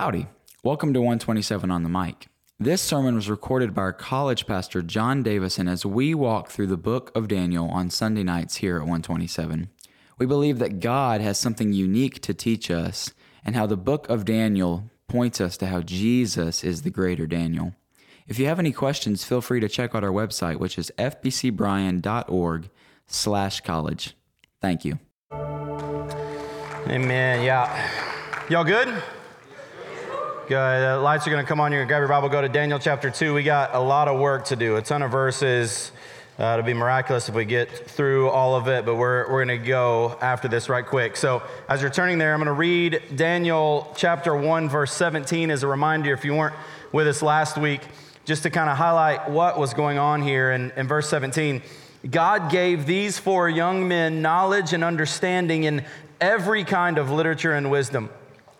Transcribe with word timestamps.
Howdy. 0.00 0.28
Welcome 0.64 0.94
to 0.94 1.00
127 1.00 1.70
on 1.70 1.82
the 1.82 1.90
mic. 1.90 2.28
This 2.58 2.80
sermon 2.80 3.16
was 3.16 3.28
recorded 3.28 3.74
by 3.74 3.82
our 3.82 3.92
college 3.92 4.46
pastor, 4.46 4.80
John 4.80 5.22
Davison, 5.22 5.68
as 5.68 5.84
we 5.84 6.14
walk 6.14 6.48
through 6.48 6.68
the 6.68 6.78
book 6.78 7.12
of 7.14 7.28
Daniel 7.28 7.68
on 7.68 7.90
Sunday 7.90 8.22
nights 8.22 8.56
here 8.56 8.76
at 8.76 8.84
127. 8.84 9.68
We 10.16 10.24
believe 10.24 10.58
that 10.58 10.80
God 10.80 11.20
has 11.20 11.36
something 11.36 11.74
unique 11.74 12.22
to 12.22 12.32
teach 12.32 12.70
us 12.70 13.12
and 13.44 13.54
how 13.54 13.66
the 13.66 13.76
book 13.76 14.08
of 14.08 14.24
Daniel 14.24 14.88
points 15.06 15.38
us 15.38 15.58
to 15.58 15.66
how 15.66 15.82
Jesus 15.82 16.64
is 16.64 16.80
the 16.80 16.88
greater 16.88 17.26
Daniel. 17.26 17.74
If 18.26 18.38
you 18.38 18.46
have 18.46 18.58
any 18.58 18.72
questions, 18.72 19.22
feel 19.22 19.42
free 19.42 19.60
to 19.60 19.68
check 19.68 19.94
out 19.94 20.02
our 20.02 20.08
website, 20.08 20.56
which 20.56 20.78
is 20.78 20.90
fbcbryan.org 20.96 22.70
slash 23.06 23.60
college. 23.60 24.16
Thank 24.62 24.86
you. 24.86 24.98
Amen. 26.88 27.44
Yeah. 27.44 27.90
Y'all 28.48 28.64
good? 28.64 29.02
Uh, 30.50 31.00
lights 31.00 31.28
are 31.28 31.30
going 31.30 31.44
to 31.44 31.48
come 31.48 31.60
on. 31.60 31.70
You're 31.70 31.82
going 31.82 31.86
to 31.86 31.90
grab 31.92 32.00
your 32.00 32.08
Bible, 32.08 32.28
go 32.28 32.40
to 32.40 32.48
Daniel 32.48 32.80
chapter 32.80 33.08
2. 33.08 33.34
We 33.34 33.44
got 33.44 33.72
a 33.72 33.78
lot 33.78 34.08
of 34.08 34.18
work 34.18 34.46
to 34.46 34.56
do, 34.56 34.76
a 34.76 34.82
ton 34.82 35.00
of 35.00 35.12
verses. 35.12 35.92
Uh, 36.40 36.54
it'll 36.54 36.66
be 36.66 36.74
miraculous 36.74 37.28
if 37.28 37.36
we 37.36 37.44
get 37.44 37.70
through 37.88 38.30
all 38.30 38.56
of 38.56 38.66
it, 38.66 38.84
but 38.84 38.96
we're, 38.96 39.30
we're 39.30 39.44
going 39.44 39.60
to 39.60 39.64
go 39.64 40.18
after 40.20 40.48
this 40.48 40.68
right 40.68 40.84
quick. 40.84 41.16
So, 41.16 41.42
as 41.68 41.82
you're 41.82 41.90
turning 41.90 42.18
there, 42.18 42.34
I'm 42.34 42.40
going 42.40 42.46
to 42.46 42.52
read 42.52 43.00
Daniel 43.14 43.94
chapter 43.96 44.34
1, 44.34 44.68
verse 44.68 44.92
17 44.92 45.52
as 45.52 45.62
a 45.62 45.68
reminder 45.68 46.12
if 46.12 46.24
you 46.24 46.34
weren't 46.34 46.56
with 46.90 47.06
us 47.06 47.22
last 47.22 47.56
week, 47.56 47.82
just 48.24 48.42
to 48.42 48.50
kind 48.50 48.68
of 48.68 48.76
highlight 48.76 49.30
what 49.30 49.56
was 49.56 49.72
going 49.72 49.98
on 49.98 50.20
here 50.20 50.50
in, 50.50 50.72
in 50.72 50.88
verse 50.88 51.08
17. 51.08 51.62
God 52.10 52.50
gave 52.50 52.86
these 52.86 53.20
four 53.20 53.48
young 53.48 53.86
men 53.86 54.20
knowledge 54.20 54.72
and 54.72 54.82
understanding 54.82 55.62
in 55.62 55.84
every 56.20 56.64
kind 56.64 56.98
of 56.98 57.08
literature 57.08 57.52
and 57.52 57.70
wisdom. 57.70 58.10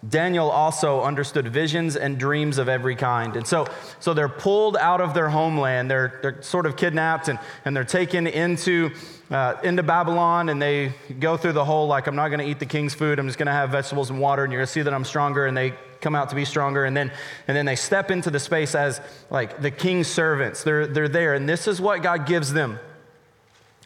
Daniel 0.08 0.50
also 0.50 1.02
understood 1.02 1.48
visions 1.48 1.94
and 1.94 2.18
dreams 2.18 2.56
of 2.56 2.70
every 2.70 2.96
kind. 2.96 3.36
And 3.36 3.46
so, 3.46 3.66
so 3.98 4.14
they're 4.14 4.30
pulled 4.30 4.78
out 4.78 5.02
of 5.02 5.12
their 5.12 5.28
homeland. 5.28 5.90
They're, 5.90 6.18
they're 6.22 6.42
sort 6.42 6.64
of 6.64 6.76
kidnapped 6.76 7.28
and, 7.28 7.38
and 7.66 7.76
they're 7.76 7.84
taken 7.84 8.26
into, 8.26 8.92
uh, 9.30 9.56
into 9.62 9.82
Babylon 9.82 10.48
and 10.48 10.60
they 10.60 10.94
go 11.18 11.36
through 11.36 11.52
the 11.52 11.64
whole 11.66 11.86
like, 11.86 12.06
I'm 12.06 12.16
not 12.16 12.28
going 12.28 12.40
to 12.40 12.46
eat 12.46 12.58
the 12.58 12.66
king's 12.66 12.94
food. 12.94 13.18
I'm 13.18 13.26
just 13.26 13.38
going 13.38 13.46
to 13.46 13.52
have 13.52 13.70
vegetables 13.70 14.08
and 14.08 14.18
water 14.20 14.42
and 14.42 14.50
you're 14.50 14.60
going 14.60 14.66
to 14.66 14.72
see 14.72 14.82
that 14.82 14.94
I'm 14.94 15.04
stronger. 15.04 15.44
And 15.44 15.54
they 15.54 15.74
come 16.00 16.14
out 16.14 16.30
to 16.30 16.34
be 16.34 16.46
stronger. 16.46 16.86
And 16.86 16.96
then, 16.96 17.12
and 17.46 17.54
then 17.54 17.66
they 17.66 17.76
step 17.76 18.10
into 18.10 18.30
the 18.30 18.40
space 18.40 18.74
as 18.74 19.02
like 19.28 19.60
the 19.60 19.70
king's 19.70 20.08
servants. 20.08 20.64
They're, 20.64 20.86
they're 20.86 21.08
there. 21.08 21.34
And 21.34 21.46
this 21.46 21.68
is 21.68 21.78
what 21.78 22.02
God 22.02 22.26
gives 22.26 22.54
them. 22.54 22.78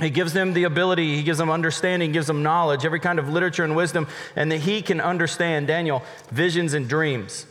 He 0.00 0.10
gives 0.10 0.32
them 0.32 0.54
the 0.54 0.64
ability, 0.64 1.14
he 1.16 1.22
gives 1.22 1.38
them 1.38 1.50
understanding, 1.50 2.10
gives 2.10 2.26
them 2.26 2.42
knowledge, 2.42 2.84
every 2.84 2.98
kind 2.98 3.18
of 3.20 3.28
literature 3.28 3.62
and 3.62 3.76
wisdom, 3.76 4.08
and 4.34 4.50
that 4.50 4.58
he 4.58 4.82
can 4.82 5.00
understand, 5.00 5.68
Daniel, 5.68 6.02
visions 6.32 6.74
and 6.74 6.88
dreams. 6.88 7.46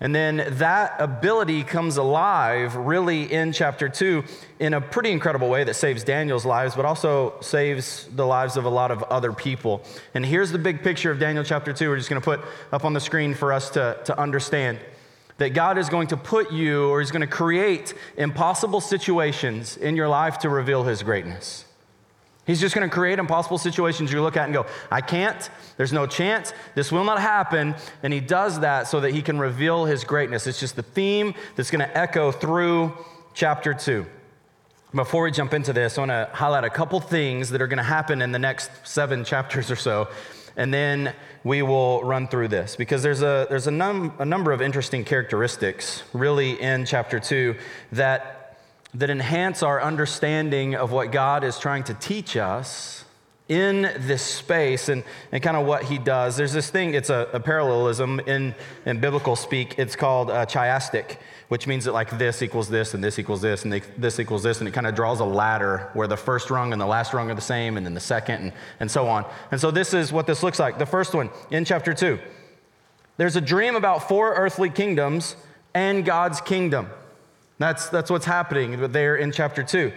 And 0.00 0.12
then 0.12 0.44
that 0.58 0.96
ability 0.98 1.62
comes 1.62 1.96
alive 1.96 2.74
really 2.74 3.32
in 3.32 3.52
chapter 3.52 3.88
two 3.88 4.24
in 4.58 4.74
a 4.74 4.80
pretty 4.80 5.12
incredible 5.12 5.48
way 5.48 5.62
that 5.62 5.74
saves 5.74 6.02
Daniel's 6.02 6.44
lives, 6.44 6.74
but 6.74 6.84
also 6.84 7.34
saves 7.40 8.08
the 8.12 8.26
lives 8.26 8.56
of 8.56 8.64
a 8.64 8.68
lot 8.68 8.90
of 8.90 9.04
other 9.04 9.32
people. 9.32 9.84
And 10.14 10.26
here's 10.26 10.50
the 10.50 10.58
big 10.58 10.82
picture 10.82 11.12
of 11.12 11.20
Daniel 11.20 11.44
chapter 11.44 11.72
two. 11.72 11.88
We're 11.88 11.98
just 11.98 12.10
going 12.10 12.20
to 12.20 12.24
put 12.24 12.40
up 12.72 12.84
on 12.84 12.94
the 12.94 13.00
screen 13.00 13.32
for 13.34 13.52
us 13.52 13.70
to, 13.70 14.00
to 14.06 14.18
understand 14.18 14.80
that 15.38 15.50
God 15.50 15.78
is 15.78 15.88
going 15.88 16.08
to 16.08 16.16
put 16.16 16.50
you 16.50 16.88
or 16.88 17.00
he's 17.00 17.12
going 17.12 17.20
to 17.20 17.26
create 17.28 17.94
impossible 18.16 18.80
situations 18.80 19.76
in 19.76 19.94
your 19.94 20.08
life 20.08 20.38
to 20.38 20.48
reveal 20.48 20.82
his 20.82 21.04
greatness. 21.04 21.64
He's 22.44 22.60
just 22.60 22.74
going 22.74 22.88
to 22.88 22.92
create 22.92 23.20
impossible 23.20 23.58
situations 23.58 24.12
you 24.12 24.20
look 24.20 24.36
at 24.36 24.44
and 24.44 24.52
go, 24.52 24.66
I 24.90 25.00
can't, 25.00 25.48
there's 25.76 25.92
no 25.92 26.06
chance, 26.06 26.52
this 26.74 26.90
will 26.90 27.04
not 27.04 27.20
happen. 27.20 27.76
And 28.02 28.12
he 28.12 28.18
does 28.18 28.60
that 28.60 28.88
so 28.88 29.00
that 29.00 29.12
he 29.12 29.22
can 29.22 29.38
reveal 29.38 29.84
his 29.84 30.02
greatness. 30.02 30.48
It's 30.48 30.58
just 30.58 30.74
the 30.74 30.82
theme 30.82 31.34
that's 31.54 31.70
going 31.70 31.86
to 31.86 31.96
echo 31.96 32.32
through 32.32 32.92
chapter 33.32 33.74
two. 33.74 34.06
Before 34.92 35.22
we 35.22 35.30
jump 35.30 35.54
into 35.54 35.72
this, 35.72 35.96
I 35.96 36.00
want 36.02 36.10
to 36.10 36.28
highlight 36.32 36.64
a 36.64 36.70
couple 36.70 37.00
things 37.00 37.50
that 37.50 37.62
are 37.62 37.68
going 37.68 37.78
to 37.78 37.82
happen 37.84 38.20
in 38.20 38.32
the 38.32 38.38
next 38.38 38.70
seven 38.82 39.24
chapters 39.24 39.70
or 39.70 39.76
so. 39.76 40.08
And 40.56 40.74
then 40.74 41.14
we 41.44 41.62
will 41.62 42.02
run 42.02 42.28
through 42.28 42.48
this 42.48 42.76
because 42.76 43.02
there's 43.02 43.22
a, 43.22 43.46
there's 43.48 43.68
a, 43.68 43.70
num- 43.70 44.12
a 44.18 44.24
number 44.24 44.52
of 44.52 44.60
interesting 44.60 45.04
characteristics 45.04 46.02
really 46.12 46.60
in 46.60 46.84
chapter 46.84 47.18
two 47.20 47.56
that 47.92 48.41
that 48.94 49.10
enhance 49.10 49.62
our 49.62 49.82
understanding 49.82 50.74
of 50.74 50.92
what 50.92 51.12
God 51.12 51.44
is 51.44 51.58
trying 51.58 51.84
to 51.84 51.94
teach 51.94 52.36
us 52.36 53.04
in 53.48 53.82
this 53.98 54.22
space 54.22 54.88
and, 54.88 55.02
and 55.30 55.42
kind 55.42 55.56
of 55.56 55.66
what 55.66 55.84
he 55.84 55.98
does. 55.98 56.36
There's 56.36 56.52
this 56.52 56.70
thing, 56.70 56.94
it's 56.94 57.10
a, 57.10 57.28
a 57.32 57.40
parallelism 57.40 58.20
in, 58.20 58.54
in 58.86 59.00
biblical 59.00 59.36
speak. 59.36 59.74
It's 59.78 59.96
called 59.96 60.30
uh, 60.30 60.46
chiastic, 60.46 61.18
which 61.48 61.66
means 61.66 61.84
that 61.84 61.92
like 61.92 62.16
this 62.18 62.40
equals 62.40 62.68
this 62.68 62.94
and 62.94 63.02
this 63.02 63.18
equals 63.18 63.42
this 63.42 63.64
and 63.64 63.72
this 63.72 64.20
equals 64.20 64.42
this. 64.42 64.60
And 64.60 64.68
it 64.68 64.72
kind 64.72 64.86
of 64.86 64.94
draws 64.94 65.20
a 65.20 65.24
ladder 65.24 65.90
where 65.92 66.06
the 66.06 66.16
first 66.16 66.50
rung 66.50 66.72
and 66.72 66.80
the 66.80 66.86
last 66.86 67.12
rung 67.12 67.30
are 67.30 67.34
the 67.34 67.40
same 67.40 67.76
and 67.76 67.84
then 67.84 67.94
the 67.94 68.00
second 68.00 68.36
and, 68.36 68.52
and 68.80 68.90
so 68.90 69.06
on. 69.06 69.26
And 69.50 69.60
so 69.60 69.70
this 69.70 69.92
is 69.92 70.12
what 70.12 70.26
this 70.26 70.42
looks 70.42 70.58
like. 70.58 70.78
The 70.78 70.86
first 70.86 71.14
one 71.14 71.28
in 71.50 71.64
chapter 71.64 71.92
two. 71.94 72.18
There's 73.16 73.36
a 73.36 73.40
dream 73.42 73.76
about 73.76 74.08
four 74.08 74.34
earthly 74.34 74.70
kingdoms 74.70 75.36
and 75.74 76.04
God's 76.04 76.40
kingdom. 76.40 76.88
That's, 77.58 77.88
that's 77.88 78.10
what's 78.10 78.26
happening 78.26 78.92
there 78.92 79.16
in 79.16 79.32
chapter 79.32 79.62
2. 79.62 79.92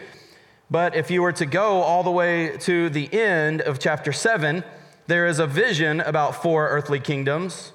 But 0.70 0.96
if 0.96 1.12
you 1.12 1.22
were 1.22 1.34
to 1.34 1.46
go 1.46 1.82
all 1.82 2.04
the 2.04 2.12
way 2.12 2.58
to 2.60 2.90
the 2.90 3.12
end 3.14 3.62
of 3.62 3.80
chapter 3.80 4.12
7, 4.12 4.64
there 5.08 5.28
is 5.28 5.40
a 5.40 5.48
vision 5.48 6.02
about 6.02 6.42
four 6.42 6.68
earthly 6.70 7.00
kingdoms 7.00 7.72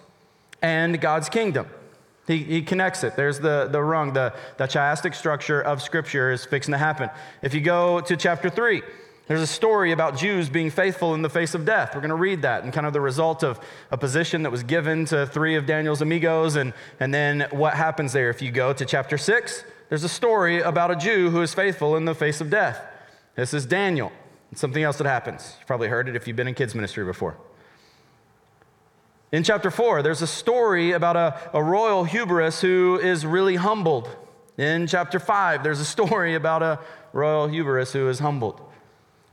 and 0.62 1.00
God's 1.00 1.28
kingdom. 1.28 1.66
He, 2.26 2.38
he 2.38 2.62
connects 2.62 3.02
it. 3.02 3.16
There's 3.16 3.40
the, 3.40 3.68
the 3.70 3.82
rung, 3.82 4.12
the, 4.12 4.32
the 4.56 4.64
chiastic 4.64 5.14
structure 5.14 5.60
of 5.60 5.82
Scripture 5.82 6.30
is 6.30 6.44
fixing 6.44 6.72
to 6.72 6.78
happen. 6.78 7.10
If 7.42 7.54
you 7.54 7.60
go 7.60 8.00
to 8.00 8.16
chapter 8.16 8.50
3, 8.50 8.82
there's 9.30 9.42
a 9.42 9.46
story 9.46 9.92
about 9.92 10.16
Jews 10.16 10.48
being 10.48 10.70
faithful 10.70 11.14
in 11.14 11.22
the 11.22 11.30
face 11.30 11.54
of 11.54 11.64
death. 11.64 11.94
We're 11.94 12.00
going 12.00 12.08
to 12.08 12.16
read 12.16 12.42
that 12.42 12.64
and 12.64 12.72
kind 12.72 12.84
of 12.84 12.92
the 12.92 13.00
result 13.00 13.44
of 13.44 13.60
a 13.92 13.96
position 13.96 14.42
that 14.42 14.50
was 14.50 14.64
given 14.64 15.04
to 15.04 15.24
three 15.24 15.54
of 15.54 15.66
Daniel's 15.66 16.02
amigos 16.02 16.56
and, 16.56 16.74
and 16.98 17.14
then 17.14 17.46
what 17.52 17.74
happens 17.74 18.12
there. 18.12 18.28
If 18.28 18.42
you 18.42 18.50
go 18.50 18.72
to 18.72 18.84
chapter 18.84 19.16
6, 19.16 19.64
there's 19.88 20.02
a 20.02 20.08
story 20.08 20.60
about 20.60 20.90
a 20.90 20.96
Jew 20.96 21.30
who 21.30 21.42
is 21.42 21.54
faithful 21.54 21.94
in 21.94 22.06
the 22.06 22.14
face 22.16 22.40
of 22.40 22.50
death. 22.50 22.84
This 23.36 23.54
is 23.54 23.66
Daniel. 23.66 24.10
It's 24.50 24.60
something 24.60 24.82
else 24.82 24.98
that 24.98 25.06
happens. 25.06 25.54
You've 25.60 25.66
probably 25.68 25.86
heard 25.86 26.08
it 26.08 26.16
if 26.16 26.26
you've 26.26 26.36
been 26.36 26.48
in 26.48 26.54
kids' 26.54 26.74
ministry 26.74 27.04
before. 27.04 27.36
In 29.30 29.44
chapter 29.44 29.70
4, 29.70 30.02
there's 30.02 30.22
a 30.22 30.26
story 30.26 30.90
about 30.90 31.14
a, 31.14 31.38
a 31.54 31.62
royal 31.62 32.02
hubris 32.02 32.62
who 32.62 32.98
is 33.00 33.24
really 33.24 33.54
humbled. 33.54 34.08
In 34.58 34.88
chapter 34.88 35.20
5, 35.20 35.62
there's 35.62 35.78
a 35.78 35.84
story 35.84 36.34
about 36.34 36.64
a 36.64 36.80
royal 37.12 37.46
hubris 37.46 37.92
who 37.92 38.08
is 38.08 38.18
humbled. 38.18 38.60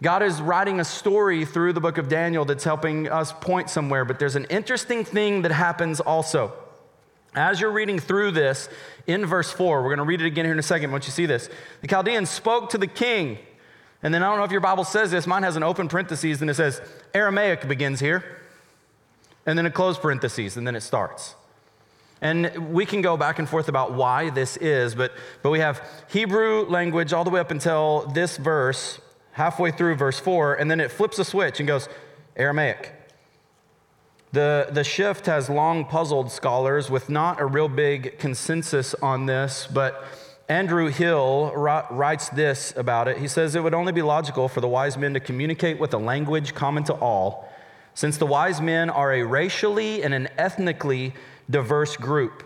God 0.02 0.22
is 0.22 0.40
writing 0.42 0.80
a 0.80 0.86
story 0.86 1.44
through 1.44 1.74
the 1.74 1.82
book 1.82 1.98
of 1.98 2.08
Daniel 2.08 2.46
that's 2.46 2.64
helping 2.64 3.10
us 3.10 3.34
point 3.34 3.70
somewhere, 3.70 4.06
but 4.06 4.20
there's 4.20 4.36
an 4.36 4.46
interesting 4.46 5.04
thing 5.04 5.42
that 5.42 5.52
happens 5.52 6.00
also. 6.00 6.54
As 7.34 7.60
you're 7.60 7.72
reading 7.72 8.00
through 8.00 8.32
this 8.32 8.70
in 9.08 9.26
verse 9.26 9.52
4, 9.52 9.82
we're 9.82 9.90
going 9.90 9.98
to 9.98 10.04
read 10.04 10.22
it 10.22 10.28
again 10.28 10.46
here 10.46 10.54
in 10.54 10.60
a 10.60 10.64
second 10.64 10.92
once 10.92 11.08
you 11.08 11.12
see 11.12 11.26
this. 11.26 11.50
The 11.82 11.88
Chaldeans 11.88 12.30
spoke 12.30 12.70
to 12.72 12.78
the 12.78 12.88
king. 12.88 13.40
And 14.04 14.14
then 14.14 14.22
I 14.22 14.30
don't 14.30 14.38
know 14.38 14.44
if 14.44 14.52
your 14.52 14.62
Bible 14.62 14.84
says 14.84 15.10
this, 15.10 15.26
mine 15.26 15.44
has 15.44 15.56
an 15.56 15.64
open 15.64 15.88
parentheses 15.88 16.42
and 16.42 16.50
it 16.50 16.54
says 16.54 16.80
Aramaic 17.14 17.68
begins 17.68 18.00
here. 18.00 18.24
And 19.48 19.58
then 19.58 19.66
a 19.66 19.72
closed 19.72 20.02
parentheses 20.02 20.58
and 20.58 20.68
then 20.68 20.76
it 20.76 20.82
starts. 20.82 21.36
And 22.22 22.74
we 22.74 22.86
can 22.86 23.02
go 23.02 23.18
back 23.18 23.40
and 23.40 23.48
forth 23.48 23.68
about 23.68 23.94
why 23.94 24.30
this 24.30 24.58
is, 24.58 24.96
but, 24.96 25.12
but 25.44 25.52
we 25.52 25.60
have 25.60 25.88
Hebrew 26.10 26.66
language 26.66 27.14
all 27.14 27.24
the 27.24 27.30
way 27.30 27.40
up 27.40 27.52
until 27.52 28.08
this 28.14 28.38
verse, 28.38 29.00
halfway 29.38 29.70
through 29.70 29.94
verse 29.94 30.20
4, 30.20 30.56
and 30.56 30.70
then 30.70 30.80
it 30.80 30.92
flips 30.92 31.20
a 31.20 31.24
switch 31.24 31.60
and 31.60 31.68
goes 31.68 31.88
Aramaic. 32.36 32.92
The, 34.32 34.68
the 34.72 34.84
shift 34.84 35.28
has 35.28 35.48
long 35.48 35.86
puzzled 35.86 36.32
scholars 36.32 36.90
with 36.90 37.08
not 37.08 37.40
a 37.40 37.46
real 37.46 37.70
big 37.70 38.18
consensus 38.18 38.96
on 38.96 39.28
this, 39.28 39.68
but 39.72 40.04
Andrew 40.50 40.88
Hill 40.88 41.52
writes 41.56 42.30
this 42.30 42.74
about 42.76 43.08
it. 43.08 43.20
He 43.20 43.28
says 43.28 43.54
it 43.54 43.62
would 43.62 43.76
only 43.76 43.92
be 43.92 44.02
logical 44.02 44.50
for 44.50 44.60
the 44.60 44.68
wise 44.68 44.98
men 44.98 45.14
to 45.14 45.20
communicate 45.20 45.78
with 45.78 45.94
a 45.94 46.00
language 46.00 46.56
common 46.56 46.84
to 46.86 46.94
all, 46.96 47.48
since 47.94 48.18
the 48.18 48.26
wise 48.26 48.60
men 48.60 48.90
are 48.90 49.14
a 49.14 49.22
racially 49.22 50.02
and 50.02 50.16
an 50.16 50.30
ethnically 50.40 51.14
diverse 51.48 51.96
group. 51.96 52.44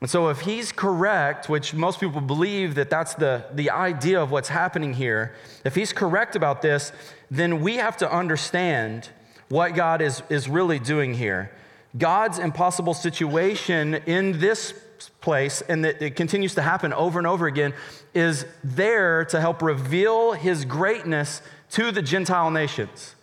And 0.00 0.08
so, 0.08 0.28
if 0.28 0.40
he's 0.40 0.72
correct, 0.72 1.48
which 1.48 1.74
most 1.74 2.00
people 2.00 2.22
believe 2.22 2.74
that 2.76 2.88
that's 2.88 3.14
the, 3.14 3.44
the 3.52 3.70
idea 3.70 4.20
of 4.20 4.30
what's 4.30 4.48
happening 4.48 4.94
here, 4.94 5.34
if 5.64 5.74
he's 5.74 5.92
correct 5.92 6.36
about 6.36 6.62
this, 6.62 6.92
then 7.30 7.60
we 7.60 7.76
have 7.76 7.98
to 7.98 8.10
understand 8.10 9.10
what 9.50 9.74
God 9.74 10.00
is, 10.00 10.22
is 10.30 10.48
really 10.48 10.78
doing 10.78 11.12
here. 11.12 11.52
God's 11.98 12.38
impossible 12.38 12.94
situation 12.94 13.94
in 14.06 14.38
this 14.38 14.72
place, 15.20 15.60
and 15.62 15.84
that 15.84 16.00
it 16.00 16.16
continues 16.16 16.54
to 16.54 16.62
happen 16.62 16.92
over 16.94 17.18
and 17.18 17.26
over 17.26 17.46
again, 17.46 17.74
is 18.14 18.46
there 18.64 19.24
to 19.26 19.40
help 19.40 19.60
reveal 19.60 20.32
his 20.32 20.64
greatness 20.64 21.42
to 21.72 21.92
the 21.92 22.00
Gentile 22.00 22.50
nations. 22.50 23.14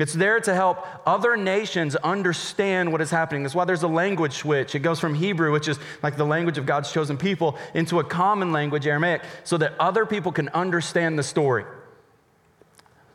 It's 0.00 0.12
there 0.12 0.40
to 0.40 0.54
help 0.54 0.86
other 1.06 1.36
nations 1.36 1.96
understand 1.96 2.92
what 2.92 3.00
is 3.00 3.10
happening. 3.10 3.42
That's 3.42 3.54
why 3.54 3.64
there's 3.64 3.82
a 3.82 3.88
language 3.88 4.34
switch. 4.34 4.74
It 4.74 4.80
goes 4.80 5.00
from 5.00 5.14
Hebrew, 5.14 5.52
which 5.52 5.68
is 5.68 5.78
like 6.02 6.16
the 6.16 6.24
language 6.24 6.58
of 6.58 6.66
God's 6.66 6.92
chosen 6.92 7.16
people, 7.16 7.58
into 7.74 8.00
a 8.00 8.04
common 8.04 8.52
language, 8.52 8.86
Aramaic, 8.86 9.22
so 9.44 9.56
that 9.58 9.74
other 9.78 10.06
people 10.06 10.32
can 10.32 10.48
understand 10.50 11.18
the 11.18 11.22
story. 11.22 11.64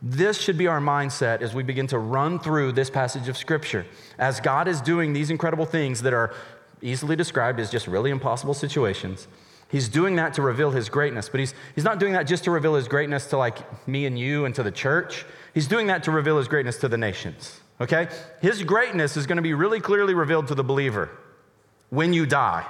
This 0.02 0.40
should 0.40 0.58
be 0.58 0.66
our 0.66 0.80
mindset 0.80 1.40
as 1.40 1.54
we 1.54 1.62
begin 1.62 1.86
to 1.88 1.98
run 1.98 2.38
through 2.38 2.72
this 2.72 2.90
passage 2.90 3.28
of 3.28 3.36
Scripture. 3.36 3.86
As 4.18 4.40
God 4.40 4.68
is 4.68 4.80
doing 4.80 5.12
these 5.12 5.30
incredible 5.30 5.66
things 5.66 6.02
that 6.02 6.12
are 6.12 6.34
easily 6.82 7.16
described 7.16 7.58
as 7.58 7.70
just 7.70 7.86
really 7.86 8.10
impossible 8.10 8.54
situations, 8.54 9.26
He's 9.68 9.88
doing 9.88 10.14
that 10.16 10.34
to 10.34 10.42
reveal 10.42 10.70
His 10.70 10.88
greatness. 10.88 11.28
But 11.28 11.40
He's, 11.40 11.54
he's 11.74 11.84
not 11.84 11.98
doing 11.98 12.12
that 12.12 12.24
just 12.24 12.44
to 12.44 12.50
reveal 12.50 12.74
His 12.74 12.86
greatness 12.86 13.26
to 13.28 13.36
like 13.36 13.88
me 13.88 14.06
and 14.06 14.18
you 14.18 14.44
and 14.44 14.54
to 14.54 14.62
the 14.62 14.70
church. 14.70 15.24
He's 15.56 15.66
doing 15.66 15.86
that 15.86 16.02
to 16.02 16.10
reveal 16.10 16.36
his 16.36 16.48
greatness 16.48 16.76
to 16.80 16.88
the 16.88 16.98
nations, 16.98 17.62
okay? 17.80 18.08
His 18.42 18.62
greatness 18.62 19.16
is 19.16 19.26
going 19.26 19.36
to 19.36 19.42
be 19.42 19.54
really 19.54 19.80
clearly 19.80 20.12
revealed 20.12 20.48
to 20.48 20.54
the 20.54 20.62
believer 20.62 21.08
when 21.88 22.12
you 22.12 22.26
die. 22.26 22.66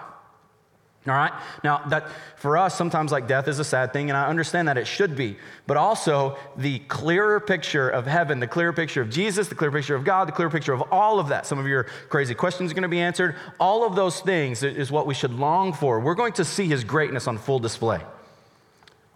All 1.09 1.15
right? 1.15 1.33
Now, 1.65 1.83
that 1.89 2.07
for 2.37 2.57
us, 2.57 2.77
sometimes 2.77 3.11
like 3.11 3.27
death 3.27 3.49
is 3.49 3.59
a 3.59 3.65
sad 3.65 3.93
thing, 3.93 4.09
and 4.09 4.17
I 4.17 4.29
understand 4.29 4.69
that 4.69 4.79
it 4.79 4.87
should 4.87 5.17
be. 5.17 5.37
But 5.67 5.77
also, 5.77 6.39
the 6.57 6.79
clearer 6.79 7.41
picture 7.41 7.91
of 7.91 8.07
heaven, 8.07 8.39
the 8.39 8.47
clearer 8.47 8.73
picture 8.73 9.03
of 9.03 9.11
Jesus, 9.11 9.49
the 9.49 9.57
clearer 9.57 9.73
picture 9.73 9.97
of 9.97 10.05
God, 10.05 10.29
the 10.29 10.33
clearer 10.33 10.51
picture 10.51 10.73
of 10.73 10.83
all 10.93 11.19
of 11.19 11.27
that. 11.31 11.45
Some 11.45 11.59
of 11.59 11.67
your 11.67 11.89
crazy 12.09 12.37
questions 12.37 12.71
are 12.71 12.75
going 12.75 12.83
to 12.83 12.89
be 12.89 13.01
answered. 13.01 13.35
All 13.59 13.85
of 13.85 13.97
those 13.97 14.21
things 14.21 14.63
is 14.63 14.93
what 14.93 15.09
we 15.09 15.15
should 15.15 15.35
long 15.35 15.73
for. 15.73 15.99
We're 15.99 16.15
going 16.15 16.35
to 16.35 16.45
see 16.45 16.69
his 16.69 16.85
greatness 16.85 17.27
on 17.27 17.37
full 17.37 17.59
display. 17.59 18.01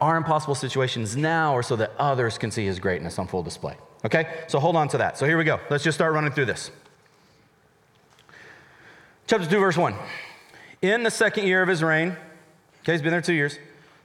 Our 0.01 0.17
impossible 0.17 0.55
situations 0.55 1.17
now 1.17 1.55
are 1.57 1.63
so 1.63 1.77
that 1.77 1.93
others 1.99 2.39
can 2.39 2.51
see 2.51 2.65
his 2.65 2.79
greatness 2.79 3.19
on 3.19 3.27
full 3.27 3.43
display. 3.43 3.77
Okay? 4.05 4.45
So 4.49 4.59
hold 4.59 4.77
on 4.77 4.89
to 4.89 4.99
that. 4.99 5.19
So 5.19 5.27
here 5.27 5.37
we 5.37 5.45
go. 5.45 5.61
Let's 5.69 5.85
just 5.85 5.97
start 5.97 6.13
running 6.13 6.33
through 6.33 6.47
this. 6.47 6.71
Chapter 9.27 9.49
2, 9.49 9.61
verse 9.61 9.77
1. 9.77 9.95
In 10.83 11.03
the 11.03 11.11
second 11.11 11.47
year 11.47 11.63
of 11.63 11.69
his 11.69 11.83
reign, 11.83 12.17
okay, 12.83 12.93
he's 12.93 13.03
been 13.03 13.13
there 13.13 13.21
two 13.21 13.35
years, 13.35 13.59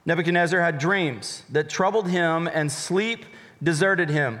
Nebuchadnezzar 0.04 0.60
had 0.60 0.78
dreams 0.78 1.42
that 1.50 1.68
troubled 1.68 2.08
him, 2.08 2.46
and 2.46 2.70
sleep 2.70 3.24
deserted 3.62 4.08
him. 4.08 4.40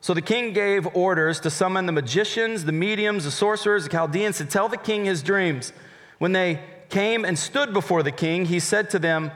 So 0.00 0.14
the 0.14 0.22
king 0.22 0.52
gave 0.52 0.86
orders 0.96 1.40
to 1.40 1.50
summon 1.50 1.86
the 1.86 1.92
magicians, 1.92 2.64
the 2.64 2.72
mediums, 2.72 3.24
the 3.24 3.30
sorcerers, 3.30 3.84
the 3.84 3.90
Chaldeans 3.90 4.38
to 4.38 4.44
tell 4.44 4.68
the 4.68 4.76
king 4.76 5.04
his 5.04 5.22
dreams. 5.22 5.72
When 6.18 6.32
they 6.32 6.60
came 6.88 7.24
and 7.24 7.38
stood 7.38 7.74
before 7.74 8.02
the 8.02 8.12
king, 8.12 8.46
he 8.46 8.60
said 8.60 8.88
to 8.90 8.98
them, 8.98 9.32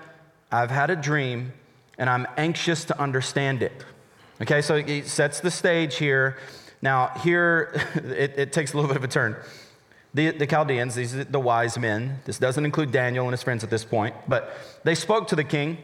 I've 0.53 0.71
had 0.71 0.91
a 0.91 0.97
dream 0.97 1.53
and 1.99 2.09
I'm 2.09 2.27
anxious 2.37 2.85
to 2.87 3.01
understand 3.01 3.63
it. 3.63 3.85
Okay, 4.41 4.61
so 4.61 4.83
he 4.83 5.03
sets 5.03 5.41
the 5.41 5.51
stage 5.51 5.97
here. 5.97 6.37
Now, 6.83 7.09
here 7.23 7.73
it, 7.95 8.35
it 8.37 8.53
takes 8.53 8.73
a 8.73 8.77
little 8.77 8.89
bit 8.89 8.97
of 8.97 9.05
a 9.05 9.09
turn. 9.09 9.37
The, 10.15 10.31
the 10.31 10.47
Chaldeans, 10.47 10.95
these 10.95 11.15
are 11.15 11.25
the 11.25 11.41
wise 11.41 11.79
men. 11.79 12.21
This 12.27 12.39
doesn't 12.39 12.65
include 12.65 12.93
Daniel 12.93 13.25
and 13.25 13.33
his 13.33 13.43
friends 13.43 13.65
at 13.65 13.71
this 13.71 13.85
point, 13.85 14.15
but 14.29 14.55
they 14.85 14.95
spoke 14.95 15.29
to 15.29 15.37
the 15.37 15.45
king 15.45 15.79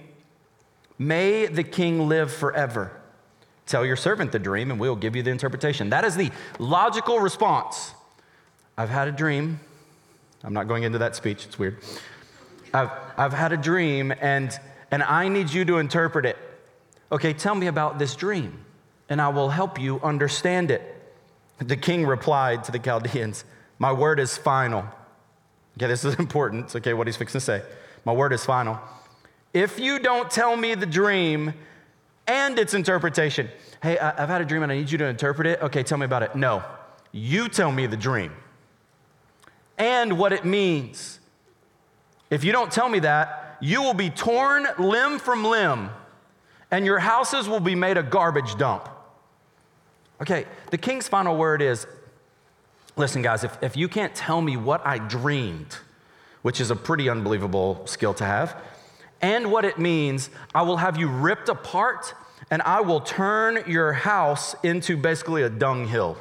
May 0.98 1.46
the 1.46 1.62
king 1.62 2.08
live 2.08 2.32
forever. 2.32 2.90
Tell 3.66 3.86
your 3.86 3.96
servant 3.96 4.32
the 4.32 4.38
dream, 4.38 4.70
and 4.70 4.80
we'll 4.80 4.96
give 4.96 5.14
you 5.14 5.22
the 5.22 5.30
interpretation. 5.30 5.90
That 5.90 6.04
is 6.04 6.16
the 6.16 6.30
logical 6.58 7.20
response. 7.20 7.92
I've 8.76 8.88
had 8.88 9.06
a 9.06 9.12
dream. 9.12 9.60
I'm 10.42 10.52
not 10.52 10.66
going 10.66 10.82
into 10.82 10.98
that 10.98 11.14
speech, 11.14 11.46
it's 11.46 11.58
weird. 11.58 11.78
I've, 12.72 12.90
I've 13.16 13.32
had 13.32 13.52
a 13.52 13.56
dream 13.56 14.12
and, 14.20 14.58
and 14.90 15.02
I 15.02 15.28
need 15.28 15.50
you 15.52 15.64
to 15.66 15.78
interpret 15.78 16.26
it. 16.26 16.36
Okay, 17.10 17.32
tell 17.32 17.54
me 17.54 17.66
about 17.66 17.98
this 17.98 18.14
dream 18.14 18.64
and 19.08 19.20
I 19.20 19.28
will 19.28 19.50
help 19.50 19.80
you 19.80 20.00
understand 20.00 20.70
it. 20.70 20.82
The 21.58 21.76
king 21.76 22.06
replied 22.06 22.64
to 22.64 22.72
the 22.72 22.78
Chaldeans, 22.78 23.44
My 23.78 23.92
word 23.92 24.20
is 24.20 24.36
final. 24.36 24.84
Okay, 25.76 25.86
this 25.86 26.04
is 26.04 26.14
important. 26.18 26.66
It's 26.66 26.76
okay 26.76 26.94
what 26.94 27.06
he's 27.06 27.16
fixing 27.16 27.40
to 27.40 27.44
say. 27.44 27.62
My 28.04 28.12
word 28.12 28.32
is 28.32 28.44
final. 28.44 28.78
If 29.54 29.78
you 29.78 29.98
don't 29.98 30.30
tell 30.30 30.56
me 30.56 30.74
the 30.74 30.86
dream 30.86 31.54
and 32.26 32.58
its 32.58 32.74
interpretation, 32.74 33.48
hey, 33.82 33.98
I've 33.98 34.28
had 34.28 34.40
a 34.40 34.44
dream 34.44 34.62
and 34.62 34.70
I 34.70 34.76
need 34.76 34.90
you 34.90 34.98
to 34.98 35.06
interpret 35.06 35.46
it. 35.46 35.62
Okay, 35.62 35.82
tell 35.82 35.98
me 35.98 36.04
about 36.04 36.22
it. 36.22 36.36
No, 36.36 36.62
you 37.12 37.48
tell 37.48 37.72
me 37.72 37.86
the 37.86 37.96
dream 37.96 38.32
and 39.78 40.18
what 40.18 40.32
it 40.32 40.44
means 40.44 41.20
if 42.30 42.44
you 42.44 42.52
don't 42.52 42.70
tell 42.70 42.88
me 42.88 43.00
that, 43.00 43.56
you 43.60 43.82
will 43.82 43.94
be 43.94 44.10
torn 44.10 44.66
limb 44.78 45.18
from 45.18 45.44
limb, 45.44 45.90
and 46.70 46.84
your 46.84 46.98
houses 46.98 47.48
will 47.48 47.60
be 47.60 47.74
made 47.74 47.96
a 47.96 48.02
garbage 48.02 48.56
dump. 48.56 48.88
Okay, 50.20 50.46
the 50.70 50.78
king's 50.78 51.08
final 51.08 51.36
word 51.36 51.62
is 51.62 51.86
listen, 52.96 53.22
guys, 53.22 53.44
if, 53.44 53.56
if 53.62 53.76
you 53.76 53.88
can't 53.88 54.14
tell 54.14 54.42
me 54.42 54.56
what 54.56 54.84
I 54.84 54.98
dreamed, 54.98 55.76
which 56.42 56.60
is 56.60 56.70
a 56.70 56.76
pretty 56.76 57.08
unbelievable 57.08 57.86
skill 57.86 58.12
to 58.14 58.24
have, 58.24 58.56
and 59.22 59.50
what 59.50 59.64
it 59.64 59.78
means, 59.78 60.30
I 60.54 60.62
will 60.62 60.76
have 60.78 60.96
you 60.96 61.08
ripped 61.08 61.48
apart 61.48 62.14
and 62.50 62.62
I 62.62 62.80
will 62.80 63.00
turn 63.00 63.64
your 63.66 63.92
house 63.92 64.54
into 64.62 64.96
basically 64.96 65.42
a 65.42 65.50
dunghill. 65.50 66.16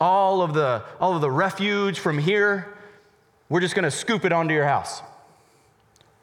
All 0.00 0.40
of 0.40 0.54
the, 0.54 0.82
all 0.98 1.14
of 1.14 1.20
the 1.20 1.30
refuge 1.30 1.98
from 1.98 2.18
here 2.18 2.74
we're 3.50 3.60
just 3.60 3.74
gonna 3.74 3.90
scoop 3.90 4.24
it 4.24 4.32
onto 4.32 4.54
your 4.54 4.64
house. 4.64 5.02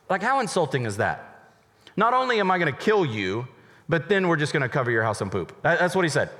Like, 0.10 0.24
how 0.24 0.40
insulting 0.40 0.88
is 0.88 0.98
that? 0.98 1.52
Not 1.96 2.16
only 2.16 2.40
am 2.40 2.50
I 2.50 2.58
gonna 2.58 2.72
kill 2.72 3.06
you, 3.06 3.48
but 3.88 4.10
then 4.10 4.28
we're 4.28 4.38
just 4.38 4.54
gonna 4.54 4.70
cover 4.70 4.90
your 4.90 5.04
house 5.04 5.22
in 5.22 5.30
poop. 5.30 5.56
That's 5.62 5.96
what 5.96 6.04
he 6.04 6.10
said. 6.10 6.32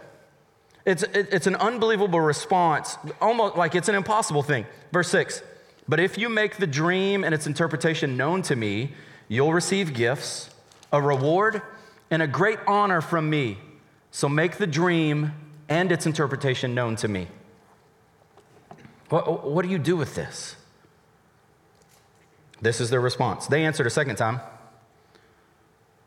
It's, 0.86 1.04
it's 1.04 1.48
an 1.48 1.56
unbelievable 1.56 2.22
response, 2.22 2.98
almost 3.22 3.56
like 3.56 3.76
it's 3.76 3.90
an 3.90 3.96
impossible 3.96 4.42
thing. 4.42 4.66
Verse 4.92 5.10
six, 5.10 5.44
but 5.88 6.00
if 6.00 6.18
you 6.18 6.30
make 6.30 6.58
the 6.58 6.68
dream 6.68 7.24
and 7.24 7.34
its 7.34 7.46
interpretation 7.46 8.18
known 8.18 8.42
to 8.44 8.56
me, 8.56 8.94
you'll 9.28 9.54
receive 9.54 9.94
gifts, 9.94 10.50
a 10.92 11.02
reward, 11.02 11.62
and 12.10 12.22
a 12.22 12.28
great 12.28 12.60
honor 12.68 13.02
from 13.02 13.30
me. 13.30 13.58
So 14.12 14.30
make 14.30 14.58
the 14.58 14.68
dream 14.68 15.34
and 15.70 15.92
its 15.92 16.06
interpretation 16.06 16.74
known 16.74 16.96
to 16.98 17.08
me. 17.08 17.28
What, 19.10 19.46
what 19.46 19.64
do 19.64 19.70
you 19.70 19.80
do 19.80 19.96
with 19.96 20.16
this? 20.16 20.57
This 22.62 22.82
is 22.82 22.90
their 22.90 23.02
response. 23.02 23.48
They 23.48 23.66
answered 23.66 23.88
a 23.88 23.92
second 23.92 24.16
time 24.16 24.40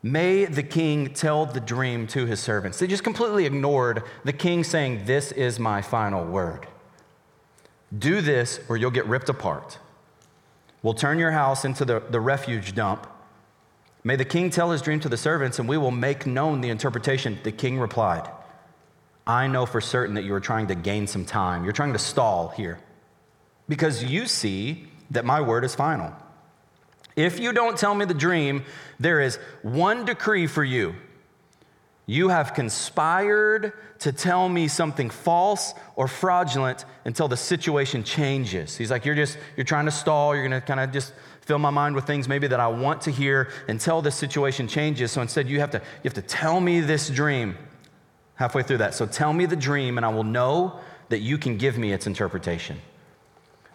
May 0.03 0.45
the 0.45 0.63
king 0.63 1.13
tell 1.13 1.45
the 1.45 1.59
dream 1.59 2.07
to 2.07 2.25
his 2.25 2.39
servants. 2.39 2.79
They 2.79 2.87
just 2.87 3.03
completely 3.03 3.45
ignored 3.45 4.03
the 4.23 4.33
king 4.33 4.63
saying, 4.63 5.05
This 5.05 5.31
is 5.31 5.59
my 5.59 5.81
final 5.81 6.25
word. 6.25 6.67
Do 7.97 8.21
this 8.21 8.59
or 8.67 8.77
you'll 8.77 8.91
get 8.91 9.05
ripped 9.05 9.29
apart. 9.29 9.77
We'll 10.81 10.95
turn 10.95 11.19
your 11.19 11.31
house 11.31 11.65
into 11.65 11.85
the, 11.85 11.99
the 12.09 12.19
refuge 12.19 12.73
dump. 12.73 13.05
May 14.03 14.15
the 14.15 14.25
king 14.25 14.49
tell 14.49 14.71
his 14.71 14.81
dream 14.81 14.99
to 15.01 15.09
the 15.09 15.17
servants, 15.17 15.59
and 15.59 15.69
we 15.69 15.77
will 15.77 15.91
make 15.91 16.25
known 16.25 16.61
the 16.61 16.69
interpretation. 16.69 17.37
The 17.43 17.51
king 17.51 17.77
replied, 17.77 18.27
I 19.27 19.45
know 19.45 19.67
for 19.67 19.79
certain 19.79 20.15
that 20.15 20.23
you 20.23 20.33
are 20.33 20.39
trying 20.39 20.65
to 20.67 20.75
gain 20.75 21.05
some 21.05 21.23
time. 21.23 21.63
You're 21.63 21.73
trying 21.73 21.93
to 21.93 21.99
stall 21.99 22.47
here 22.49 22.79
because 23.69 24.03
you 24.03 24.25
see 24.25 24.87
that 25.11 25.23
my 25.23 25.39
word 25.39 25.63
is 25.63 25.75
final. 25.75 26.11
If 27.15 27.39
you 27.39 27.53
don't 27.53 27.77
tell 27.77 27.93
me 27.93 28.05
the 28.05 28.13
dream, 28.13 28.63
there 28.99 29.21
is 29.21 29.37
one 29.61 30.05
decree 30.05 30.47
for 30.47 30.63
you. 30.63 30.95
You 32.05 32.29
have 32.29 32.53
conspired 32.53 33.73
to 33.99 34.11
tell 34.11 34.49
me 34.49 34.67
something 34.67 35.09
false 35.09 35.73
or 35.95 36.07
fraudulent 36.07 36.85
until 37.05 37.27
the 37.27 37.37
situation 37.37 38.03
changes. 38.03 38.75
He's 38.75 38.91
like, 38.91 39.05
You're 39.05 39.15
just, 39.15 39.37
you're 39.55 39.63
trying 39.63 39.85
to 39.85 39.91
stall. 39.91 40.33
You're 40.33 40.47
going 40.47 40.59
to 40.59 40.65
kind 40.65 40.79
of 40.79 40.91
just 40.91 41.13
fill 41.41 41.59
my 41.59 41.69
mind 41.69 41.95
with 41.95 42.05
things 42.05 42.27
maybe 42.27 42.47
that 42.47 42.59
I 42.59 42.67
want 42.67 43.01
to 43.01 43.11
hear 43.11 43.49
until 43.67 44.01
the 44.01 44.11
situation 44.11 44.67
changes. 44.67 45.11
So 45.11 45.21
instead, 45.21 45.47
you 45.47 45.59
have 45.59 45.71
to, 45.71 45.77
you 45.77 46.03
have 46.03 46.13
to 46.13 46.21
tell 46.21 46.59
me 46.59 46.81
this 46.81 47.09
dream 47.09 47.57
halfway 48.35 48.63
through 48.63 48.79
that. 48.79 48.93
So 48.93 49.05
tell 49.05 49.33
me 49.33 49.45
the 49.45 49.55
dream, 49.55 49.97
and 49.97 50.05
I 50.05 50.09
will 50.09 50.23
know 50.23 50.79
that 51.09 51.19
you 51.19 51.37
can 51.37 51.57
give 51.57 51.77
me 51.77 51.93
its 51.93 52.07
interpretation. 52.07 52.79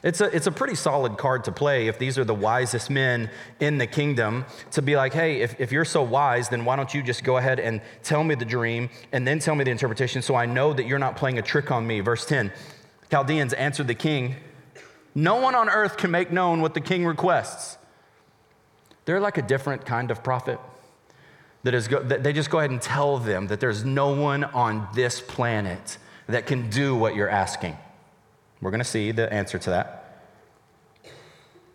It's 0.03 0.21
a, 0.21 0.35
it's 0.35 0.47
a 0.47 0.53
pretty 0.53 0.75
solid 0.75 1.17
card 1.17 1.45
to 1.45 1.53
play 1.53 1.89
if 1.89 1.99
these 1.99 2.19
are 2.19 2.25
the 2.25 2.35
wisest 2.35 2.91
men 2.91 3.31
in 3.61 3.79
the 3.79 3.87
kingdom 3.87 4.45
to 4.73 4.83
be 4.83 4.95
like, 4.95 5.13
hey, 5.13 5.41
if, 5.41 5.59
if 5.59 5.73
you're 5.73 5.85
so 5.85 6.03
wise, 6.03 6.49
then 6.49 6.65
why 6.65 6.77
don't 6.77 6.93
you 6.93 7.03
just 7.03 7.25
go 7.25 7.39
ahead 7.39 7.59
and 7.59 7.81
tell 8.03 8.23
me 8.23 8.35
the 8.35 8.45
dream 8.45 8.91
and 9.13 9.27
then 9.27 9.39
tell 9.39 9.55
me 9.55 9.65
the 9.65 9.71
interpretation 9.71 10.23
so 10.23 10.35
I 10.35 10.47
know 10.47 10.73
that 10.73 10.87
you're 10.87 10.99
not 10.99 11.17
playing 11.17 11.39
a 11.39 11.43
trick 11.43 11.71
on 11.71 11.87
me. 11.87 12.01
Verse 12.01 12.27
10 12.27 12.53
Chaldeans 13.11 13.53
answered 13.55 13.87
the 13.87 13.95
king, 13.95 14.37
No 15.15 15.37
one 15.37 15.55
on 15.55 15.69
earth 15.69 15.97
can 15.97 16.11
make 16.11 16.31
known 16.31 16.61
what 16.61 16.75
the 16.75 16.81
king 16.81 17.07
requests. 17.07 17.79
They're 19.07 19.21
like 19.21 19.39
a 19.39 19.43
different 19.43 19.87
kind 19.87 20.11
of 20.11 20.23
prophet. 20.23 20.61
That 21.63 21.75
is, 21.75 21.89
go, 21.89 22.03
that 22.03 22.23
they 22.23 22.33
just 22.33 22.51
go 22.51 22.59
ahead 22.59 22.71
and 22.71 22.83
tell 22.83 23.19
them 23.19 23.49
that 23.49 23.61
there's 23.61 23.85
no 23.85 24.15
one 24.15 24.45
on 24.45 24.87
this 24.95 25.21
planet 25.21 25.99
that 26.29 26.47
can 26.47 26.71
do 26.71 26.95
what 26.95 27.17
you're 27.17 27.31
asking. 27.31 27.77
We're 28.61 28.71
going 28.71 28.81
to 28.81 28.85
see 28.85 29.13
the 29.13 29.33
answer 29.33 29.59
to 29.59 29.71
that. 29.71 30.03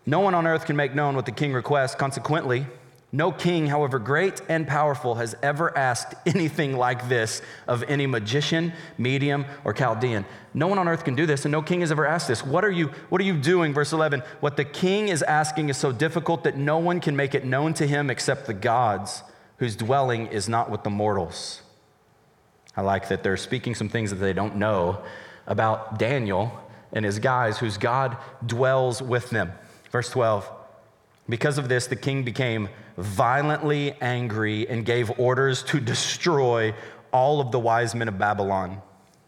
No 0.04 0.20
one 0.20 0.34
on 0.34 0.46
earth 0.46 0.66
can 0.66 0.76
make 0.76 0.94
known 0.94 1.14
what 1.14 1.26
the 1.26 1.32
king 1.32 1.52
requests. 1.52 1.94
Consequently, 1.94 2.66
No 3.14 3.30
king, 3.30 3.66
however 3.66 3.98
great 3.98 4.40
and 4.48 4.66
powerful, 4.66 5.16
has 5.16 5.36
ever 5.42 5.76
asked 5.76 6.14
anything 6.26 6.78
like 6.78 7.10
this 7.10 7.42
of 7.68 7.82
any 7.82 8.06
magician, 8.06 8.72
medium, 8.96 9.44
or 9.64 9.74
Chaldean. 9.74 10.24
No 10.54 10.66
one 10.66 10.78
on 10.78 10.88
earth 10.88 11.04
can 11.04 11.14
do 11.14 11.26
this, 11.26 11.44
and 11.44 11.52
no 11.52 11.60
king 11.60 11.80
has 11.80 11.92
ever 11.92 12.06
asked 12.06 12.26
this. 12.26 12.44
What 12.44 12.64
are 12.64 12.70
you, 12.70 12.86
what 13.10 13.20
are 13.20 13.24
you 13.24 13.36
doing? 13.36 13.74
Verse 13.74 13.92
11. 13.92 14.22
What 14.40 14.56
the 14.56 14.64
king 14.64 15.08
is 15.08 15.22
asking 15.22 15.68
is 15.68 15.76
so 15.76 15.92
difficult 15.92 16.42
that 16.44 16.56
no 16.56 16.78
one 16.78 17.00
can 17.00 17.14
make 17.14 17.34
it 17.34 17.44
known 17.44 17.74
to 17.74 17.86
him 17.86 18.08
except 18.08 18.46
the 18.46 18.54
gods, 18.54 19.22
whose 19.58 19.76
dwelling 19.76 20.28
is 20.28 20.48
not 20.48 20.70
with 20.70 20.82
the 20.82 20.90
mortals. 20.90 21.60
I 22.74 22.80
like 22.80 23.08
that 23.08 23.22
they're 23.22 23.36
speaking 23.36 23.74
some 23.74 23.90
things 23.90 24.08
that 24.08 24.16
they 24.16 24.32
don't 24.32 24.56
know 24.56 25.02
about 25.46 25.98
Daniel 25.98 26.61
and 26.92 27.04
his 27.04 27.18
guys, 27.18 27.58
whose 27.58 27.78
God 27.78 28.16
dwells 28.44 29.02
with 29.02 29.30
them. 29.30 29.52
Verse 29.90 30.10
12. 30.10 30.50
Because 31.28 31.58
of 31.58 31.68
this, 31.68 31.86
the 31.86 31.96
king 31.96 32.24
became 32.24 32.68
violently 32.96 33.94
angry 34.00 34.68
and 34.68 34.84
gave 34.84 35.18
orders 35.18 35.62
to 35.64 35.80
destroy 35.80 36.74
all 37.12 37.40
of 37.40 37.52
the 37.52 37.58
wise 37.58 37.94
men 37.94 38.08
of 38.08 38.18
Babylon. 38.18 38.80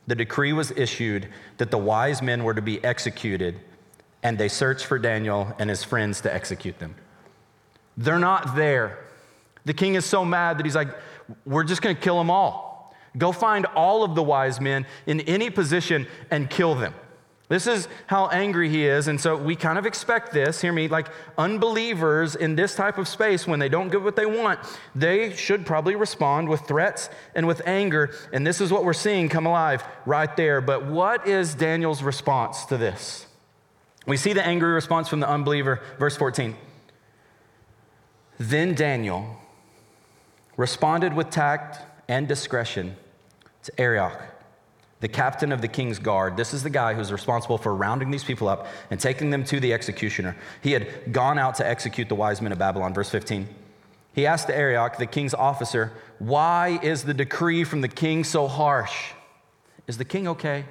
The 0.06 0.14
decree 0.14 0.52
was 0.52 0.70
issued 0.72 1.28
that 1.56 1.70
the 1.70 1.78
wise 1.78 2.20
men 2.20 2.44
were 2.44 2.54
to 2.54 2.62
be 2.62 2.82
executed, 2.84 3.60
and 4.22 4.36
they 4.36 4.48
searched 4.48 4.84
for 4.84 4.98
Daniel 4.98 5.54
and 5.58 5.70
his 5.70 5.82
friends 5.82 6.20
to 6.22 6.34
execute 6.34 6.78
them. 6.78 6.94
They're 7.96 8.18
not 8.18 8.56
there. 8.56 8.98
The 9.64 9.72
king 9.72 9.94
is 9.94 10.04
so 10.04 10.24
mad 10.24 10.58
that 10.58 10.66
he's 10.66 10.74
like, 10.74 10.88
We're 11.46 11.64
just 11.64 11.80
going 11.80 11.96
to 11.96 12.02
kill 12.02 12.18
them 12.18 12.30
all. 12.30 12.94
Go 13.16 13.32
find 13.32 13.66
all 13.66 14.02
of 14.02 14.14
the 14.14 14.22
wise 14.22 14.60
men 14.60 14.86
in 15.06 15.20
any 15.20 15.48
position 15.48 16.06
and 16.30 16.50
kill 16.50 16.74
them. 16.74 16.92
This 17.48 17.66
is 17.66 17.88
how 18.06 18.28
angry 18.28 18.70
he 18.70 18.86
is. 18.86 19.06
And 19.06 19.20
so 19.20 19.36
we 19.36 19.54
kind 19.54 19.78
of 19.78 19.84
expect 19.84 20.32
this. 20.32 20.62
Hear 20.62 20.72
me, 20.72 20.88
like 20.88 21.08
unbelievers 21.36 22.34
in 22.36 22.56
this 22.56 22.74
type 22.74 22.96
of 22.96 23.06
space, 23.06 23.46
when 23.46 23.58
they 23.58 23.68
don't 23.68 23.90
get 23.90 24.02
what 24.02 24.16
they 24.16 24.24
want, 24.24 24.60
they 24.94 25.34
should 25.36 25.66
probably 25.66 25.94
respond 25.94 26.48
with 26.48 26.62
threats 26.62 27.10
and 27.34 27.46
with 27.46 27.60
anger. 27.66 28.14
And 28.32 28.46
this 28.46 28.60
is 28.62 28.72
what 28.72 28.84
we're 28.84 28.94
seeing 28.94 29.28
come 29.28 29.44
alive 29.46 29.84
right 30.06 30.34
there. 30.36 30.62
But 30.62 30.86
what 30.86 31.28
is 31.28 31.54
Daniel's 31.54 32.02
response 32.02 32.64
to 32.66 32.78
this? 32.78 33.26
We 34.06 34.16
see 34.16 34.32
the 34.32 34.44
angry 34.44 34.72
response 34.72 35.08
from 35.08 35.20
the 35.20 35.28
unbeliever, 35.28 35.82
verse 35.98 36.16
14. 36.16 36.56
Then 38.38 38.74
Daniel 38.74 39.36
responded 40.56 41.12
with 41.12 41.30
tact 41.30 41.78
and 42.08 42.26
discretion 42.26 42.96
to 43.62 43.80
Arioch 43.80 44.33
the 45.00 45.08
captain 45.08 45.52
of 45.52 45.60
the 45.60 45.68
king's 45.68 45.98
guard. 45.98 46.36
This 46.36 46.54
is 46.54 46.62
the 46.62 46.70
guy 46.70 46.94
who's 46.94 47.12
responsible 47.12 47.58
for 47.58 47.74
rounding 47.74 48.10
these 48.10 48.24
people 48.24 48.48
up 48.48 48.66
and 48.90 48.98
taking 48.98 49.30
them 49.30 49.44
to 49.44 49.60
the 49.60 49.72
executioner. 49.72 50.36
He 50.62 50.72
had 50.72 51.12
gone 51.12 51.38
out 51.38 51.56
to 51.56 51.66
execute 51.66 52.08
the 52.08 52.14
wise 52.14 52.40
men 52.40 52.52
of 52.52 52.58
Babylon. 52.58 52.94
Verse 52.94 53.10
15. 53.10 53.48
He 54.14 54.26
asked 54.26 54.48
Arioch, 54.48 54.96
the 54.96 55.06
king's 55.06 55.34
officer, 55.34 55.92
Why 56.18 56.78
is 56.82 57.02
the 57.02 57.14
decree 57.14 57.64
from 57.64 57.80
the 57.80 57.88
king 57.88 58.24
so 58.24 58.46
harsh? 58.46 59.12
Is 59.86 59.98
the 59.98 60.04
king 60.04 60.28
okay? 60.28 60.64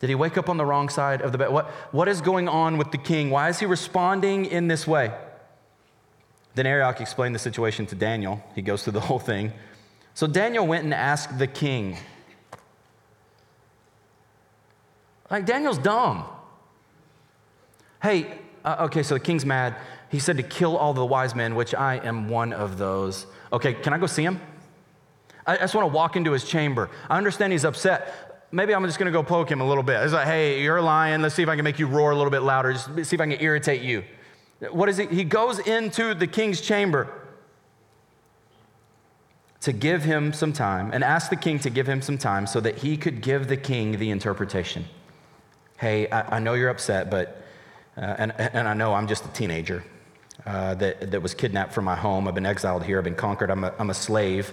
Did 0.00 0.08
he 0.08 0.14
wake 0.14 0.36
up 0.36 0.48
on 0.48 0.56
the 0.56 0.64
wrong 0.64 0.88
side 0.88 1.22
of 1.22 1.30
the 1.30 1.38
bed? 1.38 1.50
What, 1.50 1.66
what 1.92 2.08
is 2.08 2.20
going 2.20 2.48
on 2.48 2.78
with 2.78 2.90
the 2.90 2.98
king? 2.98 3.30
Why 3.30 3.50
is 3.50 3.58
he 3.58 3.66
responding 3.66 4.46
in 4.46 4.66
this 4.66 4.86
way? 4.86 5.12
Then 6.54 6.66
Arioch 6.66 7.00
explained 7.00 7.34
the 7.34 7.38
situation 7.38 7.86
to 7.86 7.94
Daniel. 7.94 8.42
He 8.54 8.62
goes 8.62 8.82
through 8.82 8.94
the 8.94 9.00
whole 9.00 9.18
thing. 9.18 9.52
So 10.14 10.26
Daniel 10.26 10.66
went 10.66 10.84
and 10.84 10.92
asked 10.92 11.38
the 11.38 11.46
king, 11.46 11.96
Like, 15.30 15.46
Daniel's 15.46 15.78
dumb. 15.78 16.24
Hey, 18.02 18.38
uh, 18.64 18.86
okay, 18.86 19.02
so 19.02 19.14
the 19.14 19.20
king's 19.20 19.46
mad. 19.46 19.76
He 20.10 20.18
said 20.18 20.36
to 20.38 20.42
kill 20.42 20.76
all 20.76 20.92
the 20.92 21.04
wise 21.04 21.34
men, 21.34 21.54
which 21.54 21.74
I 21.74 21.96
am 21.98 22.28
one 22.28 22.52
of 22.52 22.78
those. 22.78 23.26
Okay, 23.52 23.74
can 23.74 23.92
I 23.92 23.98
go 23.98 24.06
see 24.06 24.24
him? 24.24 24.40
I 25.46 25.56
just 25.56 25.74
want 25.74 25.88
to 25.88 25.94
walk 25.94 26.16
into 26.16 26.32
his 26.32 26.44
chamber. 26.44 26.90
I 27.08 27.16
understand 27.16 27.52
he's 27.52 27.64
upset. 27.64 28.46
Maybe 28.52 28.74
I'm 28.74 28.84
just 28.84 28.98
going 28.98 29.10
to 29.10 29.16
go 29.16 29.22
poke 29.22 29.50
him 29.50 29.60
a 29.60 29.66
little 29.66 29.82
bit. 29.82 30.02
It's 30.02 30.12
like, 30.12 30.26
hey, 30.26 30.62
you're 30.62 30.80
lying. 30.80 31.22
Let's 31.22 31.34
see 31.34 31.42
if 31.42 31.48
I 31.48 31.56
can 31.56 31.64
make 31.64 31.78
you 31.78 31.86
roar 31.86 32.10
a 32.10 32.16
little 32.16 32.30
bit 32.30 32.42
louder. 32.42 32.72
Just 32.72 32.86
see 32.86 33.16
if 33.16 33.20
I 33.20 33.26
can 33.26 33.40
irritate 33.40 33.82
you. 33.82 34.04
What 34.70 34.88
is 34.88 34.96
he? 34.96 35.06
He 35.06 35.24
goes 35.24 35.58
into 35.60 36.14
the 36.14 36.26
king's 36.26 36.60
chamber 36.60 37.08
to 39.60 39.72
give 39.72 40.02
him 40.02 40.32
some 40.32 40.52
time 40.52 40.90
and 40.92 41.04
ask 41.04 41.30
the 41.30 41.36
king 41.36 41.58
to 41.60 41.70
give 41.70 41.86
him 41.86 42.02
some 42.02 42.18
time 42.18 42.46
so 42.46 42.60
that 42.60 42.78
he 42.78 42.96
could 42.96 43.20
give 43.20 43.48
the 43.48 43.56
king 43.56 43.98
the 43.98 44.10
interpretation 44.10 44.84
hey, 45.80 46.06
I, 46.10 46.36
I 46.36 46.38
know 46.40 46.52
you're 46.52 46.68
upset, 46.68 47.10
but, 47.10 47.42
uh, 47.96 48.14
and, 48.18 48.32
and 48.38 48.68
I 48.68 48.74
know 48.74 48.92
I'm 48.92 49.08
just 49.08 49.24
a 49.24 49.28
teenager 49.28 49.82
uh, 50.44 50.74
that, 50.74 51.10
that 51.10 51.22
was 51.22 51.32
kidnapped 51.32 51.72
from 51.72 51.86
my 51.86 51.96
home. 51.96 52.28
I've 52.28 52.34
been 52.34 52.44
exiled 52.44 52.84
here, 52.84 52.98
I've 52.98 53.04
been 53.04 53.14
conquered, 53.14 53.50
I'm 53.50 53.64
a, 53.64 53.72
I'm 53.78 53.88
a 53.88 53.94
slave. 53.94 54.52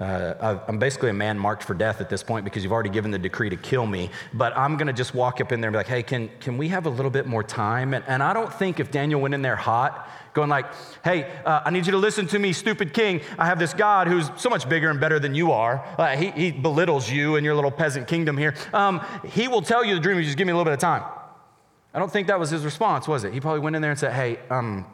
Uh, 0.00 0.58
I'm 0.66 0.78
basically 0.78 1.10
a 1.10 1.14
man 1.14 1.38
marked 1.38 1.62
for 1.62 1.74
death 1.74 2.00
at 2.00 2.08
this 2.08 2.22
point 2.22 2.44
because 2.44 2.62
you've 2.62 2.72
already 2.72 2.88
given 2.88 3.10
the 3.10 3.18
decree 3.18 3.50
to 3.50 3.56
kill 3.56 3.86
me. 3.86 4.10
But 4.32 4.56
I'm 4.56 4.78
going 4.78 4.86
to 4.86 4.94
just 4.94 5.14
walk 5.14 5.42
up 5.42 5.52
in 5.52 5.60
there 5.60 5.68
and 5.68 5.74
be 5.74 5.78
like, 5.78 5.88
hey, 5.88 6.02
can, 6.02 6.30
can 6.40 6.56
we 6.56 6.68
have 6.68 6.86
a 6.86 6.90
little 6.90 7.10
bit 7.10 7.26
more 7.26 7.42
time? 7.42 7.92
And, 7.92 8.02
and 8.08 8.22
I 8.22 8.32
don't 8.32 8.52
think 8.52 8.80
if 8.80 8.90
Daniel 8.90 9.20
went 9.20 9.34
in 9.34 9.42
there 9.42 9.56
hot, 9.56 10.08
going 10.32 10.48
like, 10.48 10.66
hey, 11.04 11.30
uh, 11.44 11.60
I 11.66 11.70
need 11.70 11.84
you 11.84 11.92
to 11.92 11.98
listen 11.98 12.26
to 12.28 12.38
me, 12.38 12.54
stupid 12.54 12.94
king. 12.94 13.20
I 13.38 13.44
have 13.44 13.58
this 13.58 13.74
God 13.74 14.06
who's 14.06 14.30
so 14.36 14.48
much 14.48 14.68
bigger 14.68 14.88
and 14.88 14.98
better 14.98 15.18
than 15.18 15.34
you 15.34 15.52
are. 15.52 15.84
Uh, 15.98 16.16
he, 16.16 16.30
he, 16.30 16.50
belittles 16.50 17.10
you 17.10 17.36
and 17.36 17.44
your 17.44 17.54
little 17.54 17.70
peasant 17.70 18.08
kingdom 18.08 18.38
here. 18.38 18.54
Um, 18.72 19.04
he 19.26 19.48
will 19.48 19.62
tell 19.62 19.84
you 19.84 19.94
the 19.94 20.00
dream, 20.00 20.16
you 20.16 20.24
just 20.24 20.38
give 20.38 20.46
me 20.46 20.52
a 20.52 20.56
little 20.56 20.64
bit 20.64 20.74
of 20.74 20.80
time. 20.80 21.02
I 21.92 21.98
don't 21.98 22.10
think 22.10 22.28
that 22.28 22.38
was 22.38 22.50
his 22.50 22.64
response, 22.64 23.06
was 23.06 23.24
it? 23.24 23.34
He 23.34 23.40
probably 23.40 23.60
went 23.60 23.76
in 23.76 23.82
there 23.82 23.90
and 23.90 24.00
said, 24.00 24.12
hey, 24.12 24.38
um, 24.48 24.86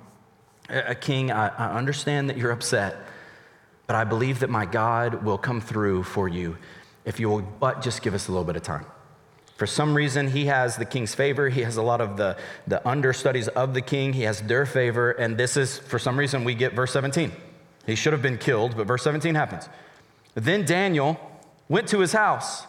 a 0.68 0.94
king, 0.94 1.30
I, 1.30 1.48
I 1.48 1.76
understand 1.76 2.30
that 2.30 2.36
you're 2.36 2.50
upset. 2.50 2.96
But 3.86 3.96
I 3.96 4.04
believe 4.04 4.40
that 4.40 4.50
my 4.50 4.66
God 4.66 5.24
will 5.24 5.38
come 5.38 5.60
through 5.60 6.02
for 6.02 6.28
you 6.28 6.56
if 7.04 7.20
you 7.20 7.28
will 7.28 7.42
but 7.42 7.82
just 7.82 8.02
give 8.02 8.14
us 8.14 8.28
a 8.28 8.32
little 8.32 8.44
bit 8.44 8.56
of 8.56 8.62
time. 8.62 8.84
For 9.56 9.66
some 9.66 9.94
reason, 9.94 10.28
he 10.28 10.46
has 10.46 10.76
the 10.76 10.84
king's 10.84 11.14
favor. 11.14 11.48
He 11.48 11.62
has 11.62 11.76
a 11.78 11.82
lot 11.82 12.02
of 12.02 12.18
the, 12.18 12.36
the 12.66 12.86
understudies 12.86 13.48
of 13.48 13.72
the 13.72 13.80
king. 13.80 14.12
He 14.12 14.22
has 14.22 14.42
their 14.42 14.66
favor. 14.66 15.12
And 15.12 15.38
this 15.38 15.56
is, 15.56 15.78
for 15.78 15.98
some 15.98 16.18
reason, 16.18 16.44
we 16.44 16.54
get 16.54 16.74
verse 16.74 16.92
17. 16.92 17.32
He 17.86 17.94
should 17.94 18.12
have 18.12 18.20
been 18.20 18.36
killed, 18.36 18.76
but 18.76 18.86
verse 18.86 19.02
17 19.02 19.34
happens. 19.34 19.68
Then 20.34 20.66
Daniel 20.66 21.18
went 21.68 21.88
to 21.88 22.00
his 22.00 22.12
house. 22.12 22.66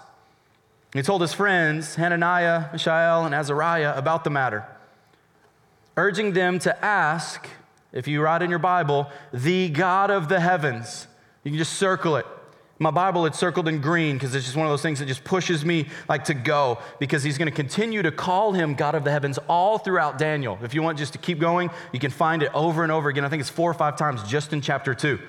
He 0.93 1.01
told 1.01 1.21
his 1.21 1.33
friends, 1.33 1.95
Hananiah, 1.95 2.71
Mishael, 2.71 3.25
and 3.25 3.35
Azariah, 3.35 3.93
about 3.97 4.23
the 4.23 4.29
matter, 4.29 4.65
urging 5.97 6.31
them 6.31 6.59
to 6.59 6.85
ask 6.85 7.49
if 7.93 8.07
you 8.07 8.21
write 8.21 8.41
in 8.41 8.49
your 8.49 8.59
Bible, 8.59 9.09
the 9.33 9.69
God 9.69 10.11
of 10.11 10.29
the 10.29 10.39
heavens, 10.39 11.07
you 11.43 11.51
can 11.51 11.57
just 11.57 11.73
circle 11.73 12.15
it. 12.17 12.25
My 12.79 12.91
Bible, 12.91 13.25
it's 13.25 13.39
circled 13.39 13.67
in 13.67 13.81
green 13.81 14.17
because 14.17 14.35
it's 14.35 14.45
just 14.45 14.55
one 14.55 14.67
of 14.67 14.71
those 14.71 14.83
things 14.83 14.99
that 14.99 15.07
just 15.07 15.23
pushes 15.23 15.65
me 15.65 15.87
like 16.07 16.25
to 16.25 16.35
go 16.35 16.77
because 16.99 17.23
he's 17.23 17.37
going 17.37 17.47
to 17.47 17.55
continue 17.55 18.03
to 18.03 18.11
call 18.11 18.51
him 18.51 18.75
God 18.75 18.93
of 18.93 19.03
the 19.03 19.09
heavens 19.09 19.39
all 19.47 19.79
throughout 19.79 20.19
Daniel. 20.19 20.59
If 20.61 20.75
you 20.75 20.83
want 20.83 20.99
just 20.99 21.13
to 21.13 21.19
keep 21.19 21.39
going, 21.39 21.71
you 21.91 21.99
can 21.99 22.11
find 22.11 22.43
it 22.43 22.51
over 22.53 22.83
and 22.83 22.91
over 22.91 23.09
again. 23.09 23.25
I 23.25 23.29
think 23.29 23.41
it's 23.41 23.49
four 23.49 23.71
or 23.71 23.73
five 23.73 23.97
times 23.97 24.21
just 24.23 24.53
in 24.53 24.61
chapter 24.61 24.93
two 24.93 25.19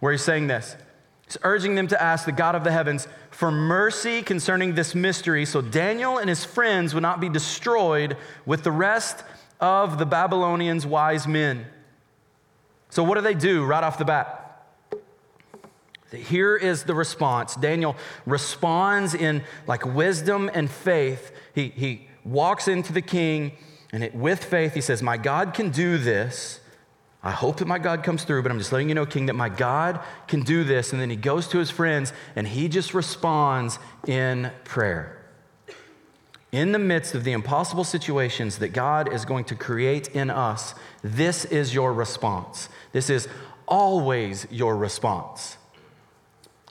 where 0.00 0.12
he's 0.12 0.22
saying 0.22 0.48
this. 0.48 0.76
He's 1.24 1.38
urging 1.44 1.76
them 1.76 1.86
to 1.88 2.02
ask 2.02 2.26
the 2.26 2.32
God 2.32 2.54
of 2.54 2.64
the 2.64 2.72
heavens 2.72 3.08
for 3.30 3.50
mercy 3.50 4.20
concerning 4.20 4.74
this 4.74 4.94
mystery 4.94 5.46
so 5.46 5.62
Daniel 5.62 6.18
and 6.18 6.28
his 6.28 6.44
friends 6.44 6.92
would 6.92 7.02
not 7.02 7.20
be 7.20 7.30
destroyed 7.30 8.18
with 8.44 8.64
the 8.64 8.72
rest 8.72 9.24
of 9.60 9.98
the 9.98 10.04
Babylonians' 10.04 10.84
wise 10.84 11.26
men. 11.26 11.64
So, 12.92 13.02
what 13.02 13.14
do 13.14 13.22
they 13.22 13.32
do 13.32 13.64
right 13.64 13.82
off 13.82 13.96
the 13.96 14.04
bat? 14.04 14.66
Here 16.12 16.54
is 16.54 16.84
the 16.84 16.94
response. 16.94 17.56
Daniel 17.56 17.96
responds 18.26 19.14
in 19.14 19.44
like 19.66 19.86
wisdom 19.86 20.50
and 20.52 20.70
faith. 20.70 21.32
He, 21.54 21.70
he 21.70 22.08
walks 22.22 22.68
into 22.68 22.92
the 22.92 23.00
king 23.00 23.52
and 23.92 24.04
it, 24.04 24.14
with 24.14 24.44
faith, 24.44 24.74
he 24.74 24.82
says, 24.82 25.02
My 25.02 25.16
God 25.16 25.54
can 25.54 25.70
do 25.70 25.96
this. 25.96 26.60
I 27.22 27.30
hope 27.30 27.56
that 27.60 27.66
my 27.66 27.78
God 27.78 28.04
comes 28.04 28.24
through, 28.24 28.42
but 28.42 28.52
I'm 28.52 28.58
just 28.58 28.72
letting 28.72 28.90
you 28.90 28.94
know, 28.94 29.06
King, 29.06 29.24
that 29.26 29.36
my 29.36 29.48
God 29.48 30.00
can 30.28 30.42
do 30.42 30.62
this. 30.62 30.92
And 30.92 31.00
then 31.00 31.08
he 31.08 31.16
goes 31.16 31.48
to 31.48 31.58
his 31.58 31.70
friends 31.70 32.12
and 32.36 32.46
he 32.46 32.68
just 32.68 32.92
responds 32.92 33.78
in 34.06 34.52
prayer. 34.64 35.21
In 36.52 36.72
the 36.72 36.78
midst 36.78 37.14
of 37.14 37.24
the 37.24 37.32
impossible 37.32 37.82
situations 37.82 38.58
that 38.58 38.74
God 38.74 39.10
is 39.10 39.24
going 39.24 39.46
to 39.46 39.54
create 39.54 40.08
in 40.08 40.28
us, 40.28 40.74
this 41.02 41.46
is 41.46 41.72
your 41.72 41.94
response. 41.94 42.68
This 42.92 43.08
is 43.08 43.26
always 43.66 44.46
your 44.50 44.76
response. 44.76 45.56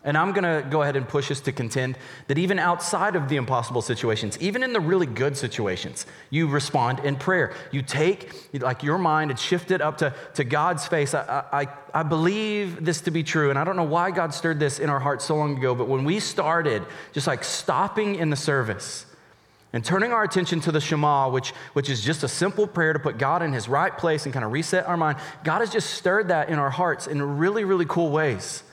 And 0.03 0.17
I'm 0.17 0.33
going 0.33 0.43
to 0.43 0.67
go 0.67 0.83
ahead 0.83 0.95
and 0.95 1.07
push 1.07 1.29
us 1.31 1.39
to 1.41 1.51
contend 1.51 1.97
that 2.27 2.38
even 2.38 2.59
outside 2.59 3.15
of 3.15 3.27
the 3.27 3.35
impossible 3.35 3.81
situations, 3.81 4.38
even 4.39 4.61
in 4.61 4.73
the 4.73 4.79
really 4.79 5.05
good 5.07 5.35
situations, 5.35 6.05
you 6.29 6.47
respond 6.47 7.00
in 7.00 7.15
prayer. 7.15 7.53
You 7.71 7.81
take 7.81 8.31
like 8.53 8.83
your 8.83 9.00
mind 9.00 9.31
and 9.31 9.39
shift 9.39 9.71
it 9.71 9.81
up 9.81 10.00
to, 10.00 10.13
to 10.35 10.43
God's 10.43 10.88
face. 10.88 11.13
I, 11.15 11.43
I, 11.51 11.67
I 11.93 12.03
believe 12.03 12.83
this 12.83 13.01
to 13.01 13.11
be 13.11 13.23
true. 13.23 13.50
And 13.51 13.57
I 13.57 13.63
don't 13.63 13.75
know 13.75 13.83
why 13.83 14.11
God 14.11 14.33
stirred 14.33 14.59
this 14.59 14.77
in 14.79 14.89
our 14.91 15.00
hearts 15.00 15.25
so 15.25 15.35
long 15.35 15.57
ago, 15.57 15.73
but 15.73 15.88
when 15.88 16.03
we 16.03 16.19
started 16.19 16.83
just 17.13 17.27
like 17.27 17.43
stopping 17.43 18.15
in 18.15 18.29
the 18.29 18.35
service 18.35 19.05
and 19.73 19.85
turning 19.85 20.11
our 20.11 20.23
attention 20.23 20.59
to 20.61 20.71
the 20.71 20.81
Shema, 20.81 21.29
which, 21.29 21.51
which 21.73 21.89
is 21.89 22.01
just 22.01 22.23
a 22.23 22.27
simple 22.27 22.67
prayer 22.67 22.91
to 22.91 22.99
put 22.99 23.17
God 23.17 23.41
in 23.41 23.53
his 23.53 23.69
right 23.69 23.97
place 23.97 24.25
and 24.25 24.33
kind 24.33 24.43
of 24.43 24.51
reset 24.51 24.85
our 24.85 24.97
mind, 24.97 25.17
God 25.43 25.59
has 25.59 25.69
just 25.69 25.91
stirred 25.91 26.27
that 26.27 26.49
in 26.49 26.59
our 26.59 26.69
hearts 26.69 27.07
in 27.07 27.37
really, 27.37 27.63
really 27.63 27.85
cool 27.85 28.09
ways. 28.09 28.63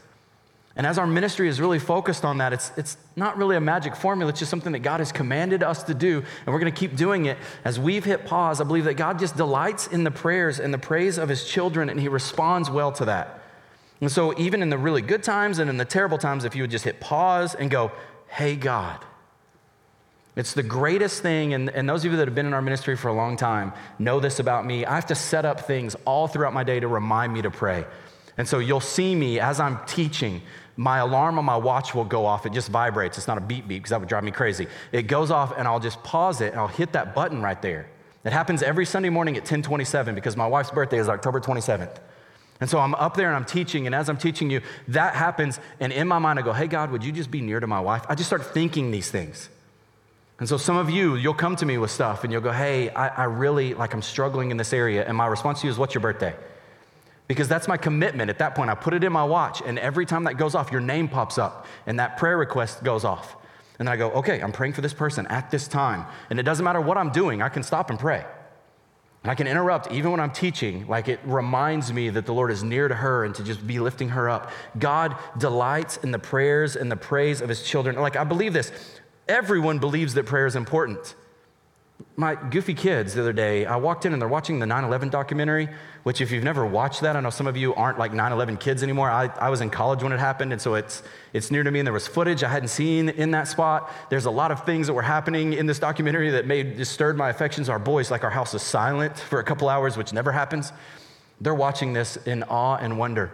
And 0.74 0.86
as 0.86 0.96
our 0.96 1.06
ministry 1.08 1.48
is 1.48 1.60
really 1.60 1.80
focused 1.80 2.24
on 2.24 2.38
that, 2.38 2.52
it's, 2.52 2.70
it's 2.76 2.96
not 3.16 3.36
really 3.36 3.56
a 3.56 3.60
magic 3.60 3.96
formula. 3.96 4.30
It's 4.30 4.38
just 4.38 4.50
something 4.50 4.72
that 4.72 4.80
God 4.80 5.00
has 5.00 5.10
commanded 5.10 5.64
us 5.64 5.82
to 5.84 5.94
do, 5.94 6.18
and 6.18 6.54
we're 6.54 6.60
going 6.60 6.72
to 6.72 6.78
keep 6.78 6.94
doing 6.94 7.26
it. 7.26 7.36
As 7.64 7.80
we've 7.80 8.04
hit 8.04 8.26
pause, 8.26 8.60
I 8.60 8.64
believe 8.64 8.84
that 8.84 8.94
God 8.94 9.18
just 9.18 9.36
delights 9.36 9.88
in 9.88 10.04
the 10.04 10.12
prayers 10.12 10.60
and 10.60 10.72
the 10.72 10.78
praise 10.78 11.18
of 11.18 11.28
his 11.28 11.44
children, 11.44 11.90
and 11.90 11.98
he 12.00 12.06
responds 12.06 12.70
well 12.70 12.92
to 12.92 13.04
that. 13.06 13.42
And 14.00 14.10
so, 14.10 14.38
even 14.38 14.62
in 14.62 14.70
the 14.70 14.78
really 14.78 15.02
good 15.02 15.24
times 15.24 15.58
and 15.58 15.68
in 15.68 15.78
the 15.78 15.84
terrible 15.84 16.18
times, 16.18 16.44
if 16.44 16.54
you 16.54 16.62
would 16.62 16.70
just 16.70 16.84
hit 16.84 17.00
pause 17.00 17.56
and 17.56 17.68
go, 17.68 17.90
Hey, 18.28 18.54
God, 18.54 19.04
it's 20.38 20.54
the 20.54 20.62
greatest 20.62 21.20
thing, 21.20 21.52
and, 21.52 21.68
and 21.70 21.88
those 21.88 22.04
of 22.04 22.12
you 22.12 22.16
that 22.18 22.28
have 22.28 22.34
been 22.36 22.46
in 22.46 22.54
our 22.54 22.62
ministry 22.62 22.96
for 22.96 23.08
a 23.08 23.12
long 23.12 23.36
time 23.36 23.72
know 23.98 24.20
this 24.20 24.38
about 24.38 24.64
me. 24.64 24.86
I 24.86 24.94
have 24.94 25.06
to 25.06 25.16
set 25.16 25.44
up 25.44 25.62
things 25.62 25.96
all 26.04 26.28
throughout 26.28 26.54
my 26.54 26.62
day 26.62 26.78
to 26.78 26.86
remind 26.86 27.32
me 27.32 27.42
to 27.42 27.50
pray. 27.50 27.84
And 28.36 28.46
so 28.46 28.60
you'll 28.60 28.78
see 28.78 29.16
me 29.16 29.40
as 29.40 29.58
I'm 29.58 29.84
teaching, 29.86 30.40
my 30.76 30.98
alarm 30.98 31.40
on 31.40 31.44
my 31.44 31.56
watch 31.56 31.92
will 31.92 32.04
go 32.04 32.24
off. 32.24 32.46
It 32.46 32.52
just 32.52 32.68
vibrates. 32.68 33.18
It's 33.18 33.26
not 33.26 33.36
a 33.36 33.40
beep 33.40 33.66
beep 33.66 33.78
because 33.82 33.90
that 33.90 33.98
would 33.98 34.08
drive 34.08 34.22
me 34.22 34.30
crazy. 34.30 34.68
It 34.92 35.08
goes 35.08 35.32
off 35.32 35.52
and 35.58 35.66
I'll 35.66 35.80
just 35.80 36.04
pause 36.04 36.40
it 36.40 36.52
and 36.52 36.60
I'll 36.60 36.68
hit 36.68 36.92
that 36.92 37.16
button 37.16 37.42
right 37.42 37.60
there. 37.60 37.90
It 38.24 38.32
happens 38.32 38.62
every 38.62 38.86
Sunday 38.86 39.08
morning 39.08 39.34
at 39.36 39.42
1027 39.42 40.14
because 40.14 40.36
my 40.36 40.46
wife's 40.46 40.70
birthday 40.70 40.98
is 40.98 41.08
October 41.08 41.40
27th. 41.40 41.96
And 42.60 42.70
so 42.70 42.78
I'm 42.78 42.94
up 42.94 43.16
there 43.16 43.26
and 43.26 43.34
I'm 43.34 43.44
teaching, 43.44 43.86
and 43.86 43.94
as 43.94 44.08
I'm 44.08 44.16
teaching 44.16 44.50
you, 44.50 44.60
that 44.88 45.14
happens. 45.14 45.58
And 45.80 45.92
in 45.92 46.06
my 46.06 46.20
mind, 46.20 46.38
I 46.38 46.42
go, 46.42 46.52
Hey, 46.52 46.68
God, 46.68 46.92
would 46.92 47.04
you 47.04 47.10
just 47.10 47.30
be 47.30 47.40
near 47.40 47.58
to 47.58 47.66
my 47.66 47.80
wife? 47.80 48.04
I 48.08 48.14
just 48.14 48.28
start 48.28 48.46
thinking 48.46 48.92
these 48.92 49.10
things. 49.10 49.48
And 50.38 50.48
so 50.48 50.56
some 50.56 50.76
of 50.76 50.88
you, 50.88 51.16
you'll 51.16 51.34
come 51.34 51.56
to 51.56 51.66
me 51.66 51.78
with 51.78 51.90
stuff 51.90 52.22
and 52.22 52.32
you'll 52.32 52.42
go, 52.42 52.52
Hey, 52.52 52.90
I, 52.90 53.08
I 53.08 53.24
really, 53.24 53.74
like, 53.74 53.92
I'm 53.92 54.02
struggling 54.02 54.50
in 54.50 54.56
this 54.56 54.72
area. 54.72 55.04
And 55.06 55.16
my 55.16 55.26
response 55.26 55.60
to 55.60 55.66
you 55.66 55.72
is, 55.72 55.78
What's 55.78 55.94
your 55.94 56.02
birthday? 56.02 56.34
Because 57.26 57.48
that's 57.48 57.68
my 57.68 57.76
commitment. 57.76 58.30
At 58.30 58.38
that 58.38 58.54
point, 58.54 58.70
I 58.70 58.74
put 58.74 58.94
it 58.94 59.04
in 59.04 59.12
my 59.12 59.24
watch, 59.24 59.60
and 59.64 59.78
every 59.78 60.06
time 60.06 60.24
that 60.24 60.38
goes 60.38 60.54
off, 60.54 60.72
your 60.72 60.80
name 60.80 61.08
pops 61.08 61.36
up, 61.36 61.66
and 61.86 62.00
that 62.00 62.16
prayer 62.16 62.38
request 62.38 62.82
goes 62.82 63.04
off. 63.04 63.36
And 63.78 63.86
then 63.86 63.92
I 63.92 63.96
go, 63.96 64.10
okay, 64.12 64.40
I'm 64.40 64.50
praying 64.50 64.72
for 64.72 64.80
this 64.80 64.94
person 64.94 65.26
at 65.26 65.50
this 65.50 65.68
time. 65.68 66.06
And 66.30 66.40
it 66.40 66.42
doesn't 66.44 66.64
matter 66.64 66.80
what 66.80 66.96
I'm 66.96 67.10
doing, 67.10 67.42
I 67.42 67.48
can 67.48 67.62
stop 67.62 67.90
and 67.90 67.98
pray. 67.98 68.24
And 69.24 69.30
I 69.30 69.34
can 69.34 69.46
interrupt 69.46 69.92
even 69.92 70.10
when 70.10 70.20
I'm 70.20 70.30
teaching, 70.30 70.86
like 70.86 71.08
it 71.08 71.20
reminds 71.24 71.92
me 71.92 72.08
that 72.10 72.24
the 72.24 72.32
Lord 72.32 72.50
is 72.50 72.62
near 72.62 72.88
to 72.88 72.94
her 72.94 73.24
and 73.24 73.34
to 73.34 73.44
just 73.44 73.66
be 73.66 73.78
lifting 73.78 74.10
her 74.10 74.30
up. 74.30 74.50
God 74.78 75.16
delights 75.36 75.96
in 75.98 76.12
the 76.12 76.18
prayers 76.18 76.76
and 76.76 76.90
the 76.90 76.96
praise 76.96 77.40
of 77.40 77.48
his 77.48 77.62
children. 77.62 77.96
Like, 77.96 78.16
I 78.16 78.24
believe 78.24 78.52
this. 78.52 78.72
Everyone 79.28 79.78
believes 79.78 80.14
that 80.14 80.26
prayer 80.26 80.46
is 80.46 80.56
important 80.56 81.14
my 82.16 82.34
goofy 82.34 82.74
kids 82.74 83.14
the 83.14 83.20
other 83.20 83.32
day, 83.32 83.66
I 83.66 83.76
walked 83.76 84.06
in 84.06 84.12
and 84.12 84.22
they're 84.22 84.28
watching 84.28 84.58
the 84.58 84.66
9 84.66 84.84
11 84.84 85.08
documentary, 85.08 85.68
which, 86.04 86.20
if 86.20 86.30
you've 86.30 86.44
never 86.44 86.64
watched 86.64 87.00
that, 87.00 87.16
I 87.16 87.20
know 87.20 87.30
some 87.30 87.46
of 87.46 87.56
you 87.56 87.74
aren't 87.74 87.98
like 87.98 88.12
9 88.12 88.32
11 88.32 88.56
kids 88.58 88.82
anymore. 88.82 89.10
I, 89.10 89.26
I 89.38 89.50
was 89.50 89.60
in 89.60 89.70
college 89.70 90.02
when 90.02 90.12
it 90.12 90.20
happened, 90.20 90.52
and 90.52 90.60
so 90.60 90.74
it's, 90.74 91.02
it's 91.32 91.50
near 91.50 91.62
to 91.62 91.70
me, 91.70 91.80
and 91.80 91.86
there 91.86 91.92
was 91.92 92.06
footage 92.06 92.44
I 92.44 92.48
hadn't 92.48 92.68
seen 92.68 93.08
in 93.08 93.32
that 93.32 93.48
spot. 93.48 93.90
There's 94.10 94.26
a 94.26 94.30
lot 94.30 94.50
of 94.50 94.64
things 94.64 94.86
that 94.86 94.94
were 94.94 95.02
happening 95.02 95.54
in 95.54 95.66
this 95.66 95.78
documentary 95.78 96.30
that 96.30 96.46
made, 96.46 96.76
just 96.76 96.92
stirred 96.92 97.16
my 97.16 97.30
affections. 97.30 97.68
Our 97.68 97.78
boys, 97.78 98.10
like 98.10 98.24
our 98.24 98.30
house 98.30 98.54
is 98.54 98.62
silent 98.62 99.18
for 99.18 99.40
a 99.40 99.44
couple 99.44 99.68
hours, 99.68 99.96
which 99.96 100.12
never 100.12 100.30
happens. 100.30 100.72
They're 101.40 101.54
watching 101.54 101.92
this 101.92 102.16
in 102.16 102.44
awe 102.44 102.76
and 102.76 102.98
wonder. 102.98 103.32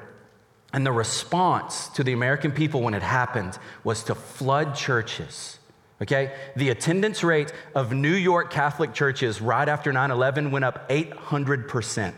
And 0.73 0.85
the 0.85 0.93
response 0.93 1.89
to 1.89 2.03
the 2.03 2.13
American 2.13 2.51
people 2.51 2.83
when 2.83 2.95
it 2.95 3.03
happened 3.03 3.59
was 3.83 4.03
to 4.05 4.15
flood 4.15 4.75
churches 4.75 5.59
Okay? 6.03 6.35
The 6.57 6.71
attendance 6.71 7.23
rate 7.23 7.53
of 7.75 7.93
New 7.93 8.15
York 8.15 8.51
Catholic 8.51 8.93
churches 8.93 9.41
right 9.41 9.69
after 9.69 9.93
9 9.93 10.11
11 10.11 10.51
went 10.51 10.65
up 10.65 10.89
800%. 10.89 12.13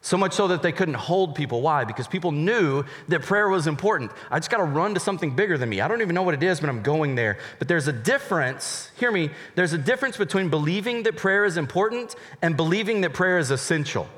So 0.00 0.16
much 0.16 0.32
so 0.32 0.48
that 0.48 0.62
they 0.62 0.72
couldn't 0.72 0.94
hold 0.94 1.34
people. 1.34 1.60
Why? 1.60 1.84
Because 1.84 2.06
people 2.06 2.30
knew 2.30 2.84
that 3.08 3.22
prayer 3.22 3.48
was 3.48 3.66
important. 3.66 4.12
I 4.30 4.38
just 4.38 4.48
got 4.50 4.58
to 4.58 4.64
run 4.64 4.94
to 4.94 5.00
something 5.00 5.34
bigger 5.34 5.58
than 5.58 5.68
me. 5.68 5.80
I 5.80 5.88
don't 5.88 6.00
even 6.00 6.14
know 6.14 6.22
what 6.22 6.34
it 6.34 6.42
is, 6.42 6.60
but 6.60 6.70
I'm 6.70 6.82
going 6.82 7.14
there. 7.14 7.38
But 7.58 7.68
there's 7.68 7.88
a 7.88 7.92
difference, 7.92 8.90
hear 8.96 9.10
me, 9.10 9.30
there's 9.56 9.72
a 9.72 9.78
difference 9.78 10.16
between 10.16 10.48
believing 10.48 11.02
that 11.02 11.16
prayer 11.16 11.44
is 11.44 11.56
important 11.56 12.14
and 12.40 12.56
believing 12.56 13.00
that 13.00 13.12
prayer 13.12 13.38
is 13.38 13.50
essential. 13.50 14.08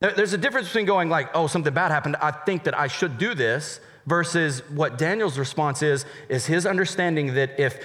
There's 0.00 0.32
a 0.32 0.38
difference 0.38 0.68
between 0.68 0.84
going 0.84 1.08
like, 1.08 1.30
oh, 1.34 1.46
something 1.46 1.72
bad 1.72 1.90
happened. 1.90 2.16
I 2.16 2.30
think 2.30 2.64
that 2.64 2.78
I 2.78 2.88
should 2.88 3.16
do 3.16 3.34
this 3.34 3.80
versus 4.08 4.62
what 4.70 4.96
Daniel's 4.96 5.38
response 5.38 5.82
is, 5.82 6.06
is 6.28 6.46
his 6.46 6.64
understanding 6.66 7.34
that 7.34 7.60
if 7.60 7.84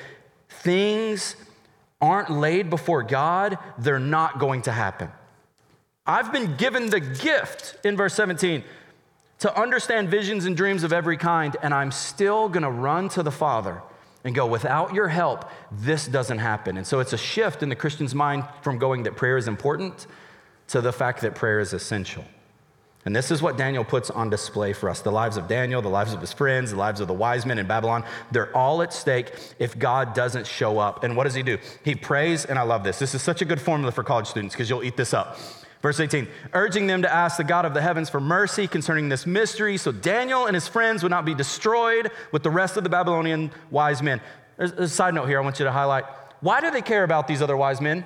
things 0.50 1.36
aren't 2.02 2.32
laid 2.32 2.70
before 2.70 3.04
God, 3.04 3.58
they're 3.78 4.00
not 4.00 4.40
going 4.40 4.62
to 4.64 4.72
happen. 4.72 5.10
I've 6.06 6.32
been 6.32 6.56
given 6.56 6.90
the 6.90 7.00
gift 7.00 7.78
in 7.86 7.96
verse 7.96 8.14
17 8.14 8.64
to 9.40 9.60
understand 9.60 10.10
visions 10.10 10.46
and 10.46 10.56
dreams 10.56 10.84
of 10.84 10.94
every 10.94 11.18
kind, 11.18 11.56
and 11.62 11.74
I'm 11.74 11.92
still 11.92 12.48
gonna 12.50 12.72
run 12.72 13.10
to 13.10 13.24
the 13.24 13.32
Father 13.32 13.82
and 14.24 14.34
go, 14.34 14.46
without 14.46 14.94
your 14.94 15.10
help, 15.10 15.50
this 15.72 16.08
doesn't 16.08 16.40
happen. 16.40 16.78
And 16.78 16.88
so 16.88 17.02
it's 17.02 17.12
a 17.12 17.18
shift 17.18 17.62
in 17.62 17.68
the 17.68 17.76
Christian's 17.76 18.16
mind 18.16 18.46
from 18.62 18.78
going 18.78 19.04
that 19.04 19.18
prayer 19.18 19.36
is 19.36 19.50
important 19.50 20.08
to 20.68 20.80
the 20.80 20.94
fact 20.94 21.22
that 21.22 21.36
prayer 21.36 21.60
is 21.60 21.74
essential. 21.74 22.24
And 23.06 23.16
this 23.16 23.32
is 23.32 23.42
what 23.42 23.58
Daniel 23.58 23.84
puts 23.84 24.10
on 24.10 24.30
display 24.30 24.72
for 24.72 24.90
us. 24.90 25.02
The 25.02 25.12
lives 25.12 25.36
of 25.36 25.48
Daniel, 25.48 25.82
the 25.82 25.90
lives 25.90 26.14
of 26.14 26.22
his 26.22 26.32
friends, 26.32 26.72
the 26.72 26.78
lives 26.78 27.02
of 27.02 27.08
the 27.08 27.14
wise 27.14 27.46
men 27.46 27.60
in 27.60 27.68
Babylon, 27.68 28.06
they're 28.32 28.56
all 28.56 28.82
at 28.82 28.94
stake 28.94 29.34
if 29.60 29.78
God 29.78 30.14
doesn't 30.14 30.48
show 30.48 30.80
up. 30.80 31.04
And 31.04 31.18
what 31.18 31.26
does 31.26 31.34
he 31.34 31.44
do? 31.44 31.58
He 31.84 31.96
prays, 31.96 32.46
and 32.46 32.58
I 32.58 32.62
love 32.62 32.84
this. 32.84 33.00
This 33.00 33.14
is 33.14 33.22
such 33.22 33.42
a 33.42 33.46
good 33.46 33.60
formula 33.60 33.92
for 33.92 34.04
college 34.04 34.28
students 34.28 34.56
because 34.56 34.70
you'll 34.70 34.84
eat 34.84 34.96
this 34.96 35.14
up. 35.14 35.38
Verse 35.82 36.00
18, 36.00 36.30
urging 36.54 36.88
them 36.88 37.02
to 37.02 37.14
ask 37.14 37.36
the 37.36 37.44
God 37.44 37.66
of 37.66 37.74
the 37.74 37.82
heavens 37.82 38.10
for 38.10 38.22
mercy 38.22 38.68
concerning 38.68 39.10
this 39.10 39.26
mystery 39.26 39.76
so 39.76 39.92
Daniel 39.92 40.46
and 40.46 40.56
his 40.56 40.66
friends 40.66 41.04
would 41.04 41.10
not 41.10 41.26
be 41.26 41.36
destroyed 41.36 42.10
with 42.32 42.42
the 42.42 42.50
rest 42.50 42.78
of 42.78 42.86
the 42.86 42.90
Babylonian 42.90 43.52
wise 43.70 44.02
men. 44.02 44.22
There's 44.56 44.72
a 44.72 44.88
side 44.88 45.14
note 45.14 45.28
here 45.28 45.40
I 45.40 45.44
want 45.44 45.60
you 45.60 45.66
to 45.66 45.74
highlight. 45.74 46.06
Why 46.40 46.62
do 46.62 46.72
they 46.72 46.82
care 46.82 47.04
about 47.04 47.28
these 47.28 47.42
other 47.42 47.58
wise 47.58 47.82
men? 47.82 48.06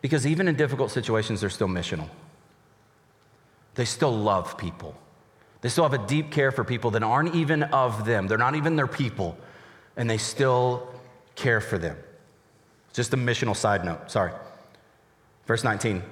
Because 0.00 0.26
even 0.26 0.48
in 0.48 0.54
difficult 0.54 0.90
situations, 0.90 1.40
they're 1.40 1.50
still 1.50 1.68
missional. 1.68 2.08
They 3.74 3.84
still 3.84 4.16
love 4.16 4.56
people. 4.56 4.94
They 5.60 5.68
still 5.68 5.84
have 5.88 5.94
a 5.94 6.06
deep 6.06 6.30
care 6.30 6.52
for 6.52 6.64
people 6.64 6.92
that 6.92 7.02
aren't 7.02 7.34
even 7.34 7.64
of 7.64 8.04
them. 8.04 8.28
They're 8.28 8.38
not 8.38 8.54
even 8.54 8.76
their 8.76 8.86
people, 8.86 9.36
and 9.96 10.08
they 10.08 10.18
still 10.18 10.88
care 11.34 11.60
for 11.60 11.78
them. 11.78 11.96
Just 12.92 13.12
a 13.12 13.16
missional 13.16 13.56
side 13.56 13.84
note, 13.84 14.10
sorry. 14.10 14.32
Verse 15.46 15.64
19. 15.64 16.02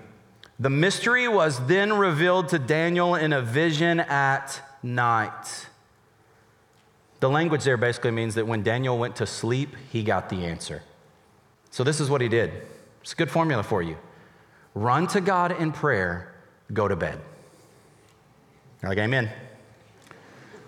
The 0.58 0.70
mystery 0.70 1.28
was 1.28 1.64
then 1.66 1.92
revealed 1.92 2.48
to 2.48 2.58
Daniel 2.58 3.14
in 3.14 3.32
a 3.32 3.42
vision 3.42 4.00
at 4.00 4.60
night. 4.82 5.66
The 7.20 7.28
language 7.28 7.64
there 7.64 7.76
basically 7.76 8.10
means 8.10 8.34
that 8.34 8.46
when 8.46 8.62
Daniel 8.62 8.98
went 8.98 9.16
to 9.16 9.26
sleep, 9.26 9.76
he 9.90 10.02
got 10.02 10.28
the 10.28 10.44
answer. 10.44 10.82
So, 11.70 11.84
this 11.84 12.00
is 12.00 12.08
what 12.08 12.20
he 12.20 12.28
did. 12.28 12.52
It's 13.06 13.12
a 13.12 13.16
good 13.16 13.30
formula 13.30 13.62
for 13.62 13.82
you. 13.82 13.96
Run 14.74 15.06
to 15.06 15.20
God 15.20 15.52
in 15.52 15.70
prayer, 15.70 16.34
go 16.72 16.88
to 16.88 16.96
bed. 16.96 17.20
You're 18.82 18.88
like, 18.88 18.98
Amen. 18.98 19.30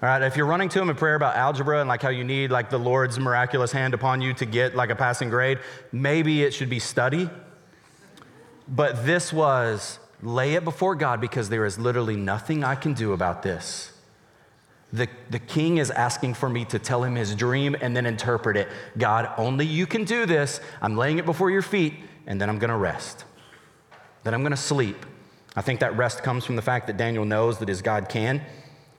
All 0.01 0.09
right, 0.09 0.23
if 0.23 0.37
you're 0.37 0.47
running 0.47 0.69
to 0.69 0.81
him 0.81 0.89
in 0.89 0.95
prayer 0.95 1.17
about 1.17 1.35
algebra 1.35 1.81
and 1.81 1.89
like 1.89 2.01
how 2.01 2.11
you 2.11 2.23
need 2.23 2.53
like 2.53 2.71
the 2.71 2.79
Lord's 2.79 3.19
miraculous 3.19 3.73
hand 3.73 3.93
upon 3.93 4.21
you 4.21 4.35
to 4.35 4.47
get 4.47 4.77
like 4.77 4.91
a 4.91 4.95
passing 4.95 5.31
grade, 5.31 5.59
maybe 5.91 6.45
it 6.45 6.55
should 6.55 6.71
be 6.71 6.79
study. 6.79 7.29
But 8.69 9.05
this 9.05 9.33
was 9.33 9.99
lay 10.23 10.55
it 10.55 10.63
before 10.63 10.95
God 10.95 11.21
because 11.21 11.49
there 11.49 11.65
is 11.65 11.77
literally 11.77 12.15
nothing 12.15 12.63
I 12.63 12.77
can 12.77 12.95
do 12.95 13.15
about 13.15 13.43
this. 13.43 13.93
The, 14.93 15.09
the 15.29 15.41
king 15.41 15.79
is 15.79 15.91
asking 15.91 16.35
for 16.35 16.49
me 16.49 16.65
to 16.67 16.79
tell 16.79 17.03
him 17.03 17.17
his 17.17 17.35
dream 17.35 17.75
and 17.81 17.97
then 17.97 18.07
interpret 18.07 18.57
it. 18.57 18.69
God, 18.97 19.29
only 19.37 19.67
you 19.67 19.89
can 19.89 20.05
do 20.05 20.25
this. 20.25 20.61
I'm 20.81 20.97
laying 20.97 21.19
it 21.19 21.27
before 21.27 21.51
your 21.51 21.63
feet 21.63 21.95
and 22.29 22.41
then 22.41 22.49
I'm 22.49 22.61
going 22.61 22.71
to 22.71 22.77
rest. 22.77 23.25
Then 24.23 24.35
I'm 24.35 24.43
going 24.43 24.53
to 24.53 24.57
sleep. 24.57 25.05
I 25.57 25.63
think 25.63 25.81
that 25.81 25.97
rest 25.97 26.23
comes 26.23 26.45
from 26.45 26.55
the 26.55 26.63
fact 26.63 26.87
that 26.87 26.97
Daniel 26.97 27.25
knows 27.25 27.59
that 27.59 27.69
his 27.69 27.83
God 27.83 28.09
can. 28.09 28.43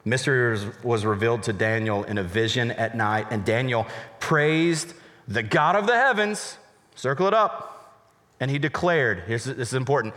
Mystery 0.03 0.59
was 0.83 1.05
revealed 1.05 1.43
to 1.43 1.53
Daniel 1.53 2.03
in 2.03 2.17
a 2.17 2.23
vision 2.23 2.71
at 2.71 2.97
night, 2.97 3.27
and 3.29 3.45
Daniel 3.45 3.87
praised 4.19 4.93
the 5.27 5.43
God 5.43 5.75
of 5.75 5.87
the 5.87 5.95
heavens. 5.95 6.57
Circle 6.95 7.27
it 7.27 7.33
up. 7.33 8.03
And 8.39 8.49
he 8.49 8.57
declared, 8.57 9.23
here's, 9.27 9.45
this 9.45 9.69
is 9.69 9.73
important. 9.73 10.15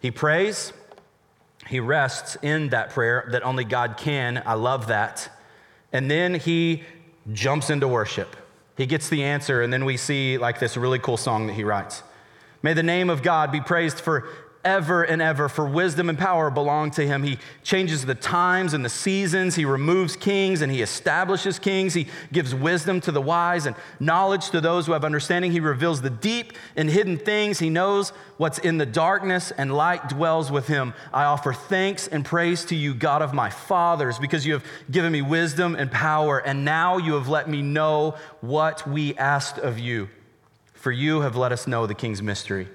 He 0.00 0.10
prays, 0.10 0.72
he 1.66 1.80
rests 1.80 2.36
in 2.42 2.68
that 2.68 2.90
prayer 2.90 3.28
that 3.32 3.42
only 3.42 3.64
God 3.64 3.96
can. 3.96 4.42
I 4.46 4.54
love 4.54 4.86
that. 4.86 5.30
And 5.92 6.10
then 6.10 6.34
he 6.34 6.84
jumps 7.32 7.70
into 7.70 7.88
worship. 7.88 8.36
He 8.76 8.86
gets 8.86 9.08
the 9.08 9.24
answer, 9.24 9.62
and 9.62 9.72
then 9.72 9.84
we 9.84 9.96
see 9.96 10.38
like 10.38 10.60
this 10.60 10.76
really 10.76 10.98
cool 10.98 11.16
song 11.16 11.48
that 11.48 11.54
he 11.54 11.64
writes. 11.64 12.02
May 12.62 12.74
the 12.74 12.82
name 12.82 13.10
of 13.10 13.22
God 13.22 13.50
be 13.50 13.60
praised 13.60 13.98
for 13.98 14.28
ever 14.64 15.02
and 15.02 15.20
ever, 15.20 15.48
for 15.48 15.66
wisdom 15.66 16.08
and 16.08 16.18
power 16.18 16.50
belong 16.50 16.90
to 16.92 17.06
him. 17.06 17.22
He 17.22 17.38
changes 17.62 18.04
the 18.04 18.14
times 18.14 18.74
and 18.74 18.84
the 18.84 18.88
seasons. 18.88 19.54
He 19.54 19.64
removes 19.64 20.16
kings 20.16 20.62
and 20.62 20.70
he 20.70 20.82
establishes 20.82 21.58
kings. 21.58 21.94
He 21.94 22.06
gives 22.32 22.54
wisdom 22.54 23.00
to 23.02 23.12
the 23.12 23.20
wise 23.20 23.66
and 23.66 23.74
knowledge 23.98 24.50
to 24.50 24.60
those 24.60 24.86
who 24.86 24.92
have 24.92 25.04
understanding. 25.04 25.52
He 25.52 25.60
reveals 25.60 26.00
the 26.00 26.10
deep 26.10 26.52
and 26.76 26.88
hidden 26.88 27.18
things. 27.18 27.58
He 27.58 27.70
knows 27.70 28.10
what's 28.36 28.58
in 28.58 28.78
the 28.78 28.86
darkness, 28.86 29.52
and 29.52 29.74
light 29.74 30.08
dwells 30.08 30.50
with 30.50 30.66
him. 30.66 30.94
I 31.12 31.24
offer 31.24 31.52
thanks 31.52 32.08
and 32.08 32.24
praise 32.24 32.64
to 32.66 32.76
you, 32.76 32.94
God 32.94 33.22
of 33.22 33.34
my 33.34 33.50
fathers, 33.50 34.18
because 34.18 34.46
you 34.46 34.52
have 34.54 34.64
given 34.90 35.12
me 35.12 35.22
wisdom 35.22 35.74
and 35.74 35.90
power, 35.90 36.38
and 36.38 36.64
now 36.64 36.98
you 36.98 37.14
have 37.14 37.28
let 37.28 37.48
me 37.48 37.62
know 37.62 38.16
what 38.40 38.86
we 38.86 39.16
asked 39.16 39.58
of 39.58 39.78
you. 39.78 40.08
For 40.82 40.92
you 40.92 41.20
have 41.20 41.36
let 41.36 41.52
us 41.52 41.66
know 41.66 41.86
the 41.86 41.94
king's 41.94 42.20
mystery 42.20 42.68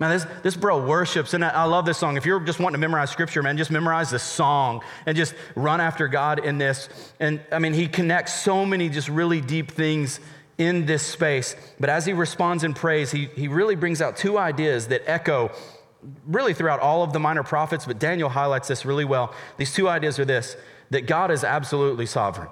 Man, 0.00 0.08
this, 0.08 0.26
this 0.42 0.56
bro 0.56 0.82
worships, 0.82 1.34
and 1.34 1.44
I 1.44 1.64
love 1.64 1.84
this 1.84 1.98
song. 1.98 2.16
If 2.16 2.24
you're 2.24 2.40
just 2.40 2.58
wanting 2.58 2.72
to 2.72 2.78
memorize 2.78 3.10
scripture, 3.10 3.42
man, 3.42 3.58
just 3.58 3.70
memorize 3.70 4.10
this 4.10 4.22
song 4.22 4.80
and 5.04 5.14
just 5.14 5.34
run 5.54 5.78
after 5.78 6.08
God 6.08 6.38
in 6.38 6.56
this. 6.56 6.88
And 7.20 7.38
I 7.52 7.58
mean, 7.58 7.74
he 7.74 7.86
connects 7.86 8.32
so 8.32 8.64
many 8.64 8.88
just 8.88 9.10
really 9.10 9.42
deep 9.42 9.70
things 9.70 10.18
in 10.56 10.86
this 10.86 11.02
space. 11.02 11.54
But 11.78 11.90
as 11.90 12.06
he 12.06 12.14
responds 12.14 12.64
in 12.64 12.72
praise, 12.72 13.10
he, 13.10 13.26
he 13.36 13.46
really 13.46 13.76
brings 13.76 14.00
out 14.00 14.16
two 14.16 14.38
ideas 14.38 14.88
that 14.88 15.02
echo 15.04 15.50
really 16.26 16.54
throughout 16.54 16.80
all 16.80 17.02
of 17.02 17.12
the 17.12 17.20
minor 17.20 17.42
prophets, 17.42 17.84
but 17.84 17.98
Daniel 17.98 18.30
highlights 18.30 18.68
this 18.68 18.86
really 18.86 19.04
well. 19.04 19.34
These 19.58 19.74
two 19.74 19.86
ideas 19.86 20.18
are 20.18 20.24
this 20.24 20.56
that 20.88 21.02
God 21.02 21.30
is 21.30 21.44
absolutely 21.44 22.06
sovereign. 22.06 22.48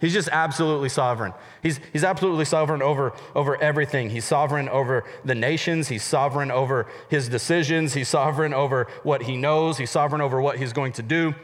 He's 0.00 0.12
just 0.12 0.28
absolutely 0.32 0.88
sovereign. 0.88 1.32
He's, 1.62 1.80
he's 1.92 2.04
absolutely 2.04 2.44
sovereign 2.44 2.82
over, 2.82 3.12
over 3.34 3.60
everything. 3.62 4.10
He's 4.10 4.24
sovereign 4.24 4.68
over 4.68 5.04
the 5.24 5.34
nations. 5.34 5.88
He's 5.88 6.02
sovereign 6.02 6.50
over 6.50 6.86
his 7.08 7.28
decisions. 7.28 7.94
He's 7.94 8.08
sovereign 8.08 8.52
over 8.52 8.88
what 9.02 9.22
he 9.22 9.36
knows. 9.36 9.78
He's 9.78 9.90
sovereign 9.90 10.20
over 10.20 10.40
what 10.40 10.58
he's 10.58 10.72
going 10.72 10.92
to 10.94 11.02
do. 11.02 11.34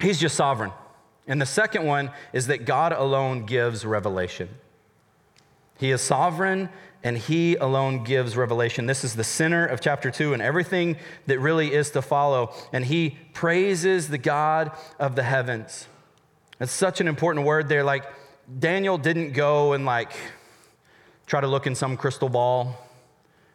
He's 0.00 0.20
just 0.20 0.36
sovereign. 0.36 0.72
And 1.26 1.40
the 1.40 1.46
second 1.46 1.84
one 1.84 2.10
is 2.32 2.48
that 2.48 2.66
God 2.66 2.92
alone 2.92 3.46
gives 3.46 3.86
revelation. 3.86 4.48
He 5.78 5.90
is 5.90 6.00
sovereign 6.00 6.68
and 7.02 7.18
he 7.18 7.56
alone 7.56 8.04
gives 8.04 8.36
revelation. 8.36 8.86
This 8.86 9.02
is 9.02 9.14
the 9.14 9.24
center 9.24 9.66
of 9.66 9.80
chapter 9.80 10.10
2 10.10 10.34
and 10.34 10.42
everything 10.42 10.96
that 11.26 11.40
really 11.40 11.72
is 11.72 11.90
to 11.92 12.02
follow. 12.02 12.52
And 12.72 12.84
he 12.84 13.18
praises 13.32 14.08
the 14.08 14.18
God 14.18 14.70
of 15.00 15.16
the 15.16 15.24
heavens. 15.24 15.88
It's 16.62 16.70
such 16.70 17.00
an 17.00 17.08
important 17.08 17.44
word 17.44 17.68
there. 17.68 17.82
Like, 17.82 18.04
Daniel 18.60 18.96
didn't 18.96 19.32
go 19.32 19.72
and 19.72 19.84
like 19.84 20.12
try 21.26 21.40
to 21.40 21.48
look 21.48 21.66
in 21.66 21.74
some 21.74 21.96
crystal 21.96 22.28
ball. 22.28 22.78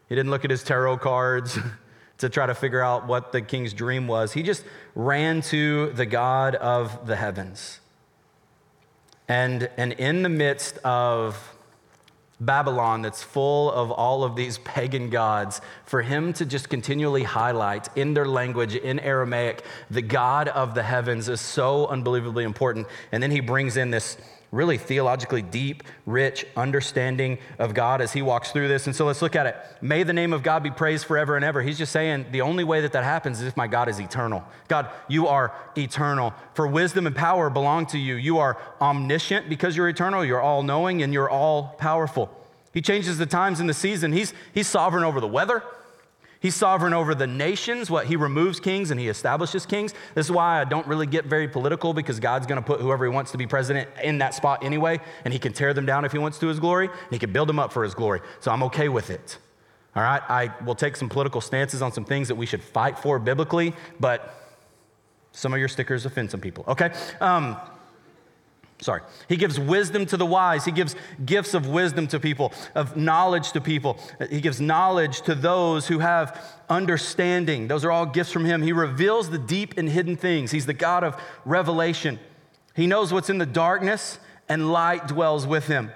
He 0.10 0.15
didn't 0.15 0.30
look 0.30 0.43
at 0.43 0.52
his 0.52 0.62
tarot 0.62 0.98
cards 0.98 1.58
to 2.17 2.28
try 2.28 2.46
to 2.46 2.54
figure 2.54 2.82
out 2.82 3.08
what 3.08 3.32
the 3.32 3.41
king's 3.41 3.72
dream 3.72 4.08
was. 4.08 4.34
He 4.34 4.43
just 4.43 4.65
ran 4.93 5.39
to 5.43 5.93
the 5.93 6.06
God 6.06 6.56
of 6.56 7.08
the 7.08 7.15
heavens. 7.15 7.80
And, 9.30 9.70
and 9.78 9.93
in 9.93 10.24
the 10.24 10.30
midst 10.30 10.78
of 10.80 11.56
Babylon 12.39 13.02
that's 13.02 13.23
full 13.23 13.71
of 13.71 13.89
all 13.89 14.23
of 14.23 14.36
these 14.36 14.60
pagan 14.60 15.10
gods, 15.10 15.60
for 15.86 16.02
him 16.02 16.34
to 16.34 16.45
just 16.45 16.69
continually 16.69 17.23
highlight 17.23 17.89
in 17.97 18.13
their 18.13 18.28
language, 18.28 18.76
in 18.76 19.00
Aramaic, 19.00 19.63
the 19.89 20.04
God 20.04 20.47
of 20.50 20.76
the 20.76 20.84
heavens 20.84 21.30
is 21.30 21.41
so 21.41 21.88
unbelievably 21.88 22.43
important. 22.43 22.88
And 23.12 23.23
then 23.23 23.32
he 23.32 23.39
brings 23.39 23.76
in 23.76 23.89
this 23.89 24.17
really 24.52 24.78
theologically 24.78 25.42
deep, 25.42 25.84
rich 26.06 26.46
understanding 26.56 27.38
of 27.60 27.74
God 27.74 28.02
as 28.02 28.14
he 28.14 28.22
walks 28.22 28.52
through 28.52 28.68
this. 28.68 28.88
And 28.88 28.96
so 28.96 29.06
let's 29.06 29.22
look 29.22 29.36
at 29.36 29.46
it. 29.46 29.58
May 29.82 30.04
the 30.04 30.14
name 30.14 30.34
of 30.34 30.44
God 30.44 30.64
be 30.64 30.72
praised 30.72 31.06
forever 31.06 31.36
and 31.36 31.44
ever. 31.44 31.62
He's 31.62 31.78
just 31.78 31.92
saying 31.92 32.28
the 32.32 32.42
only 32.42 32.64
way 32.64 32.82
that 32.82 32.94
that 32.94 33.04
happens 33.04 33.42
is 33.42 33.48
if 33.48 33.58
my 33.58 33.68
God 33.68 33.90
is 33.90 34.00
eternal. 34.00 34.44
God, 34.68 34.90
you 35.08 35.28
are 35.28 35.54
eternal. 35.78 36.34
For 36.54 36.66
wisdom 36.66 37.08
and 37.08 37.16
power 37.16 37.50
belong 37.50 37.88
to 37.88 37.98
you. 37.98 38.16
You 38.16 38.40
are 38.40 38.58
omniscient 38.80 39.50
because 39.50 39.76
you're 39.76 39.90
eternal, 39.90 40.24
you're 40.24 40.42
all 40.42 40.64
knowing, 40.64 41.02
and 41.04 41.14
you're 41.14 41.30
all 41.30 41.76
powerful. 41.78 42.34
He 42.74 42.82
changes 42.82 43.18
the 43.18 43.26
times 43.26 43.60
and 43.60 43.68
the 43.68 43.74
season. 43.74 44.14
He's, 44.14 44.34
he's 44.54 44.68
sovereign 44.68 45.04
over 45.04 45.20
the 45.20 45.28
weather. 45.28 45.64
He's 46.48 46.56
sovereign 46.56 46.94
over 46.94 47.14
the 47.14 47.28
nations, 47.28 47.92
what 47.92 48.06
he 48.08 48.16
removes 48.16 48.62
kings 48.62 48.90
and 48.90 48.98
he 48.98 49.10
establishes 49.10 49.66
kings. 49.66 49.94
This 50.16 50.28
is 50.28 50.32
why 50.32 50.62
I 50.62 50.64
don't 50.64 50.88
really 50.88 51.06
get 51.06 51.26
very 51.26 51.46
political 51.46 51.94
because 51.94 52.22
God's 52.22 52.48
going 52.48 52.56
to 52.56 52.66
put 52.66 52.80
whoever 52.80 53.04
he 53.04 53.12
wants 53.12 53.32
to 53.32 53.38
be 53.38 53.46
president 53.46 53.90
in 54.02 54.20
that 54.20 54.34
spot 54.34 54.64
anyway, 54.64 55.02
and 55.26 55.34
he 55.34 55.42
can 55.42 55.52
tear 55.52 55.74
them 55.74 55.86
down 55.86 56.06
if 56.06 56.14
he 56.14 56.18
wants 56.18 56.40
to 56.40 56.48
his 56.48 56.58
glory, 56.62 56.88
and 56.88 57.12
he 57.12 57.20
can 57.20 57.34
build 57.34 57.50
them 57.50 57.60
up 57.60 57.74
for 57.74 57.84
his 57.84 57.94
glory. 57.94 58.22
So 58.40 58.50
I'm 58.50 58.64
okay 58.64 58.88
with 58.88 59.10
it. 59.10 59.40
All 59.94 60.04
right, 60.04 60.22
I 60.30 60.54
will 60.64 60.74
take 60.74 60.96
some 60.96 61.10
political 61.10 61.42
stances 61.42 61.82
on 61.82 61.92
some 61.92 62.06
things 62.06 62.30
that 62.30 62.36
we 62.36 62.46
should 62.46 62.64
fight 62.64 62.98
for 62.98 63.20
biblically, 63.20 63.74
but 64.00 64.58
some 65.34 65.52
of 65.52 65.60
your 65.60 65.68
stickers 65.68 66.06
offend 66.06 66.32
some 66.32 66.40
people. 66.40 66.64
Okay. 66.70 66.94
Um, 67.20 67.58
Sorry. 68.80 69.02
He 69.28 69.38
gives 69.38 69.60
wisdom 69.60 70.06
to 70.08 70.18
the 70.18 70.26
wise. 70.26 70.63
He 70.63 70.72
gives 70.72 70.96
gifts 71.26 71.56
of 71.56 71.68
wisdom 71.68 72.08
to 72.08 72.20
people, 72.20 72.54
of 72.76 72.96
knowledge 72.96 73.52
to 73.54 73.62
people. 73.62 74.00
He 74.30 74.40
gives 74.40 74.62
knowledge 74.62 75.22
to 75.22 75.34
those 75.34 75.88
who 75.88 76.00
have 76.00 76.40
understanding. 76.70 77.68
Those 77.68 77.84
are 77.84 77.92
all 77.92 78.06
gifts 78.06 78.32
from 78.32 78.46
him. 78.46 78.62
He 78.62 78.74
reveals 78.74 79.32
the 79.32 79.40
deep 79.40 79.76
and 79.78 79.90
hidden 79.90 80.16
things. 80.16 80.52
He's 80.52 80.68
the 80.68 80.74
God 80.74 81.04
of 81.04 81.20
revelation. 81.44 82.20
He 82.76 82.86
knows 82.86 83.12
what's 83.12 83.32
in 83.32 83.40
the 83.40 83.48
darkness, 83.48 84.20
and 84.48 84.72
light 84.72 85.08
dwells 85.08 85.48
with 85.48 85.66
him. 85.66 85.92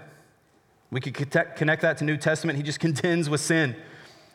We 0.89 0.99
could 0.99 1.13
connect 1.55 1.83
that 1.83 1.99
to 1.99 2.03
New 2.03 2.17
Testament. 2.17 2.57
He 2.57 2.63
just 2.63 2.79
contends 2.81 3.29
with 3.29 3.41
sin. 3.41 3.75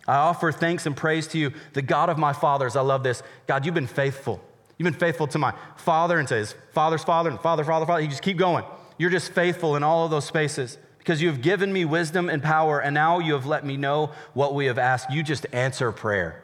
I 0.07 0.17
offer 0.19 0.53
thanks 0.53 0.87
and 0.87 0.97
praise 0.97 1.27
to 1.29 1.39
you, 1.39 1.53
the 1.73 1.83
God 1.83 2.09
of 2.11 2.17
my 2.17 2.33
fathers. 2.33 2.77
I 2.77 2.83
love 2.83 3.03
this. 3.03 3.25
God, 3.49 3.67
you've 3.67 3.75
been 3.75 3.89
faithful. 3.89 4.41
You've 4.79 4.85
been 4.85 4.99
faithful 4.99 5.27
to 5.29 5.39
my 5.39 5.55
father 5.77 6.19
and 6.19 6.29
to 6.29 6.35
his 6.35 6.55
father's 6.73 7.03
father 7.03 7.31
and 7.31 7.41
father, 7.41 7.65
father, 7.65 7.87
father. 7.87 8.03
You 8.03 8.09
just 8.09 8.23
keep 8.23 8.37
going. 8.37 8.65
You're 8.99 9.11
just 9.11 9.33
faithful 9.33 9.77
in 9.77 9.83
all 9.83 10.05
of 10.05 10.11
those 10.11 10.25
spaces 10.25 10.79
because 10.99 11.23
you 11.23 11.29
have 11.29 11.41
given 11.41 11.73
me 11.73 11.85
wisdom 11.85 12.29
and 12.29 12.43
power, 12.43 12.81
and 12.81 12.93
now 12.93 13.21
you 13.21 13.35
have 13.35 13.47
let 13.47 13.65
me 13.65 13.77
know 13.77 14.11
what 14.35 14.55
we 14.55 14.67
have 14.67 14.79
asked. 14.79 15.11
You 15.11 15.23
just 15.23 15.47
answer 15.53 15.93
prayer. 15.93 16.43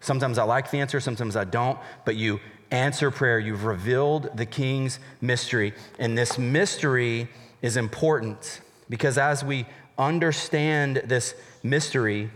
Sometimes 0.00 0.36
I 0.36 0.42
like 0.42 0.70
the 0.70 0.78
answer, 0.78 1.00
sometimes 1.00 1.36
I 1.36 1.44
don't, 1.44 1.78
but 2.04 2.16
you 2.16 2.40
answer 2.70 3.10
prayer. 3.10 3.38
You've 3.38 3.64
revealed 3.64 4.36
the 4.36 4.46
king's 4.46 4.98
mystery. 5.20 5.74
And 5.98 6.18
this 6.18 6.38
mystery 6.38 7.28
is 7.62 7.76
important 7.76 8.60
because 8.90 9.16
as 9.16 9.44
we 9.44 9.66
understand 9.96 11.02
this 11.06 11.34
mystery, 11.62 12.30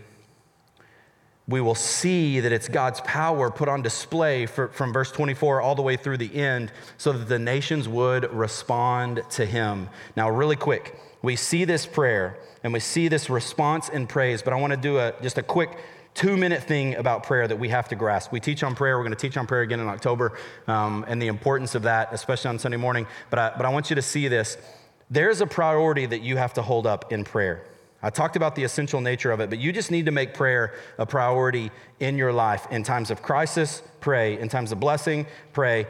we 1.47 1.61
will 1.61 1.75
see 1.75 2.41
that 2.41 2.51
it's 2.51 2.67
God's 2.67 2.99
power 3.01 3.49
put 3.49 3.69
on 3.69 3.81
display 3.81 4.45
for, 4.45 4.67
from 4.69 4.91
verse 4.91 5.11
24 5.11 5.61
all 5.61 5.75
the 5.75 5.81
way 5.81 5.95
through 5.95 6.17
the 6.17 6.35
end 6.35 6.71
so 6.97 7.13
that 7.13 7.25
the 7.25 7.39
nations 7.39 7.87
would 7.87 8.31
respond 8.33 9.23
to 9.31 9.45
him. 9.45 9.89
Now, 10.17 10.29
really 10.29 10.57
quick, 10.57 10.99
we 11.21 11.37
see 11.37 11.63
this 11.63 11.85
prayer 11.85 12.37
and 12.63 12.73
we 12.73 12.81
see 12.81 13.07
this 13.07 13.29
response 13.29 13.87
in 13.87 14.07
praise, 14.07 14.41
but 14.41 14.51
I 14.51 14.57
want 14.57 14.71
to 14.71 14.77
do 14.77 14.99
a, 14.99 15.13
just 15.21 15.37
a 15.37 15.43
quick 15.43 15.77
two 16.13 16.35
minute 16.35 16.63
thing 16.63 16.95
about 16.95 17.23
prayer 17.23 17.47
that 17.47 17.57
we 17.57 17.69
have 17.69 17.87
to 17.89 17.95
grasp. 17.95 18.31
We 18.31 18.39
teach 18.39 18.63
on 18.63 18.75
prayer. 18.75 18.97
We're 18.97 19.03
going 19.03 19.15
to 19.15 19.19
teach 19.19 19.37
on 19.37 19.47
prayer 19.47 19.61
again 19.61 19.79
in 19.79 19.87
October 19.87 20.37
um, 20.67 21.05
and 21.07 21.21
the 21.21 21.27
importance 21.27 21.75
of 21.75 21.83
that, 21.83 22.09
especially 22.11 22.49
on 22.49 22.59
Sunday 22.59 22.77
morning. 22.77 23.07
But 23.29 23.39
I, 23.39 23.53
but 23.55 23.65
I 23.65 23.69
want 23.69 23.89
you 23.89 23.95
to 23.95 24.01
see 24.01 24.27
this. 24.27 24.57
There's 25.09 25.39
a 25.39 25.47
priority 25.47 26.07
that 26.07 26.21
you 26.21 26.35
have 26.35 26.55
to 26.55 26.61
hold 26.61 26.85
up 26.85 27.13
in 27.13 27.23
prayer. 27.23 27.63
I 28.07 28.09
talked 28.09 28.37
about 28.37 28.55
the 28.55 28.63
essential 28.63 29.01
nature 29.01 29.33
of 29.33 29.41
it, 29.41 29.49
but 29.49 29.59
you 29.59 29.73
just 29.73 29.91
need 29.91 30.05
to 30.05 30.13
make 30.13 30.33
prayer 30.33 30.73
a 30.97 31.05
priority 31.05 31.71
in 31.99 32.17
your 32.17 32.31
life. 32.31 32.65
In 32.71 32.81
times 32.81 33.11
of 33.11 33.21
crisis, 33.21 33.83
pray. 33.99 34.39
In 34.39 34.47
times 34.47 34.71
of 34.71 34.79
blessing, 34.79 35.27
pray. 35.51 35.87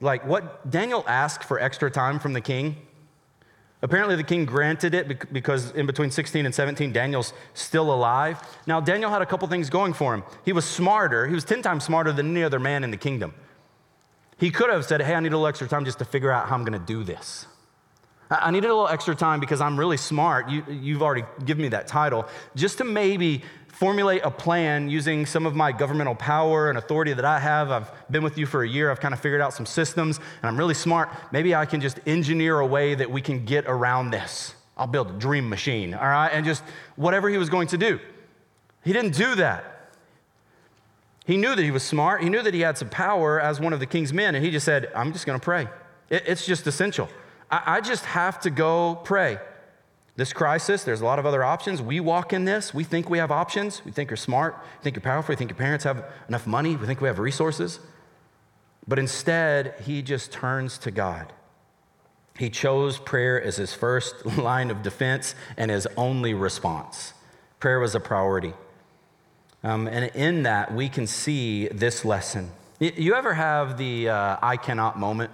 Like 0.00 0.26
what 0.26 0.70
Daniel 0.70 1.04
asked 1.06 1.44
for 1.44 1.60
extra 1.60 1.90
time 1.90 2.20
from 2.20 2.32
the 2.32 2.40
king. 2.40 2.76
Apparently, 3.82 4.16
the 4.16 4.24
king 4.24 4.46
granted 4.46 4.94
it 4.94 5.30
because 5.30 5.72
in 5.72 5.84
between 5.84 6.10
16 6.10 6.46
and 6.46 6.54
17, 6.54 6.90
Daniel's 6.90 7.34
still 7.52 7.92
alive. 7.92 8.40
Now, 8.66 8.80
Daniel 8.80 9.10
had 9.10 9.20
a 9.20 9.26
couple 9.26 9.46
things 9.46 9.68
going 9.68 9.92
for 9.92 10.14
him. 10.14 10.22
He 10.46 10.54
was 10.54 10.64
smarter, 10.64 11.26
he 11.26 11.34
was 11.34 11.44
10 11.44 11.60
times 11.60 11.84
smarter 11.84 12.14
than 12.14 12.30
any 12.30 12.44
other 12.44 12.58
man 12.58 12.82
in 12.82 12.90
the 12.90 12.96
kingdom. 12.96 13.34
He 14.38 14.50
could 14.50 14.70
have 14.70 14.86
said, 14.86 15.02
Hey, 15.02 15.14
I 15.14 15.20
need 15.20 15.34
a 15.34 15.36
little 15.36 15.46
extra 15.46 15.68
time 15.68 15.84
just 15.84 15.98
to 15.98 16.06
figure 16.06 16.32
out 16.32 16.48
how 16.48 16.54
I'm 16.54 16.64
going 16.64 16.80
to 16.80 16.86
do 16.86 17.04
this. 17.04 17.44
I 18.30 18.50
needed 18.50 18.66
a 18.66 18.74
little 18.74 18.88
extra 18.88 19.14
time 19.14 19.40
because 19.40 19.60
I'm 19.60 19.78
really 19.78 19.96
smart. 19.96 20.50
You, 20.50 20.62
you've 20.68 21.02
already 21.02 21.24
given 21.44 21.62
me 21.62 21.68
that 21.68 21.86
title. 21.86 22.26
Just 22.54 22.78
to 22.78 22.84
maybe 22.84 23.42
formulate 23.78 24.22
a 24.24 24.30
plan 24.30 24.90
using 24.90 25.24
some 25.24 25.46
of 25.46 25.54
my 25.54 25.70
governmental 25.70 26.14
power 26.14 26.68
and 26.68 26.76
authority 26.76 27.12
that 27.12 27.24
I 27.24 27.38
have. 27.38 27.70
I've 27.70 28.10
been 28.10 28.24
with 28.24 28.36
you 28.36 28.44
for 28.44 28.64
a 28.64 28.68
year. 28.68 28.90
I've 28.90 28.98
kind 28.98 29.14
of 29.14 29.20
figured 29.20 29.40
out 29.40 29.54
some 29.54 29.66
systems 29.66 30.18
and 30.18 30.48
I'm 30.48 30.56
really 30.56 30.74
smart. 30.74 31.10
Maybe 31.30 31.54
I 31.54 31.64
can 31.64 31.80
just 31.80 32.00
engineer 32.04 32.58
a 32.58 32.66
way 32.66 32.96
that 32.96 33.08
we 33.08 33.22
can 33.22 33.44
get 33.44 33.66
around 33.66 34.10
this. 34.10 34.56
I'll 34.76 34.88
build 34.88 35.10
a 35.10 35.12
dream 35.12 35.48
machine, 35.48 35.94
all 35.94 36.08
right? 36.08 36.28
And 36.30 36.44
just 36.44 36.64
whatever 36.96 37.28
he 37.28 37.38
was 37.38 37.48
going 37.48 37.68
to 37.68 37.78
do. 37.78 38.00
He 38.84 38.92
didn't 38.92 39.14
do 39.14 39.36
that. 39.36 39.92
He 41.24 41.36
knew 41.36 41.54
that 41.54 41.62
he 41.62 41.70
was 41.70 41.84
smart. 41.84 42.22
He 42.22 42.28
knew 42.28 42.42
that 42.42 42.54
he 42.54 42.60
had 42.60 42.78
some 42.78 42.88
power 42.88 43.40
as 43.40 43.60
one 43.60 43.72
of 43.72 43.80
the 43.80 43.86
king's 43.86 44.12
men. 44.12 44.34
And 44.34 44.44
he 44.44 44.50
just 44.50 44.66
said, 44.66 44.90
I'm 44.94 45.12
just 45.12 45.24
going 45.24 45.38
to 45.38 45.44
pray. 45.44 45.68
It, 46.10 46.24
it's 46.26 46.46
just 46.46 46.66
essential. 46.66 47.08
I, 47.50 47.62
I 47.66 47.80
just 47.80 48.04
have 48.04 48.40
to 48.40 48.50
go 48.50 49.00
pray. 49.04 49.38
This 50.16 50.32
crisis, 50.32 50.82
there's 50.82 51.00
a 51.00 51.04
lot 51.04 51.20
of 51.20 51.26
other 51.26 51.44
options. 51.44 51.80
We 51.80 52.00
walk 52.00 52.32
in 52.32 52.44
this, 52.44 52.74
we 52.74 52.82
think 52.82 53.08
we 53.08 53.18
have 53.18 53.30
options. 53.30 53.84
We 53.84 53.92
think 53.92 54.10
you're 54.10 54.16
smart, 54.16 54.56
we 54.78 54.82
think 54.82 54.96
you're 54.96 55.02
powerful, 55.02 55.32
we 55.32 55.36
think 55.36 55.50
your 55.50 55.56
parents 55.56 55.84
have 55.84 56.04
enough 56.28 56.46
money, 56.46 56.74
we 56.74 56.86
think 56.86 57.00
we 57.00 57.06
have 57.06 57.20
resources. 57.20 57.78
But 58.88 58.98
instead, 58.98 59.74
he 59.86 60.02
just 60.02 60.32
turns 60.32 60.76
to 60.78 60.90
God. 60.90 61.32
He 62.36 62.50
chose 62.50 62.98
prayer 62.98 63.40
as 63.40 63.56
his 63.56 63.74
first 63.74 64.26
line 64.38 64.70
of 64.70 64.82
defense 64.82 65.34
and 65.56 65.70
his 65.70 65.86
only 65.96 66.34
response. 66.34 67.12
Prayer 67.60 67.78
was 67.78 67.94
a 67.94 68.00
priority. 68.00 68.54
Um, 69.62 69.86
and 69.88 70.10
in 70.14 70.44
that, 70.44 70.72
we 70.72 70.88
can 70.88 71.06
see 71.06 71.68
this 71.68 72.04
lesson. 72.04 72.50
You 72.80 73.14
ever 73.14 73.34
have 73.34 73.76
the 73.76 74.08
uh, 74.08 74.36
I 74.40 74.56
cannot 74.56 74.98
moment? 74.98 75.32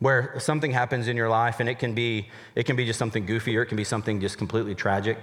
Where 0.00 0.38
something 0.38 0.70
happens 0.70 1.08
in 1.08 1.16
your 1.16 1.28
life 1.28 1.60
and 1.60 1.68
it 1.68 1.78
can 1.78 1.94
be 1.94 2.28
it 2.54 2.64
can 2.64 2.76
be 2.76 2.84
just 2.84 2.98
something 2.98 3.26
goofy 3.26 3.56
or 3.56 3.62
it 3.62 3.66
can 3.66 3.76
be 3.76 3.84
something 3.84 4.20
just 4.20 4.38
completely 4.38 4.74
tragic 4.74 5.18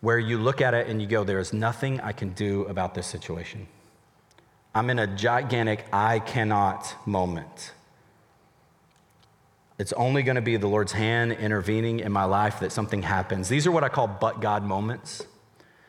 where 0.00 0.18
you 0.18 0.38
look 0.38 0.60
at 0.60 0.74
it 0.74 0.86
and 0.86 1.00
you 1.00 1.08
go 1.08 1.24
there 1.24 1.38
is 1.38 1.52
nothing 1.52 2.00
i 2.00 2.12
can 2.12 2.30
do 2.30 2.62
about 2.64 2.94
this 2.94 3.06
situation. 3.06 3.66
I'm 4.74 4.90
in 4.90 4.98
a 4.98 5.06
gigantic 5.06 5.86
i 5.92 6.18
cannot 6.18 6.94
moment. 7.06 7.72
It's 9.78 9.92
only 9.92 10.22
going 10.22 10.36
to 10.36 10.42
be 10.42 10.56
the 10.56 10.68
lord's 10.68 10.92
hand 10.92 11.32
intervening 11.32 12.00
in 12.00 12.12
my 12.12 12.24
life 12.24 12.60
that 12.60 12.72
something 12.72 13.02
happens. 13.02 13.48
These 13.48 13.66
are 13.66 13.72
what 13.72 13.84
i 13.84 13.88
call 13.88 14.06
but 14.06 14.40
god 14.40 14.62
moments 14.62 15.26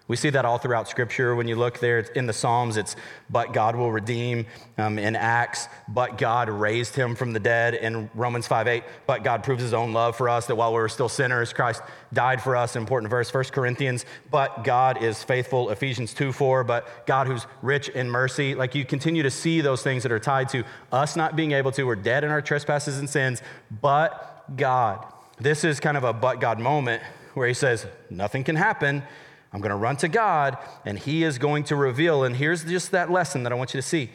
we 0.10 0.16
see 0.16 0.32
that 0.32 0.44
all 0.44 0.58
throughout 0.58 0.90
Scripture. 0.90 1.36
When 1.36 1.48
you 1.48 1.56
look 1.56 1.80
there 1.80 2.00
in 2.00 2.26
the 2.26 2.34
Psalms, 2.34 2.78
it's 2.78 2.96
but 3.30 3.54
God 3.54 3.76
will 3.76 3.92
redeem. 3.92 4.48
Um, 4.78 4.98
in 4.98 5.16
Acts, 5.16 5.68
but 5.88 6.18
God 6.18 6.50
raised 6.50 6.96
him 6.96 7.16
from 7.16 7.32
the 7.32 7.40
dead. 7.40 7.76
In 7.76 8.10
Romans 8.16 8.48
5 8.48 8.68
8, 8.68 8.84
but 9.06 9.24
God 9.24 9.44
proves 9.44 9.62
his 9.62 9.74
own 9.74 9.94
love 9.94 10.16
for 10.16 10.28
us 10.28 10.48
that 10.48 10.56
while 10.56 10.72
we 10.72 10.80
were 10.80 10.90
still 10.90 11.10
sinners, 11.10 11.54
Christ 11.54 11.84
died 12.12 12.42
for 12.42 12.56
us. 12.56 12.76
Important 12.76 13.12
verse. 13.12 13.32
1 13.32 13.44
Corinthians, 13.46 14.06
but 14.32 14.64
God 14.64 15.04
is 15.04 15.24
faithful. 15.24 15.70
Ephesians 15.70 16.14
2 16.16 16.32
4, 16.32 16.64
but 16.64 17.06
God 17.06 17.28
who's 17.28 17.46
rich 17.62 17.90
in 17.90 18.10
mercy. 18.10 18.56
Like 18.56 18.74
you 18.74 18.86
continue 18.86 19.22
to 19.22 19.32
see 19.32 19.62
those 19.62 19.84
things 19.84 20.02
that 20.04 20.12
are 20.12 20.20
tied 20.20 20.50
to 20.50 20.64
us 20.92 21.16
not 21.16 21.36
being 21.36 21.52
able 21.52 21.72
to. 21.74 21.84
We're 21.84 21.96
dead 21.96 22.24
in 22.24 22.32
our 22.32 22.42
trespasses 22.42 22.98
and 22.98 23.08
sins, 23.08 23.44
but 23.82 24.56
God. 24.58 25.06
This 25.40 25.64
is 25.64 25.80
kind 25.80 25.98
of 25.98 26.04
a 26.04 26.14
but 26.14 26.42
God 26.42 26.60
moment 26.60 27.04
where 27.36 27.48
he 27.48 27.54
says, 27.54 27.86
nothing 28.10 28.44
can 28.44 28.56
happen 28.56 29.04
I'm 29.52 29.62
going 29.62 29.72
to 29.72 29.76
run 29.76 29.98
to 29.98 30.08
God, 30.08 30.58
and 30.86 31.00
He 31.00 31.24
is 31.24 31.38
going 31.38 31.64
to 31.66 31.76
reveal. 31.76 32.24
And 32.24 32.36
here's 32.36 32.64
just 32.64 32.92
that 32.92 33.12
lesson 33.12 33.44
that 33.44 33.52
I 33.52 33.56
want 33.56 33.74
you 33.74 33.82
to 33.82 33.88
see. 33.88 34.12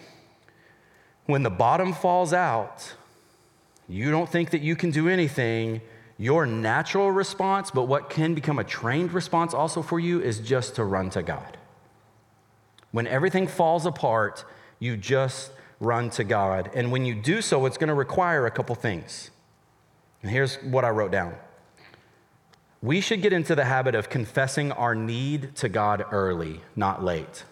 When 1.26 1.42
the 1.42 1.50
bottom 1.50 1.92
falls 1.92 2.32
out, 2.32 2.94
you 3.88 4.10
don't 4.10 4.28
think 4.28 4.50
that 4.50 4.60
you 4.60 4.76
can 4.76 4.90
do 4.90 5.08
anything. 5.08 5.80
Your 6.18 6.46
natural 6.46 7.10
response, 7.10 7.70
but 7.70 7.84
what 7.84 8.08
can 8.08 8.34
become 8.34 8.58
a 8.58 8.64
trained 8.64 9.12
response 9.12 9.52
also 9.52 9.82
for 9.82 9.98
you, 9.98 10.20
is 10.20 10.38
just 10.38 10.76
to 10.76 10.84
run 10.84 11.10
to 11.10 11.22
God. 11.22 11.58
When 12.92 13.08
everything 13.08 13.48
falls 13.48 13.86
apart, 13.86 14.44
you 14.78 14.96
just 14.96 15.50
run 15.80 16.10
to 16.10 16.22
God. 16.22 16.70
And 16.74 16.92
when 16.92 17.04
you 17.04 17.14
do 17.16 17.42
so, 17.42 17.66
it's 17.66 17.76
going 17.76 17.88
to 17.88 17.94
require 17.94 18.46
a 18.46 18.50
couple 18.52 18.76
things. 18.76 19.30
And 20.22 20.30
here's 20.30 20.56
what 20.62 20.84
I 20.84 20.90
wrote 20.90 21.10
down 21.10 21.34
we 22.84 23.00
should 23.00 23.22
get 23.22 23.32
into 23.32 23.54
the 23.54 23.64
habit 23.64 23.94
of 23.94 24.10
confessing 24.10 24.70
our 24.70 24.94
need 24.94 25.56
to 25.56 25.70
God 25.70 26.04
early, 26.12 26.60
not 26.76 27.02
late. 27.02 27.44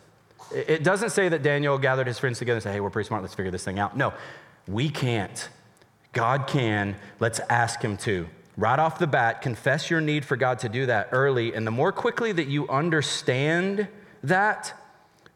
It 0.54 0.84
doesn't 0.84 1.08
say 1.08 1.30
that 1.30 1.42
Daniel 1.42 1.78
gathered 1.78 2.06
his 2.06 2.18
friends 2.18 2.38
together 2.38 2.56
and 2.56 2.62
said, 2.62 2.74
hey, 2.74 2.80
we're 2.80 2.90
pretty 2.90 3.06
smart, 3.06 3.22
let's 3.22 3.34
figure 3.34 3.50
this 3.50 3.64
thing 3.64 3.78
out. 3.78 3.96
No, 3.96 4.12
we 4.68 4.90
can't. 4.90 5.48
God 6.12 6.46
can. 6.46 6.96
Let's 7.18 7.40
ask 7.48 7.80
him 7.80 7.96
to. 7.98 8.28
Right 8.58 8.78
off 8.78 8.98
the 8.98 9.06
bat, 9.06 9.40
confess 9.40 9.88
your 9.88 10.02
need 10.02 10.26
for 10.26 10.36
God 10.36 10.58
to 10.58 10.68
do 10.68 10.84
that 10.84 11.08
early. 11.12 11.54
And 11.54 11.66
the 11.66 11.70
more 11.70 11.92
quickly 11.92 12.32
that 12.32 12.48
you 12.48 12.68
understand 12.68 13.88
that, 14.22 14.74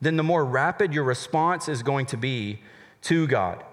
then 0.02 0.18
the 0.18 0.22
more 0.22 0.44
rapid 0.44 0.92
your 0.92 1.04
response 1.04 1.70
is 1.70 1.82
going 1.82 2.04
to 2.06 2.18
be 2.18 2.61
to 3.02 3.26
God. 3.26 3.64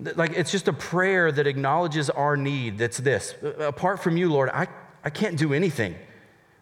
Like 0.00 0.32
it's 0.32 0.50
just 0.50 0.68
a 0.68 0.72
prayer 0.72 1.30
that 1.30 1.46
acknowledges 1.46 2.08
our 2.10 2.36
need. 2.36 2.78
That's 2.78 2.98
this. 2.98 3.34
Apart 3.58 4.00
from 4.00 4.16
you, 4.16 4.32
Lord, 4.32 4.50
I, 4.50 4.66
I 5.04 5.10
can't 5.10 5.36
do 5.36 5.52
anything. 5.52 5.94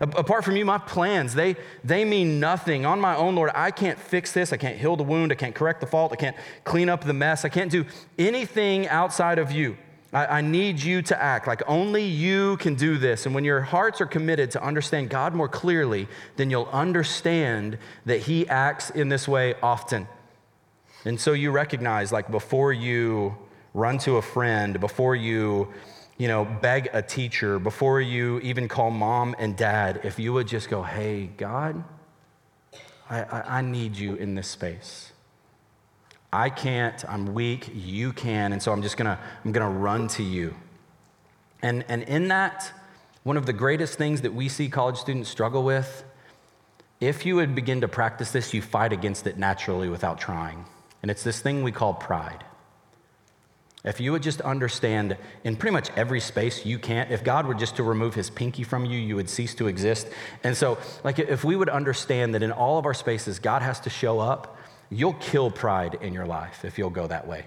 Apart 0.01 0.45
from 0.45 0.57
you, 0.57 0.65
my 0.65 0.79
plans, 0.79 1.35
they, 1.35 1.57
they 1.83 2.05
mean 2.05 2.39
nothing. 2.39 2.87
On 2.87 3.01
my 3.01 3.17
own, 3.17 3.35
Lord, 3.35 3.51
I 3.55 3.73
can't 3.73 3.99
fix 3.99 4.33
this. 4.33 4.53
I 4.53 4.57
can't 4.57 4.79
heal 4.79 4.95
the 4.95 5.03
wound. 5.03 5.33
I 5.33 5.35
can't 5.35 5.55
correct 5.55 5.81
the 5.81 5.89
fault. 5.89 6.13
I 6.13 6.17
can't 6.17 6.37
clean 6.63 6.89
up 6.89 7.03
the 7.03 7.13
mess. 7.13 7.45
I 7.45 7.49
can't 7.49 7.71
do 7.71 7.85
anything 8.17 8.87
outside 8.89 9.41
of 9.41 9.51
you. 9.51 9.77
I, 10.13 10.39
I 10.39 10.41
need 10.41 10.81
you 10.81 11.03
to 11.03 11.21
act 11.21 11.49
like 11.49 11.63
only 11.67 12.05
you 12.05 12.59
can 12.59 12.77
do 12.77 12.97
this. 12.97 13.27
And 13.27 13.35
when 13.35 13.45
your 13.45 13.61
hearts 13.61 14.01
are 14.01 14.07
committed 14.07 14.53
to 14.53 14.63
understand 14.63 15.11
God 15.11 15.35
more 15.35 15.49
clearly, 15.49 16.07
then 16.37 16.49
you'll 16.49 16.71
understand 16.73 17.77
that 18.07 18.21
He 18.21 18.49
acts 18.49 18.91
in 18.91 19.09
this 19.09 19.27
way 19.27 19.55
often. 19.63 20.07
And 21.09 21.19
so 21.19 21.33
you 21.33 21.53
recognize, 21.53 22.13
like, 22.13 22.31
before 22.31 22.71
you 22.71 23.35
run 23.73 23.97
to 24.01 24.19
a 24.19 24.23
friend, 24.23 24.79
before 24.79 25.17
you, 25.17 25.73
you 26.19 26.29
know, 26.29 26.45
beg 26.45 26.91
a 26.93 27.01
teacher, 27.01 27.59
before 27.59 28.03
you 28.03 28.41
even 28.41 28.69
call 28.69 28.91
mom 28.91 29.35
and 29.39 29.57
dad, 29.57 30.01
if 30.05 30.19
you 30.19 30.35
would 30.35 30.47
just 30.47 30.69
go, 30.69 30.83
hey, 30.83 31.31
God, 31.39 31.83
I, 33.09 33.23
I, 33.23 33.59
I 33.59 33.61
need 33.63 33.97
you 33.97 34.17
in 34.17 34.35
this 34.35 34.49
space. 34.49 35.13
I 36.31 36.51
can't, 36.51 37.03
I'm 37.09 37.33
weak, 37.33 37.71
you 37.75 38.13
can, 38.13 38.53
and 38.53 38.63
so 38.63 38.71
I'm 38.71 38.83
just 38.83 38.99
gonna, 38.99 39.19
I'm 39.47 39.53
gonna 39.53 39.71
run 39.71 40.09
to 40.09 40.23
you. 40.23 40.55
And, 41.63 41.87
and 41.89 42.03
in 42.03 42.29
that, 42.29 42.71
one 43.23 43.39
of 43.39 43.47
the 43.47 43.55
greatest 43.55 43.97
things 43.97 44.21
that 44.21 44.35
we 44.35 44.51
see 44.51 44.69
college 44.69 44.99
students 44.99 45.31
struggle 45.31 45.63
with, 45.63 46.05
if 47.01 47.25
you 47.25 47.37
would 47.37 47.55
begin 47.55 47.81
to 47.81 47.89
practice 47.89 48.31
this, 48.31 48.53
you 48.53 48.61
fight 48.61 48.93
against 48.93 49.27
it 49.27 49.39
naturally 49.39 49.89
without 49.89 50.19
trying. 50.19 50.67
And 51.03 51.11
it's 51.11 51.23
this 51.23 51.41
thing 51.41 51.63
we 51.63 51.73
call 51.73 51.95
pride. 51.95 52.45
If 53.85 54.01
you 54.01 54.13
would 54.13 54.23
just 54.23 54.41
understand 54.41 55.17
in 55.45 55.57
pretty 55.57 55.73
much 55.73 55.91
every 55.97 56.21
space 56.21 56.67
you 56.67 56.79
can't, 56.79 57.11
if 57.11 57.23
God 57.23 57.47
were 57.47 57.55
just 57.55 57.77
to 57.77 57.83
remove 57.85 58.15
his 58.15 58.29
pinky 58.29 58.65
from 58.65 58.85
you, 58.85 58.99
you 58.99 59.15
would 59.17 59.31
cease 59.31 59.55
to 59.55 59.69
exist. 59.69 60.09
And 60.43 60.57
so, 60.57 60.79
like, 61.05 61.19
if 61.21 61.45
we 61.45 61.55
would 61.55 61.69
understand 61.69 62.35
that 62.35 62.43
in 62.43 62.51
all 62.51 62.79
of 62.79 62.87
our 62.87 62.95
spaces, 62.95 63.39
God 63.39 63.63
has 63.63 63.79
to 63.81 63.91
show 63.91 64.19
up, 64.19 64.57
you'll 64.91 65.15
kill 65.15 65.51
pride 65.51 65.99
in 66.01 66.13
your 66.13 66.27
life 66.27 66.65
if 66.65 66.77
you'll 66.77 66.91
go 66.91 67.07
that 67.07 67.29
way. 67.29 67.45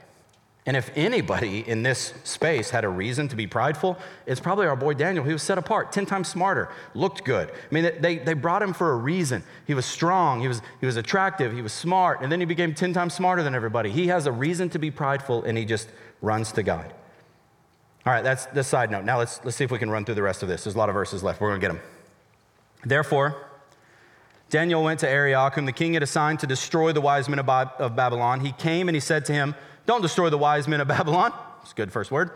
And 0.67 0.77
if 0.77 0.91
anybody 0.95 1.67
in 1.67 1.81
this 1.81 2.13
space 2.23 2.69
had 2.69 2.83
a 2.83 2.89
reason 2.89 3.27
to 3.29 3.35
be 3.35 3.47
prideful, 3.47 3.97
it's 4.27 4.39
probably 4.39 4.67
our 4.67 4.75
boy 4.75 4.93
Daniel. 4.93 5.25
He 5.25 5.33
was 5.33 5.41
set 5.41 5.57
apart, 5.57 5.91
10 5.91 6.05
times 6.05 6.27
smarter, 6.27 6.69
looked 6.93 7.23
good. 7.23 7.49
I 7.49 7.73
mean, 7.73 7.91
they, 7.99 8.19
they 8.19 8.33
brought 8.33 8.61
him 8.61 8.73
for 8.73 8.91
a 8.91 8.95
reason. 8.95 9.43
He 9.65 9.73
was 9.73 9.87
strong, 9.87 10.39
he 10.39 10.47
was, 10.47 10.61
he 10.79 10.85
was 10.85 10.97
attractive, 10.97 11.51
he 11.51 11.63
was 11.63 11.73
smart, 11.73 12.21
and 12.21 12.31
then 12.31 12.39
he 12.39 12.45
became 12.45 12.75
10 12.75 12.93
times 12.93 13.15
smarter 13.15 13.41
than 13.41 13.55
everybody. 13.55 13.89
He 13.89 14.07
has 14.07 14.27
a 14.27 14.31
reason 14.31 14.69
to 14.69 14.79
be 14.79 14.91
prideful, 14.91 15.43
and 15.43 15.57
he 15.57 15.65
just 15.65 15.89
runs 16.21 16.51
to 16.51 16.61
God. 16.61 16.93
All 18.05 18.13
right, 18.13 18.23
that's 18.23 18.45
the 18.47 18.63
side 18.63 18.91
note. 18.91 19.03
Now 19.03 19.17
let's, 19.17 19.43
let's 19.43 19.57
see 19.57 19.63
if 19.63 19.71
we 19.71 19.79
can 19.79 19.89
run 19.89 20.05
through 20.05 20.15
the 20.15 20.23
rest 20.23 20.43
of 20.43 20.49
this. 20.49 20.63
There's 20.63 20.75
a 20.75 20.77
lot 20.77 20.89
of 20.89 20.93
verses 20.93 21.23
left. 21.23 21.41
We're 21.41 21.49
going 21.49 21.61
to 21.61 21.67
get 21.67 21.73
them. 21.73 21.81
Therefore, 22.85 23.47
Daniel 24.51 24.83
went 24.83 24.99
to 24.99 25.09
Arioch, 25.09 25.53
whom 25.53 25.65
the 25.65 25.71
king 25.71 25.93
had 25.93 26.03
assigned 26.03 26.39
to 26.41 26.47
destroy 26.47 26.91
the 26.91 27.01
wise 27.01 27.29
men 27.29 27.39
of 27.39 27.95
Babylon. 27.95 28.41
He 28.41 28.51
came 28.51 28.89
and 28.89 28.95
he 28.95 28.99
said 28.99 29.25
to 29.25 29.33
him, 29.33 29.55
don't 29.85 30.01
destroy 30.01 30.29
the 30.29 30.37
wise 30.37 30.67
men 30.67 30.81
of 30.81 30.87
Babylon. 30.87 31.33
It's 31.61 31.71
a 31.71 31.75
good 31.75 31.91
first 31.91 32.11
word. 32.11 32.31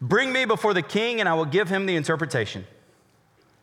Bring 0.00 0.32
me 0.32 0.44
before 0.44 0.74
the 0.74 0.82
king, 0.82 1.20
and 1.20 1.28
I 1.28 1.34
will 1.34 1.44
give 1.44 1.68
him 1.68 1.86
the 1.86 1.96
interpretation. 1.96 2.66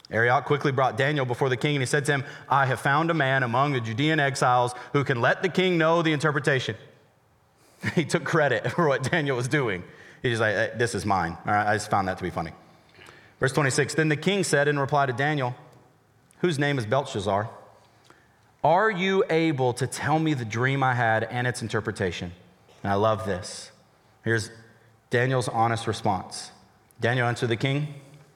Arioch 0.09 0.45
quickly 0.45 0.71
brought 0.71 0.97
Daniel 0.97 1.25
before 1.25 1.49
the 1.49 1.57
king, 1.57 1.75
and 1.75 1.81
he 1.81 1.85
said 1.85 2.05
to 2.05 2.11
him, 2.11 2.23
I 2.49 2.65
have 2.65 2.81
found 2.81 3.09
a 3.09 3.13
man 3.13 3.43
among 3.43 3.73
the 3.73 3.79
Judean 3.79 4.19
exiles 4.19 4.73
who 4.93 5.03
can 5.03 5.21
let 5.21 5.41
the 5.41 5.49
king 5.49 5.77
know 5.77 6.01
the 6.01 6.13
interpretation. 6.13 6.75
He 7.95 8.05
took 8.05 8.23
credit 8.23 8.71
for 8.73 8.87
what 8.87 9.09
Daniel 9.09 9.35
was 9.35 9.47
doing. 9.47 9.83
He's 10.21 10.39
like, 10.39 10.77
This 10.77 10.93
is 10.93 11.03
mine. 11.03 11.35
I 11.45 11.73
just 11.73 11.89
found 11.89 12.07
that 12.07 12.17
to 12.17 12.23
be 12.23 12.29
funny. 12.29 12.51
Verse 13.39 13.51
26 13.53 13.95
Then 13.95 14.09
the 14.09 14.15
king 14.15 14.43
said 14.43 14.67
in 14.67 14.77
reply 14.77 15.07
to 15.07 15.13
Daniel, 15.13 15.55
whose 16.39 16.59
name 16.59 16.77
is 16.77 16.85
Belshazzar, 16.85 17.49
Are 18.63 18.91
you 18.91 19.23
able 19.29 19.73
to 19.73 19.87
tell 19.87 20.19
me 20.19 20.35
the 20.35 20.45
dream 20.45 20.83
I 20.83 20.93
had 20.93 21.23
and 21.23 21.47
its 21.47 21.63
interpretation? 21.63 22.33
And 22.83 22.91
I 22.91 22.95
love 22.95 23.25
this. 23.25 23.71
Here's 24.23 24.49
Daniel's 25.09 25.47
honest 25.47 25.87
response 25.87 26.51
Daniel 26.99 27.27
answered 27.27 27.47
the 27.47 27.57
king, 27.57 27.95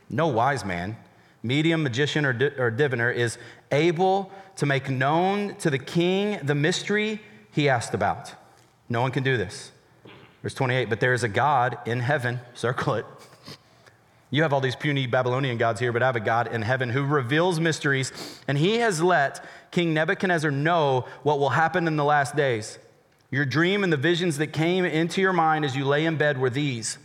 No 0.10 0.28
wise 0.28 0.66
man, 0.66 0.98
medium, 1.44 1.84
magician, 1.84 2.26
or, 2.26 2.34
di- 2.34 2.58
or 2.58 2.72
diviner 2.72 3.12
is 3.12 3.38
able 3.72 4.32
to 4.58 4.66
make 4.66 4.90
known 4.90 5.56
to 5.56 5.70
the 5.70 5.80
king 5.80 6.40
the 6.44 6.56
mystery 6.56 7.22
he 7.52 7.70
asked 7.70 7.94
about. 7.94 8.34
No 8.90 9.02
one 9.02 9.12
can 9.12 9.24
do 9.24 9.38
this. 9.38 9.72
Verse 10.42 10.54
28 10.54 10.90
But 10.90 11.00
there 11.00 11.14
is 11.14 11.24
a 11.24 11.30
God 11.30 11.78
in 11.86 12.00
heaven, 12.00 12.40
circle 12.54 12.96
it. 12.96 13.06
You 14.32 14.42
have 14.42 14.52
all 14.52 14.60
these 14.62 14.76
puny 14.76 15.08
Babylonian 15.08 15.58
gods 15.58 15.80
here, 15.80 15.94
but 15.94 16.04
I 16.04 16.08
have 16.08 16.16
a 16.16 16.20
God 16.20 16.54
in 16.54 16.62
heaven 16.62 16.90
who 16.90 17.04
reveals 17.04 17.60
mysteries, 17.60 18.12
and 18.48 18.58
he 18.58 18.78
has 18.78 19.02
let 19.02 19.46
King 19.72 19.94
Nebuchadnezzar 19.94 20.52
know 20.52 21.06
what 21.24 21.40
will 21.40 21.52
happen 21.52 21.88
in 21.88 21.96
the 21.96 22.04
last 22.04 22.36
days. 22.36 22.78
Your 23.36 23.44
dream 23.44 23.84
and 23.84 23.92
the 23.92 23.98
visions 23.98 24.38
that 24.38 24.54
came 24.54 24.86
into 24.86 25.20
your 25.20 25.34
mind 25.34 25.66
as 25.66 25.76
you 25.76 25.84
lay 25.84 26.06
in 26.06 26.16
bed 26.16 26.38
were 26.38 26.50
these 26.50 26.98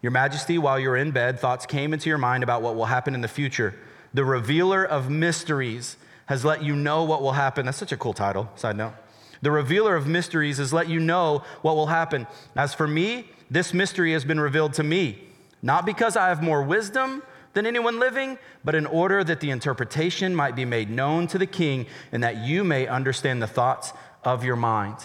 Your 0.00 0.10
Majesty, 0.12 0.56
while 0.56 0.80
you 0.80 0.88
were 0.88 0.96
in 0.96 1.10
bed, 1.10 1.38
thoughts 1.38 1.66
came 1.66 1.92
into 1.92 2.08
your 2.08 2.16
mind 2.16 2.42
about 2.42 2.62
what 2.62 2.74
will 2.74 2.86
happen 2.86 3.14
in 3.14 3.20
the 3.20 3.28
future. 3.28 3.74
The 4.14 4.24
revealer 4.24 4.82
of 4.82 5.10
mysteries 5.10 5.98
has 6.24 6.42
let 6.42 6.62
you 6.62 6.74
know 6.74 7.04
what 7.04 7.20
will 7.20 7.32
happen. 7.32 7.66
That's 7.66 7.76
such 7.76 7.92
a 7.92 7.98
cool 7.98 8.14
title, 8.14 8.48
side 8.56 8.78
note. 8.78 8.94
The 9.42 9.50
revealer 9.50 9.94
of 9.94 10.06
mysteries 10.06 10.56
has 10.56 10.72
let 10.72 10.88
you 10.88 11.00
know 11.00 11.42
what 11.60 11.76
will 11.76 11.88
happen. 11.88 12.26
As 12.56 12.72
for 12.72 12.88
me, 12.88 13.28
this 13.50 13.74
mystery 13.74 14.14
has 14.14 14.24
been 14.24 14.40
revealed 14.40 14.72
to 14.72 14.82
me, 14.82 15.18
not 15.60 15.84
because 15.84 16.16
I 16.16 16.30
have 16.30 16.42
more 16.42 16.62
wisdom 16.62 17.22
than 17.52 17.66
anyone 17.66 18.00
living, 18.00 18.38
but 18.64 18.74
in 18.74 18.86
order 18.86 19.22
that 19.22 19.40
the 19.40 19.50
interpretation 19.50 20.34
might 20.34 20.56
be 20.56 20.64
made 20.64 20.88
known 20.88 21.26
to 21.26 21.36
the 21.36 21.46
king 21.46 21.84
and 22.10 22.22
that 22.22 22.38
you 22.38 22.64
may 22.64 22.86
understand 22.86 23.42
the 23.42 23.46
thoughts 23.46 23.92
of 24.24 24.44
your 24.44 24.56
mind. 24.56 24.96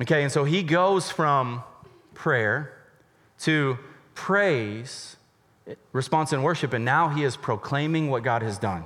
Okay, 0.00 0.22
and 0.22 0.30
so 0.30 0.44
he 0.44 0.62
goes 0.62 1.10
from 1.10 1.62
prayer 2.14 2.72
to 3.40 3.78
praise, 4.14 5.16
response 5.92 6.32
and 6.32 6.44
worship, 6.44 6.72
and 6.72 6.84
now 6.84 7.08
he 7.08 7.24
is 7.24 7.36
proclaiming 7.36 8.08
what 8.10 8.22
God 8.22 8.42
has 8.42 8.58
done. 8.58 8.84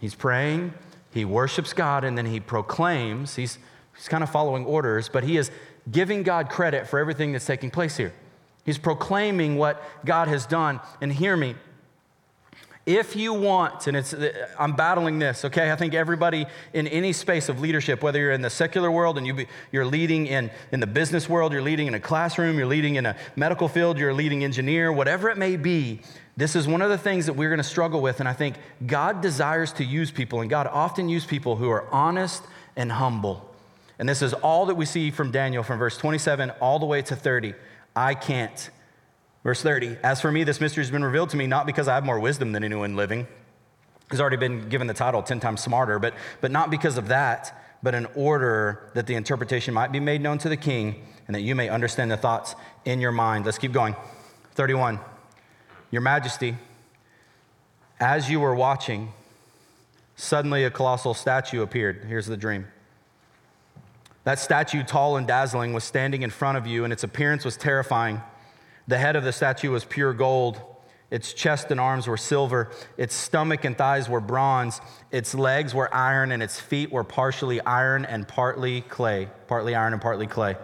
He's 0.00 0.14
praying, 0.14 0.74
he 1.12 1.24
worships 1.24 1.72
God, 1.72 2.04
and 2.04 2.16
then 2.16 2.26
he 2.26 2.40
proclaims. 2.40 3.36
He's, 3.36 3.58
he's 3.94 4.08
kind 4.08 4.22
of 4.22 4.30
following 4.30 4.64
orders, 4.64 5.08
but 5.08 5.24
he 5.24 5.36
is 5.36 5.50
giving 5.90 6.22
God 6.22 6.48
credit 6.48 6.86
for 6.86 6.98
everything 6.98 7.32
that's 7.32 7.46
taking 7.46 7.70
place 7.70 7.96
here. 7.96 8.12
He's 8.64 8.78
proclaiming 8.78 9.56
what 9.56 9.82
God 10.04 10.28
has 10.28 10.46
done. 10.46 10.80
And 11.00 11.12
hear 11.12 11.36
me, 11.36 11.54
if 12.86 13.16
you 13.16 13.32
want, 13.32 13.86
and 13.86 13.96
it's, 13.96 14.14
I'm 14.58 14.76
battling 14.76 15.18
this, 15.18 15.44
okay? 15.46 15.72
I 15.72 15.76
think 15.76 15.94
everybody 15.94 16.46
in 16.74 16.86
any 16.88 17.14
space 17.14 17.48
of 17.48 17.60
leadership, 17.60 18.02
whether 18.02 18.18
you're 18.18 18.32
in 18.32 18.42
the 18.42 18.50
secular 18.50 18.90
world 18.90 19.16
and 19.16 19.26
you 19.26 19.32
be, 19.32 19.46
you're 19.72 19.86
leading 19.86 20.26
in, 20.26 20.50
in 20.70 20.80
the 20.80 20.86
business 20.86 21.28
world, 21.28 21.52
you're 21.52 21.62
leading 21.62 21.86
in 21.86 21.94
a 21.94 22.00
classroom, 22.00 22.58
you're 22.58 22.66
leading 22.66 22.96
in 22.96 23.06
a 23.06 23.16
medical 23.36 23.68
field, 23.68 23.98
you're 23.98 24.10
a 24.10 24.14
leading 24.14 24.44
engineer, 24.44 24.92
whatever 24.92 25.30
it 25.30 25.38
may 25.38 25.56
be, 25.56 26.00
this 26.36 26.56
is 26.56 26.66
one 26.66 26.82
of 26.82 26.90
the 26.90 26.98
things 26.98 27.26
that 27.26 27.34
we're 27.34 27.48
going 27.48 27.58
to 27.58 27.64
struggle 27.64 28.00
with. 28.00 28.20
And 28.20 28.28
I 28.28 28.32
think 28.32 28.56
God 28.86 29.20
desires 29.20 29.72
to 29.74 29.84
use 29.84 30.10
people, 30.10 30.40
and 30.40 30.50
God 30.50 30.66
often 30.66 31.08
uses 31.08 31.28
people 31.28 31.56
who 31.56 31.70
are 31.70 31.88
honest 31.92 32.42
and 32.76 32.90
humble. 32.90 33.48
And 33.98 34.08
this 34.08 34.20
is 34.20 34.34
all 34.34 34.66
that 34.66 34.74
we 34.74 34.86
see 34.86 35.10
from 35.10 35.30
Daniel 35.30 35.62
from 35.62 35.78
verse 35.78 35.96
27 35.96 36.50
all 36.60 36.78
the 36.78 36.86
way 36.86 37.02
to 37.02 37.14
30. 37.14 37.54
I 37.94 38.14
can't 38.14 38.70
Verse 39.44 39.62
30 39.62 39.98
As 40.02 40.20
for 40.20 40.32
me, 40.32 40.42
this 40.42 40.60
mystery 40.60 40.82
has 40.82 40.90
been 40.90 41.04
revealed 41.04 41.30
to 41.30 41.36
me 41.36 41.46
not 41.46 41.66
because 41.66 41.86
I 41.86 41.94
have 41.94 42.04
more 42.04 42.18
wisdom 42.18 42.52
than 42.52 42.64
anyone 42.64 42.96
living. 42.96 43.28
He's 44.10 44.20
already 44.20 44.36
been 44.36 44.68
given 44.68 44.86
the 44.86 44.94
title 44.94 45.22
10 45.22 45.40
times 45.40 45.60
smarter, 45.60 45.98
but, 45.98 46.14
but 46.40 46.50
not 46.50 46.70
because 46.70 46.98
of 46.98 47.08
that, 47.08 47.78
but 47.82 47.94
in 47.94 48.06
order 48.14 48.90
that 48.94 49.06
the 49.06 49.14
interpretation 49.14 49.72
might 49.72 49.92
be 49.92 50.00
made 50.00 50.20
known 50.20 50.38
to 50.38 50.48
the 50.48 50.56
king 50.56 51.06
and 51.26 51.34
that 51.34 51.40
you 51.40 51.54
may 51.54 51.68
understand 51.68 52.10
the 52.10 52.16
thoughts 52.16 52.54
in 52.84 53.00
your 53.00 53.12
mind. 53.12 53.44
Let's 53.44 53.58
keep 53.58 53.72
going. 53.72 53.96
31. 54.54 55.00
Your 55.90 56.02
Majesty, 56.02 56.56
as 58.00 58.30
you 58.30 58.40
were 58.40 58.54
watching, 58.54 59.12
suddenly 60.16 60.64
a 60.64 60.70
colossal 60.70 61.14
statue 61.14 61.62
appeared. 61.62 62.04
Here's 62.06 62.26
the 62.26 62.36
dream. 62.36 62.66
That 64.24 64.38
statue, 64.38 64.82
tall 64.82 65.16
and 65.16 65.26
dazzling, 65.26 65.72
was 65.72 65.84
standing 65.84 66.22
in 66.22 66.30
front 66.30 66.56
of 66.56 66.66
you, 66.66 66.84
and 66.84 66.92
its 66.92 67.04
appearance 67.04 67.44
was 67.44 67.56
terrifying. 67.56 68.22
The 68.86 68.98
head 68.98 69.16
of 69.16 69.24
the 69.24 69.32
statue 69.32 69.70
was 69.70 69.84
pure 69.84 70.12
gold. 70.12 70.60
Its 71.10 71.32
chest 71.32 71.70
and 71.70 71.80
arms 71.80 72.06
were 72.06 72.16
silver. 72.16 72.70
Its 72.96 73.14
stomach 73.14 73.64
and 73.64 73.78
thighs 73.78 74.08
were 74.08 74.20
bronze. 74.20 74.80
Its 75.10 75.34
legs 75.34 75.74
were 75.74 75.92
iron, 75.94 76.32
and 76.32 76.42
its 76.42 76.58
feet 76.58 76.90
were 76.90 77.04
partially 77.04 77.60
iron 77.60 78.04
and 78.04 78.26
partly 78.26 78.82
clay. 78.82 79.28
Partly 79.46 79.74
iron 79.74 79.92
and 79.92 80.02
partly 80.02 80.26
clay. 80.26 80.56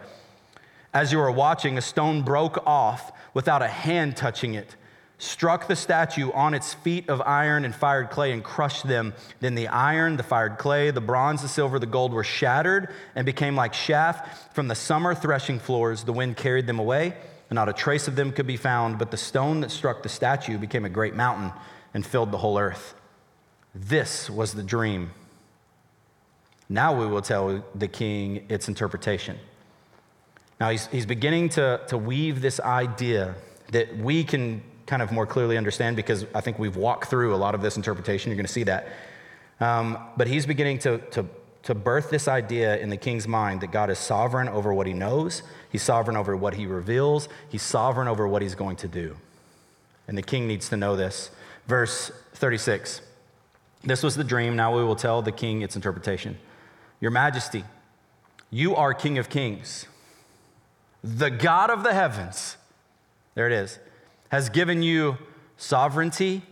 As 0.93 1.13
you 1.13 1.19
were 1.19 1.31
watching, 1.31 1.79
a 1.79 1.83
stone 1.83 2.23
broke 2.23 2.67
off 2.67 3.13
without 3.33 3.63
a 3.63 3.69
hand 3.69 4.17
touching 4.17 4.55
it, 4.55 4.75
struck 5.19 5.69
the 5.69 5.77
statue 5.77 6.33
on 6.33 6.53
its 6.53 6.75
feet 6.75 7.09
of 7.09 7.21
iron 7.21 7.65
and 7.65 7.73
fired 7.73 8.11
clay, 8.11 8.33
and 8.33 8.43
crushed 8.43 8.89
them. 8.89 9.15
Then 9.39 9.55
the 9.55 9.69
iron, 9.69 10.17
the 10.17 10.25
fired 10.25 10.59
clay, 10.59 10.91
the 10.91 11.01
bronze, 11.01 11.43
the 11.43 11.49
silver, 11.49 11.79
the 11.79 11.87
gold 11.87 12.13
were 12.13 12.25
shattered 12.25 12.93
and 13.15 13.25
became 13.25 13.55
like 13.55 13.73
chaff 13.73 14.53
from 14.53 14.67
the 14.67 14.75
summer 14.75 15.15
threshing 15.15 15.61
floors. 15.61 16.03
The 16.03 16.13
wind 16.13 16.37
carried 16.37 16.67
them 16.67 16.81
away 16.81 17.15
not 17.55 17.69
a 17.69 17.73
trace 17.73 18.07
of 18.09 18.17
them 18.17 18.33
could 18.33 18.47
be 18.47 18.57
found, 18.57 18.99
but 18.99 19.11
the 19.11 19.17
stone 19.17 19.61
that 19.61 19.71
struck 19.71 20.03
the 20.03 20.09
statue 20.09 20.57
became 20.59 20.85
a 20.85 20.89
great 20.89 21.15
mountain 21.15 21.53
and 21.93 22.07
filled 22.07 22.31
the 22.31 22.39
whole 22.39 22.59
earth. 22.59 22.95
This 23.75 24.31
was 24.31 24.53
the 24.53 24.63
dream. 24.63 25.11
Now 26.69 26.97
we 26.99 27.07
will 27.07 27.23
tell 27.23 27.65
the 27.75 27.89
king 27.89 28.47
its 28.49 28.69
interpretation. 28.69 29.39
Now 30.61 30.71
he's, 30.71 30.87
he's 30.89 31.07
beginning 31.07 31.49
to, 31.51 31.81
to 31.89 31.99
weave 31.99 32.41
this 32.41 32.61
idea 32.61 33.35
that 33.73 33.97
we 33.97 34.23
can 34.23 34.63
kind 34.87 35.03
of 35.03 35.11
more 35.11 35.27
clearly 35.27 35.57
understand 35.57 35.97
because 35.97 36.27
I 36.35 36.41
think 36.41 36.59
we've 36.59 36.77
walked 36.77 37.09
through 37.09 37.35
a 37.35 37.37
lot 37.37 37.55
of 37.55 37.63
this 37.63 37.77
interpretation. 37.77 38.31
You're 38.31 38.37
going 38.37 38.47
to 38.47 38.53
see 38.53 38.65
that. 38.65 38.89
Um, 39.61 39.99
but 40.17 40.27
he's 40.27 40.47
beginning 40.47 40.79
to, 40.81 40.99
to 41.13 41.27
to 41.63 41.75
birth 41.75 42.11
this 42.11 42.27
idea 42.27 42.79
in 42.79 42.89
the 42.89 42.97
king's 42.97 43.29
mind 43.29 43.61
that 43.61 43.71
God 43.71 43.91
is 43.91 43.99
sovereign 43.99 44.49
over 44.49 44.73
what 44.73 44.87
he 44.87 44.93
knows, 44.93 45.43
he's 45.71 45.83
sovereign 45.83 46.17
over 46.17 46.37
what 46.37 46.55
he 46.55 46.67
reveals, 46.67 47.29
he's 47.49 47.63
sovereign 47.63 48.09
over 48.09 48.27
what 48.27 48.43
he's 48.43 48.55
going 48.55 48.77
to 48.77 48.89
do. 48.89 49.17
And 50.09 50.17
the 50.17 50.23
king 50.23 50.47
needs 50.49 50.69
to 50.71 50.77
know 50.77 50.97
this. 50.97 51.31
Verse 51.67 52.11
36 52.35 53.03
This 53.85 54.03
was 54.03 54.17
the 54.17 54.25
dream. 54.25 54.57
Now 54.57 54.77
we 54.77 54.85
will 54.85 54.97
tell 54.97 55.23
the 55.23 55.33
king 55.33 55.63
its 55.63 55.77
interpretation. 55.77 56.39
Your 57.01 57.11
majesty, 57.11 57.65
you 58.51 58.75
are 58.75 58.93
king 58.95 59.19
of 59.19 59.29
kings. 59.29 59.87
The 61.03 61.31
God 61.31 61.71
of 61.71 61.83
the 61.83 61.95
heavens, 61.95 62.57
there 63.35 63.47
it 63.47 63.53
is, 63.53 63.79
has 64.31 64.51
given 64.51 64.83
you 64.83 65.17
sovereignty, 65.57 66.43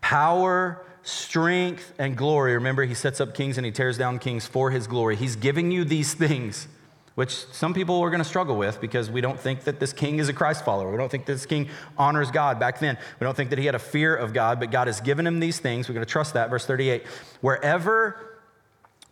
power, 0.00 0.84
strength, 1.02 1.92
and 1.98 2.16
glory. 2.16 2.54
Remember, 2.54 2.84
he 2.84 2.94
sets 2.94 3.20
up 3.20 3.34
kings 3.34 3.56
and 3.56 3.64
he 3.64 3.72
tears 3.72 3.96
down 3.96 4.18
kings 4.18 4.46
for 4.46 4.70
his 4.70 4.86
glory. 4.86 5.16
He's 5.16 5.36
giving 5.36 5.70
you 5.70 5.84
these 5.84 6.14
things, 6.14 6.68
which 7.14 7.30
some 7.30 7.74
people 7.74 8.00
are 8.00 8.10
going 8.10 8.22
to 8.22 8.28
struggle 8.28 8.56
with 8.56 8.80
because 8.80 9.10
we 9.10 9.20
don't 9.20 9.38
think 9.38 9.64
that 9.64 9.80
this 9.80 9.92
king 9.92 10.18
is 10.18 10.28
a 10.28 10.32
Christ 10.32 10.64
follower. 10.64 10.90
We 10.90 10.96
don't 10.96 11.10
think 11.10 11.26
this 11.26 11.46
king 11.46 11.68
honors 11.96 12.30
God 12.30 12.60
back 12.60 12.78
then. 12.80 12.98
We 13.18 13.24
don't 13.24 13.36
think 13.36 13.50
that 13.50 13.58
he 13.58 13.66
had 13.66 13.74
a 13.74 13.80
fear 13.80 14.14
of 14.14 14.32
God, 14.32 14.60
but 14.60 14.70
God 14.70 14.86
has 14.86 15.00
given 15.00 15.26
him 15.26 15.40
these 15.40 15.58
things. 15.58 15.88
We're 15.88 15.94
going 15.94 16.06
to 16.06 16.12
trust 16.12 16.34
that. 16.34 16.50
Verse 16.50 16.66
38 16.66 17.06
Wherever 17.40 18.26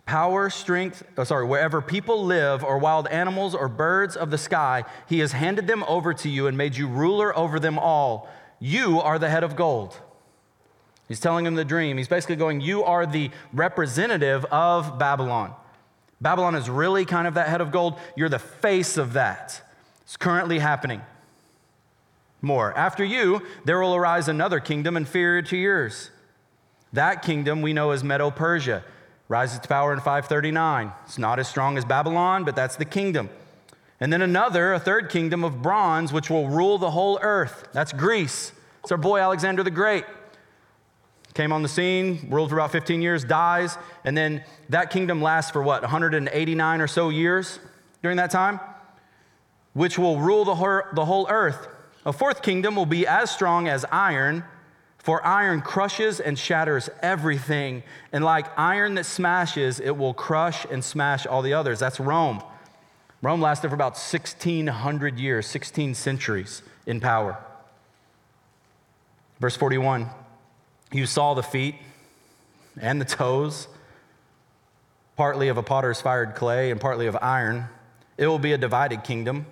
power, 0.09 0.48
strength, 0.48 1.05
oh, 1.18 1.24
sorry, 1.24 1.44
wherever 1.44 1.83
people 1.83 2.24
live 2.24 2.64
or 2.64 2.79
wild 2.79 3.07
animals 3.09 3.55
or 3.55 3.68
birds 3.68 4.16
of 4.16 4.31
the 4.31 4.38
sky, 4.38 4.85
he 5.07 5.18
has 5.18 5.33
handed 5.33 5.66
them 5.66 5.85
over 5.87 6.14
to 6.14 6.31
you 6.31 6.46
and 6.46 6.57
made 6.57 6.77
you 6.77 6.88
ruler 6.88 7.37
over 7.37 7.61
them 7.61 7.79
all. 7.79 8.27
You 8.59 9.01
are 9.01 9.18
the 9.18 9.29
head 9.29 9.44
of 9.44 9.55
gold. 9.55 10.01
He's 11.09 11.21
telling 11.21 11.47
him 11.47 11.55
the 11.55 11.64
dream. 11.64 11.97
He's 11.97 12.09
basically 12.09 12.37
going, 12.37 12.61
You 12.61 12.85
are 12.85 13.07
the 13.07 13.31
representative 13.53 14.44
of 14.47 14.99
Babylon. 14.99 15.55
Babylon 16.21 16.55
is 16.55 16.68
really 16.68 17.05
kind 17.05 17.27
of 17.27 17.35
that 17.35 17.49
head 17.49 17.61
of 17.61 17.73
gold. 17.73 17.99
You're 18.14 18.29
the 18.29 18.38
face 18.38 18.97
of 18.97 19.14
that. 19.14 19.62
It's 20.03 20.16
currently 20.16 20.59
happening. 20.59 21.01
More. 22.42 22.77
After 22.77 23.05
you, 23.05 23.42
there 23.64 23.81
will 23.81 23.94
arise 23.94 24.29
another 24.29 24.61
kingdom 24.61 24.97
inferior 24.97 25.42
to 25.42 25.57
yours. 25.57 26.11
That 26.92 27.23
kingdom 27.23 27.62
we 27.62 27.73
know 27.73 27.90
as 27.90 28.05
Medo 28.05 28.31
Persia. 28.31 28.85
Rises 29.29 29.59
to 29.61 29.68
power 29.68 29.92
in 29.92 29.99
539. 29.99 30.92
It's 31.05 31.18
not 31.18 31.38
as 31.38 31.49
strong 31.49 31.77
as 31.77 31.85
Babylon, 31.85 32.44
but 32.44 32.57
that's 32.57 32.77
the 32.77 32.85
kingdom. 32.85 33.29
And 34.01 34.12
then 34.12 34.23
another, 34.23 34.73
a 34.73 34.81
third 34.81 35.11
kingdom 35.11 35.44
of 35.44 35.61
bronze, 35.61 36.12
which 36.12 36.31
will 36.31 36.49
rule 36.49 36.79
the 36.79 36.90
whole 36.90 37.18
earth. 37.21 37.68
That's 37.73 37.92
Greece. 37.92 38.53
It's 38.83 38.92
our 38.92 38.99
boy 38.99 39.21
Alexander 39.21 39.62
the 39.62 39.71
Great 39.71 40.05
came 41.38 41.53
on 41.53 41.62
the 41.62 41.68
scene, 41.68 42.27
ruled 42.31 42.51
for 42.51 42.57
about 42.57 42.72
15 42.72 43.01
years, 43.01 43.22
dies, 43.22 43.79
and 44.05 44.16
then 44.16 44.42
that 44.70 44.90
kingdom 44.90 45.22
lasts 45.22 45.53
for 45.53 45.62
what, 45.62 45.83
189 45.83 46.81
or 46.81 46.88
so 46.88 47.11
years 47.11 47.61
during 48.03 48.16
that 48.16 48.33
time, 48.33 48.59
which 49.72 49.96
will 50.01 50.18
rule 50.18 50.44
the 50.44 50.57
whole, 50.57 50.83
the 50.94 51.05
whole 51.05 51.29
earth. 51.31 51.68
A 52.05 52.12
fourth 52.12 52.42
kingdom 52.42 52.74
will 52.74 52.87
be 52.87 53.07
as 53.07 53.31
strong 53.31 53.68
as 53.68 53.85
iron, 53.92 54.42
for 54.98 55.24
iron 55.24 55.62
crushes 55.62 56.18
and 56.18 56.37
shatters 56.37 56.90
everything. 57.03 57.85
And 58.12 58.24
like 58.24 58.46
iron 58.59 58.96
that 58.96 59.07
smashes, 59.07 59.79
it 59.79 59.96
will 59.96 60.14
crush 60.14 60.66
and 60.68 60.83
smash 60.83 61.24
all 61.24 61.42
the 61.42 61.55
others. 61.55 61.79
That's 61.79 62.01
Rome. 62.01 62.42
Rome 63.22 63.40
lasted 63.40 63.68
for 63.68 63.77
about 63.77 63.92
1,600 63.92 65.20
years, 65.20 65.46
16 65.46 65.94
centuries 65.94 66.62
in 66.85 66.98
power. 66.98 67.38
Verse 69.38 69.55
41 69.55 70.11
you 70.92 71.07
saw 71.07 71.35
the 71.35 71.42
feet 71.42 71.77
and 72.81 73.01
the 73.01 73.05
toes, 73.05 73.68
partly 75.16 75.48
of 75.48 75.59
a 75.59 75.62
potter's 75.62 76.01
fired 76.01 76.35
clay 76.35 76.70
and 76.70 76.81
partly 76.81 77.07
of 77.07 77.16
iron. 77.20 77.66
It 78.16 78.26
will 78.26 78.39
be 78.39 78.53
a 78.53 78.59
divided 78.59 79.05
kingdom, 79.05 79.47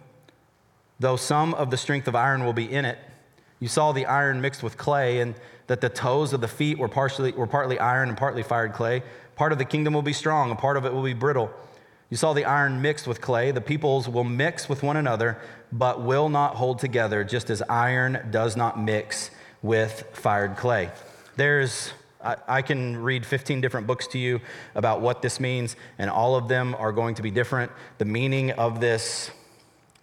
though 0.99 1.17
some 1.17 1.55
of 1.55 1.71
the 1.71 1.77
strength 1.77 2.09
of 2.09 2.15
iron 2.15 2.45
will 2.45 2.53
be 2.53 2.71
in 2.71 2.85
it. 2.85 2.99
You 3.61 3.69
saw 3.69 3.93
the 3.93 4.07
iron 4.07 4.41
mixed 4.41 4.63
with 4.63 4.77
clay, 4.77 5.21
and 5.21 5.35
that 5.67 5.81
the 5.81 5.89
toes 5.89 6.33
of 6.33 6.41
the 6.41 6.49
feet 6.49 6.79
were, 6.79 6.89
partially, 6.89 7.33
were 7.33 7.47
partly 7.47 7.79
iron 7.79 8.09
and 8.09 8.19
partly 8.19 8.43
fired 8.43 8.73
clay. 8.73 9.03
Part 9.35 9.53
of 9.53 9.59
the 9.59 9.65
kingdom 9.65 9.95
will 9.95 10.03
be 10.03 10.13
strong, 10.13 10.51
and 10.51 10.59
part 10.59 10.77
of 10.77 10.85
it 10.85 10.93
will 10.93 11.03
be 11.03 11.15
brittle. 11.15 11.51
You 12.11 12.17
saw 12.17 12.33
the 12.33 12.45
iron 12.45 12.83
mixed 12.83 13.07
with 13.07 13.21
clay. 13.21 13.51
The 13.51 13.61
peoples 13.61 14.09
will 14.09 14.25
mix 14.25 14.69
with 14.69 14.83
one 14.83 14.97
another, 14.97 15.39
but 15.73 16.03
will 16.03 16.29
not 16.29 16.55
hold 16.55 16.79
together, 16.79 17.25
just 17.25 17.51
as 17.51 17.63
iron 17.63 18.29
does 18.31 18.57
not 18.57 18.79
mix 18.79 19.31
with 19.63 20.05
fired 20.13 20.57
clay. 20.57 20.91
There's 21.37 21.93
I, 22.49 22.63
can 22.63 22.97
read 22.97 23.25
15 23.25 23.61
different 23.61 23.87
books 23.87 24.07
to 24.09 24.19
you 24.19 24.41
about 24.75 25.01
what 25.01 25.23
this 25.23 25.39
means, 25.39 25.77
and 25.99 26.11
all 26.11 26.35
of 26.35 26.49
them 26.49 26.75
are 26.79 26.93
going 26.93 27.15
to 27.17 27.23
be 27.23 27.31
different. 27.31 27.71
The 27.99 28.05
meaning 28.05 28.51
of 28.53 28.81
this, 28.81 29.31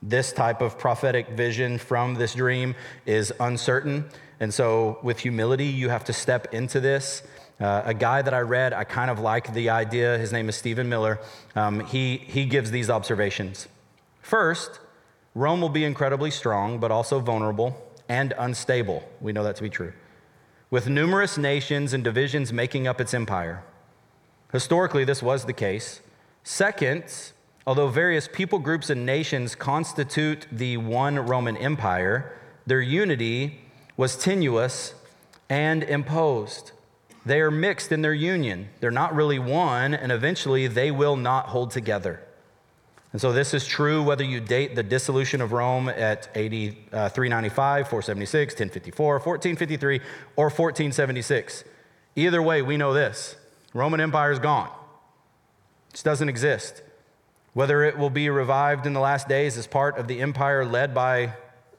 this 0.01 0.31
type 0.31 0.61
of 0.61 0.77
prophetic 0.77 1.29
vision 1.29 1.77
from 1.77 2.15
this 2.15 2.33
dream 2.33 2.75
is 3.05 3.33
uncertain. 3.39 4.05
And 4.39 4.53
so, 4.53 4.99
with 5.03 5.19
humility, 5.19 5.65
you 5.65 5.89
have 5.89 6.05
to 6.05 6.13
step 6.13 6.53
into 6.53 6.79
this. 6.79 7.23
Uh, 7.59 7.81
a 7.85 7.93
guy 7.93 8.21
that 8.21 8.33
I 8.33 8.39
read, 8.39 8.73
I 8.73 8.83
kind 8.83 9.11
of 9.11 9.19
like 9.19 9.53
the 9.53 9.69
idea. 9.69 10.17
His 10.17 10.31
name 10.31 10.49
is 10.49 10.55
Stephen 10.55 10.89
Miller. 10.89 11.19
Um, 11.55 11.81
he, 11.81 12.17
he 12.17 12.45
gives 12.45 12.71
these 12.71 12.89
observations. 12.89 13.67
First, 14.21 14.79
Rome 15.35 15.61
will 15.61 15.69
be 15.69 15.83
incredibly 15.83 16.31
strong, 16.31 16.79
but 16.79 16.91
also 16.91 17.19
vulnerable 17.19 17.91
and 18.09 18.33
unstable. 18.37 19.03
We 19.21 19.33
know 19.33 19.43
that 19.43 19.55
to 19.57 19.63
be 19.63 19.69
true 19.69 19.93
with 20.73 20.89
numerous 20.89 21.37
nations 21.37 21.93
and 21.93 22.03
divisions 22.03 22.51
making 22.51 22.87
up 22.87 22.99
its 22.99 23.13
empire. 23.13 23.63
Historically, 24.51 25.05
this 25.05 25.21
was 25.21 25.45
the 25.45 25.53
case. 25.53 25.99
Second, 26.43 27.03
although 27.67 27.89
various 27.89 28.27
people 28.27 28.57
groups 28.57 28.89
and 28.89 29.05
nations 29.05 29.53
constitute 29.53 30.47
the 30.51 30.75
one 30.77 31.19
Roman 31.19 31.55
Empire, 31.57 32.35
their 32.65 32.81
unity 32.81 33.61
was 33.97 34.17
tenuous 34.17 34.95
and 35.47 35.83
imposed. 35.83 36.71
They 37.23 37.39
are 37.39 37.51
mixed 37.51 37.91
in 37.91 38.01
their 38.01 38.15
union. 38.15 38.69
They're 38.79 38.89
not 38.89 39.13
really 39.13 39.37
one, 39.37 39.93
and 39.93 40.11
eventually 40.11 40.65
they 40.65 40.89
will 40.89 41.15
not 41.15 41.49
hold 41.49 41.69
together. 41.69 42.19
And 43.13 43.21
so 43.21 43.31
this 43.31 43.53
is 43.53 43.65
true 43.65 44.01
whether 44.01 44.23
you 44.23 44.39
date 44.39 44.75
the 44.75 44.81
dissolution 44.81 45.39
of 45.39 45.51
Rome 45.51 45.87
at 45.87 46.35
AD 46.35 46.75
uh, 46.91 47.09
395, 47.09 47.87
476, 47.87 48.53
1054, 48.53 49.13
1453, 49.19 49.99
or 50.35 50.45
1476. 50.45 51.63
Either 52.15 52.41
way, 52.41 52.63
we 52.63 52.75
know 52.75 52.93
this 52.93 53.35
Roman 53.73 54.01
Empire 54.01 54.31
is 54.31 54.39
gone. 54.39 54.69
It 55.93 56.01
doesn't 56.03 56.27
exist. 56.27 56.81
Whether 57.53 57.83
it 57.83 57.99
will 57.99 58.09
be 58.09 58.29
revived 58.29 58.87
in 58.87 58.93
the 58.93 58.99
last 58.99 59.29
days 59.29 59.59
as 59.59 59.67
part 59.67 59.99
of 59.99 60.07
the 60.07 60.19
empire 60.19 60.65
led 60.65 60.95
by 60.95 61.33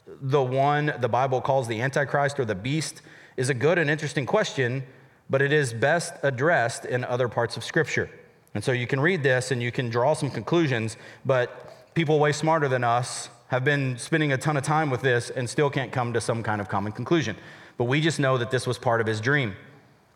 the 0.07 0.41
one 0.41 0.93
the 0.99 1.09
Bible 1.09 1.41
calls 1.41 1.67
the 1.67 1.81
Antichrist 1.81 2.39
or 2.39 2.45
the 2.45 2.55
beast 2.55 3.01
is 3.35 3.49
a 3.49 3.53
good 3.53 3.77
and 3.77 3.89
interesting 3.89 4.25
question, 4.25 4.83
but 5.29 5.41
it 5.41 5.51
is 5.51 5.73
best 5.73 6.13
addressed 6.23 6.85
in 6.85 7.03
other 7.03 7.27
parts 7.27 7.57
of 7.57 7.63
Scripture. 7.65 8.09
And 8.55 8.63
so 8.63 8.71
you 8.71 8.87
can 8.87 8.99
read 8.99 9.21
this 9.21 9.51
and 9.51 9.61
you 9.61 9.71
can 9.71 9.89
draw 9.89 10.13
some 10.13 10.31
conclusions, 10.31 10.97
but 11.25 11.93
people 11.93 12.19
way 12.19 12.31
smarter 12.31 12.67
than 12.67 12.83
us 12.83 13.29
have 13.49 13.63
been 13.63 13.97
spending 13.97 14.31
a 14.31 14.37
ton 14.37 14.57
of 14.57 14.63
time 14.63 14.89
with 14.89 15.01
this 15.01 15.29
and 15.29 15.47
still 15.47 15.69
can't 15.69 15.91
come 15.91 16.13
to 16.13 16.21
some 16.21 16.41
kind 16.41 16.61
of 16.61 16.69
common 16.69 16.93
conclusion. 16.93 17.35
But 17.77 17.83
we 17.83 17.99
just 18.01 18.19
know 18.19 18.37
that 18.37 18.51
this 18.51 18.65
was 18.65 18.77
part 18.79 19.01
of 19.01 19.07
his 19.07 19.21
dream. 19.21 19.55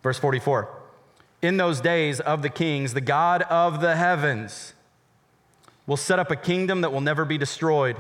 Verse 0.02 0.18
44 0.18 0.70
In 1.42 1.58
those 1.58 1.82
days 1.82 2.22
of 2.22 2.42
the 2.42 2.50
kings, 2.50 2.94
the 2.94 3.02
God 3.02 3.42
of 3.44 3.82
the 3.82 3.98
heavens 3.98 4.74
will 5.86 5.98
set 5.98 6.18
up 6.18 6.32
a 6.32 6.36
kingdom 6.36 6.82
that 6.82 6.94
will 6.94 7.02
never 7.02 7.26
be 7.26 7.38
destroyed 7.38 7.98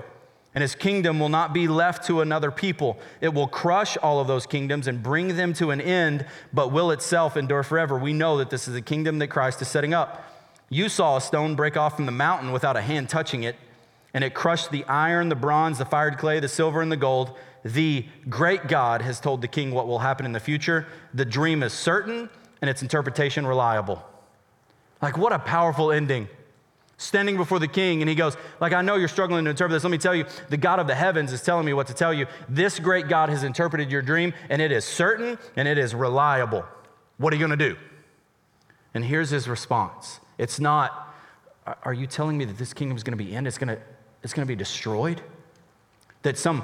and 0.55 0.63
his 0.63 0.73
kingdom 0.73 1.19
will 1.19 1.29
not 1.29 1.53
be 1.53 1.67
left 1.67 2.07
to 2.07 2.21
another 2.21 2.49
people. 2.49 2.97
It 3.21 3.33
will 3.33 3.47
crush 3.47 3.97
all 3.97 4.19
of 4.19 4.27
those 4.27 4.47
kingdoms 4.47 4.87
and 4.87 5.03
bring 5.03 5.35
them 5.35 5.53
to 5.53 5.69
an 5.71 5.79
end, 5.79 6.25
but 6.51 6.71
will 6.71 6.91
itself 6.91 7.37
endure 7.37 7.61
forever. 7.61 7.97
We 7.97 8.13
know 8.13 8.37
that 8.37 8.49
this 8.49 8.67
is 8.67 8.75
a 8.75 8.81
kingdom 8.81 9.19
that 9.19 9.27
Christ 9.27 9.61
is 9.61 9.67
setting 9.67 9.93
up. 9.93 10.25
You 10.69 10.89
saw 10.89 11.17
a 11.17 11.21
stone 11.21 11.55
break 11.55 11.77
off 11.77 11.95
from 11.95 12.05
the 12.05 12.11
mountain 12.11 12.51
without 12.51 12.77
a 12.77 12.81
hand 12.81 13.09
touching 13.09 13.43
it, 13.43 13.55
and 14.13 14.23
it 14.23 14.33
crushed 14.33 14.71
the 14.71 14.85
iron, 14.85 15.29
the 15.29 15.35
bronze, 15.35 15.77
the 15.77 15.85
fired 15.85 16.17
clay, 16.17 16.39
the 16.39 16.47
silver, 16.47 16.81
and 16.81 16.91
the 16.91 16.97
gold. 16.97 17.37
The 17.63 18.05
great 18.29 18.67
God 18.67 19.01
has 19.01 19.19
told 19.19 19.41
the 19.41 19.47
king 19.47 19.71
what 19.71 19.87
will 19.87 19.99
happen 19.99 20.25
in 20.25 20.31
the 20.31 20.39
future. 20.39 20.87
The 21.13 21.25
dream 21.25 21.63
is 21.63 21.73
certain, 21.73 22.29
and 22.61 22.69
its 22.69 22.81
interpretation 22.81 23.45
reliable. 23.45 24.03
Like, 25.01 25.17
what 25.17 25.33
a 25.33 25.39
powerful 25.39 25.91
ending 25.91 26.27
standing 26.99 27.37
before 27.37 27.59
the 27.59 27.67
king, 27.67 28.01
and 28.01 28.09
he 28.09 28.15
goes, 28.15 28.35
like, 28.59 28.73
I 28.73 28.81
know 28.81 28.95
you're 28.95 29.07
struggling 29.07 29.45
to 29.45 29.49
interpret 29.49 29.73
this. 29.73 29.83
Let 29.83 29.91
me 29.91 29.97
tell 29.97 30.13
you, 30.13 30.25
the 30.49 30.57
God 30.57 30.79
of 30.79 30.87
the 30.87 30.95
heavens 30.95 31.31
is 31.31 31.41
telling 31.41 31.65
me 31.65 31.73
what 31.73 31.87
to 31.87 31.93
tell 31.93 32.13
you. 32.13 32.27
This 32.49 32.77
great 32.77 33.07
God 33.07 33.29
has 33.29 33.43
interpreted 33.43 33.89
your 33.89 34.01
dream, 34.01 34.33
and 34.49 34.61
it 34.61 34.71
is 34.71 34.83
certain 34.83 35.37
and 35.55 35.67
it 35.67 35.77
is 35.77 35.95
reliable. 35.95 36.65
What 37.17 37.33
are 37.33 37.37
you 37.37 37.47
going 37.47 37.57
to 37.57 37.69
do? 37.69 37.77
And 38.93 39.05
here's 39.05 39.29
his 39.29 39.47
response. 39.47 40.19
It's 40.39 40.59
not, 40.59 41.13
are 41.83 41.93
you 41.93 42.07
telling 42.07 42.37
me 42.37 42.45
that 42.45 42.57
this 42.57 42.73
kingdom 42.73 42.97
is 42.97 43.03
going 43.03 43.15
to 43.15 43.23
be 43.23 43.35
in? 43.35 43.45
It's 43.45 43.59
going 43.59 43.67
to, 43.67 43.79
it's 44.23 44.33
going 44.33 44.47
to 44.47 44.51
be 44.51 44.55
destroyed? 44.55 45.21
That 46.23 46.37
some, 46.37 46.63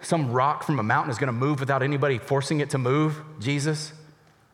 some 0.00 0.32
rock 0.32 0.64
from 0.64 0.80
a 0.80 0.82
mountain 0.82 1.10
is 1.10 1.18
going 1.18 1.28
to 1.28 1.32
move 1.32 1.60
without 1.60 1.82
anybody 1.82 2.18
forcing 2.18 2.60
it 2.60 2.70
to 2.70 2.78
move? 2.78 3.22
Jesus? 3.38 3.92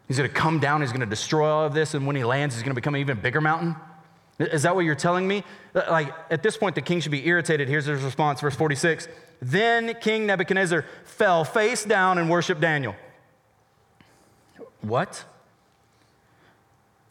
He's 0.09 0.19
going 0.19 0.29
to 0.29 0.35
come 0.35 0.59
down, 0.59 0.81
he's 0.81 0.91
going 0.91 1.01
to 1.01 1.07
destroy 1.07 1.49
all 1.49 1.65
of 1.65 1.73
this, 1.73 1.95
and 1.95 2.07
when 2.07 2.17
he 2.17 2.25
lands, 2.25 2.55
he's 2.57 2.63
going 2.63 2.73
to 2.73 2.75
become 2.75 2.95
an 2.97 3.01
even 3.01 3.21
bigger 3.21 3.41
mountain? 3.41 3.77
Is 4.41 4.63
that 4.63 4.75
what 4.75 4.85
you're 4.85 4.95
telling 4.95 5.27
me? 5.27 5.45
Uh, 5.75 5.83
like, 5.91 6.15
at 6.31 6.43
this 6.43 6.57
point, 6.57 6.75
the 6.75 6.83
king 6.83 7.01
should 7.01 7.13
be 7.13 7.27
irritated. 7.27 7.69
Here's 7.69 7.87
his 7.87 8.03
response, 8.03 8.41
verse 8.41 8.55
46. 8.55 9.09
Then 9.41 9.95
King 10.01 10.27
Nebuchadnezzar 10.27 10.85
fell 11.05 11.45
face 11.45 11.85
down 11.85 12.19
and 12.19 12.29
worshiped 12.29 12.61
Daniel. 12.61 12.95
What? 14.81 15.25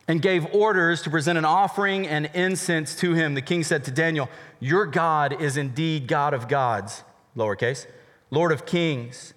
And 0.08 0.22
gave 0.22 0.54
orders 0.54 1.02
to 1.02 1.10
present 1.10 1.38
an 1.38 1.44
offering 1.44 2.08
and 2.08 2.30
incense 2.34 2.96
to 2.96 3.14
him. 3.14 3.34
The 3.34 3.42
king 3.42 3.64
said 3.64 3.84
to 3.86 3.92
Daniel, 3.92 4.30
Your 4.60 4.86
God 4.86 5.42
is 5.42 5.58
indeed 5.58 6.08
God 6.08 6.34
of 6.34 6.48
gods, 6.48 7.04
lowercase, 7.36 7.88
Lord 8.32 8.54
of 8.54 8.66
kings, 8.66 9.34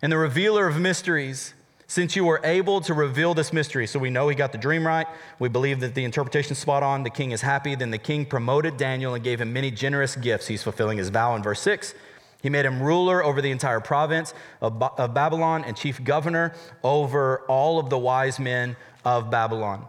and 0.00 0.10
the 0.10 0.16
revealer 0.16 0.66
of 0.66 0.80
mysteries 0.80 1.52
since 1.88 2.16
you 2.16 2.24
were 2.24 2.40
able 2.42 2.80
to 2.80 2.94
reveal 2.94 3.32
this 3.32 3.52
mystery, 3.52 3.86
so 3.86 4.00
we 4.00 4.10
know 4.10 4.28
he 4.28 4.34
got 4.34 4.50
the 4.50 4.58
dream 4.58 4.84
right, 4.84 5.06
we 5.38 5.48
believe 5.48 5.78
that 5.80 5.94
the 5.94 6.04
interpretation 6.04 6.56
spot 6.56 6.82
on, 6.82 7.04
the 7.04 7.10
king 7.10 7.30
is 7.30 7.42
happy. 7.42 7.76
Then 7.76 7.92
the 7.92 7.98
king 7.98 8.26
promoted 8.26 8.76
Daniel 8.76 9.14
and 9.14 9.22
gave 9.22 9.40
him 9.40 9.52
many 9.52 9.70
generous 9.70 10.16
gifts. 10.16 10.48
He's 10.48 10.64
fulfilling 10.64 10.98
his 10.98 11.10
vow 11.10 11.36
in 11.36 11.44
verse 11.44 11.60
6. 11.60 11.94
He 12.42 12.50
made 12.50 12.66
him 12.66 12.82
ruler 12.82 13.22
over 13.22 13.40
the 13.40 13.52
entire 13.52 13.80
province 13.80 14.34
of, 14.60 14.82
of 14.82 15.14
Babylon 15.14 15.64
and 15.64 15.76
chief 15.76 16.02
governor 16.02 16.54
over 16.82 17.40
all 17.42 17.78
of 17.78 17.88
the 17.88 17.98
wise 17.98 18.40
men 18.40 18.76
of 19.04 19.30
Babylon. 19.30 19.86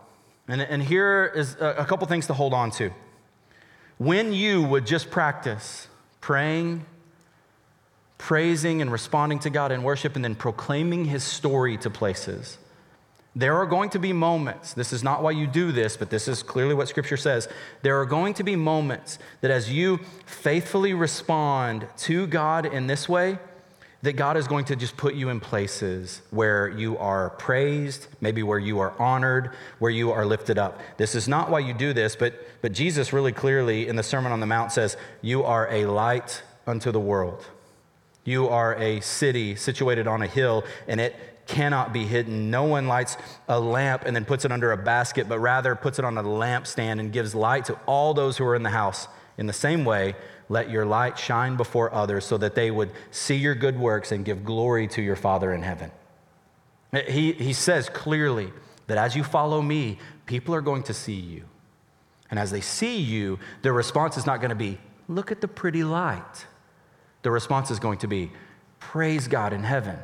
And, 0.48 0.62
and 0.62 0.82
here 0.82 1.32
is 1.36 1.56
a, 1.56 1.76
a 1.80 1.86
couple 1.86 2.08
things 2.08 2.28
to 2.28 2.34
hold 2.34 2.54
on 2.54 2.72
to. 2.72 2.92
When 3.98 4.32
you 4.32 4.64
would 4.64 4.86
just 4.86 5.10
practice 5.10 5.88
praying, 6.22 6.86
praising 8.18 8.82
and 8.82 8.92
responding 8.92 9.40
to 9.40 9.50
God 9.50 9.72
in 9.72 9.84
worship, 9.84 10.16
and 10.16 10.24
then 10.24 10.36
proclaiming 10.36 11.06
his 11.06 11.24
story 11.24 11.78
to 11.78 11.90
places. 11.90 12.58
There 13.36 13.56
are 13.56 13.68
going 13.68 13.92
to 13.92 14.00
be 14.00 14.14
moments, 14.14 14.74
this 14.74 14.92
is 14.92 15.04
not 15.04 15.22
why 15.22 15.32
you 15.32 15.46
do 15.46 15.72
this, 15.72 15.96
but 15.96 16.10
this 16.10 16.28
is 16.28 16.42
clearly 16.42 16.74
what 16.74 16.88
Scripture 16.88 17.18
says. 17.18 17.48
There 17.84 18.00
are 18.02 18.06
going 18.06 18.34
to 18.36 18.44
be 18.44 18.56
moments 18.56 19.20
that 19.42 19.52
as 19.52 19.72
you 19.72 20.00
faithfully 20.26 20.94
respond 20.94 21.88
to 21.98 22.26
God 22.26 22.66
in 22.66 22.88
this 22.88 23.08
way, 23.08 23.38
that 24.04 24.14
God 24.14 24.38
is 24.38 24.48
going 24.48 24.66
to 24.66 24.76
just 24.76 24.96
put 24.96 25.16
you 25.16 25.30
in 25.30 25.40
places 25.40 26.22
where 26.30 26.70
you 26.70 26.98
are 26.98 27.32
praised, 27.32 28.08
maybe 28.22 28.44
where 28.44 28.60
you 28.60 28.80
are 28.80 28.94
honored, 29.00 29.52
where 29.80 29.92
you 29.92 30.12
are 30.12 30.26
lifted 30.26 30.58
up. 30.58 30.80
This 30.98 31.16
is 31.16 31.28
not 31.28 31.50
why 31.50 31.60
you 31.60 31.74
do 31.74 31.94
this, 31.94 32.16
but, 32.16 32.34
but 32.62 32.74
Jesus 32.74 33.12
really 33.12 33.32
clearly 33.32 33.88
in 33.88 33.96
the 33.96 34.04
Sermon 34.04 34.32
on 34.32 34.40
the 34.40 34.46
Mount 34.46 34.72
says, 34.72 34.98
You 35.22 35.44
are 35.44 35.68
a 35.72 35.86
light 35.86 36.44
unto 36.68 36.92
the 36.92 37.00
world. 37.00 37.46
You 38.24 38.50
are 38.50 38.76
a 38.76 39.00
city 39.00 39.56
situated 39.56 40.06
on 40.06 40.22
a 40.22 40.28
hill, 40.28 40.64
and 40.88 41.00
it 41.00 41.16
cannot 41.48 41.94
be 41.94 42.06
hidden. 42.06 42.52
No 42.52 42.66
one 42.66 42.88
lights 42.88 43.18
a 43.48 43.60
lamp 43.60 44.04
and 44.06 44.16
then 44.16 44.26
puts 44.26 44.46
it 44.46 44.52
under 44.52 44.74
a 44.74 44.78
basket, 44.78 45.28
but 45.28 45.40
rather 45.40 45.76
puts 45.76 45.98
it 45.98 46.06
on 46.06 46.18
a 46.18 46.24
lampstand 46.24 47.00
and 47.00 47.12
gives 47.12 47.34
light 47.34 47.66
to 47.66 47.74
all 47.86 48.14
those 48.14 48.38
who 48.38 48.46
are 48.46 48.56
in 48.56 48.64
the 48.64 48.70
house. 48.70 49.08
In 49.38 49.48
the 49.48 49.54
same 49.54 49.86
way, 49.86 50.16
let 50.50 50.70
your 50.70 50.86
light 50.86 51.18
shine 51.18 51.58
before 51.58 51.94
others 51.94 52.26
so 52.26 52.38
that 52.38 52.56
they 52.56 52.72
would 52.72 52.92
see 53.12 53.36
your 53.36 53.56
good 53.56 53.80
works 53.80 54.12
and 54.12 54.24
give 54.24 54.46
glory 54.46 54.88
to 54.88 55.02
your 55.02 55.16
Father 55.16 55.54
in 55.54 55.62
heaven. 55.62 55.92
He, 57.08 57.34
he 57.34 57.54
says 57.54 57.90
clearly 57.90 58.52
that 58.88 58.98
as 58.98 59.16
you 59.16 59.24
follow 59.24 59.62
me, 59.62 60.00
people 60.26 60.56
are 60.56 60.62
going 60.62 60.84
to 60.84 60.94
see 60.94 61.14
you. 61.14 61.44
And 62.32 62.40
as 62.40 62.52
they 62.52 62.62
see 62.62 62.98
you, 62.98 63.40
their 63.62 63.74
response 63.74 64.18
is 64.18 64.26
not 64.26 64.40
going 64.40 64.50
to 64.50 64.56
be, 64.56 64.78
look 65.08 65.32
at 65.32 65.42
the 65.42 65.48
pretty 65.48 65.84
light 65.84 66.46
the 67.28 67.32
response 67.32 67.72
is 67.72 67.80
going 67.80 67.98
to 68.00 68.08
be, 68.08 68.32
Praise 68.80 69.28
God 69.28 69.52
in 69.52 69.64
heaven. 69.64 69.98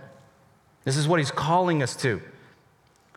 This 0.84 0.98
is 0.98 1.08
what 1.08 1.20
he's 1.20 1.32
calling 1.32 1.82
us 1.82 1.96
to. 1.98 2.22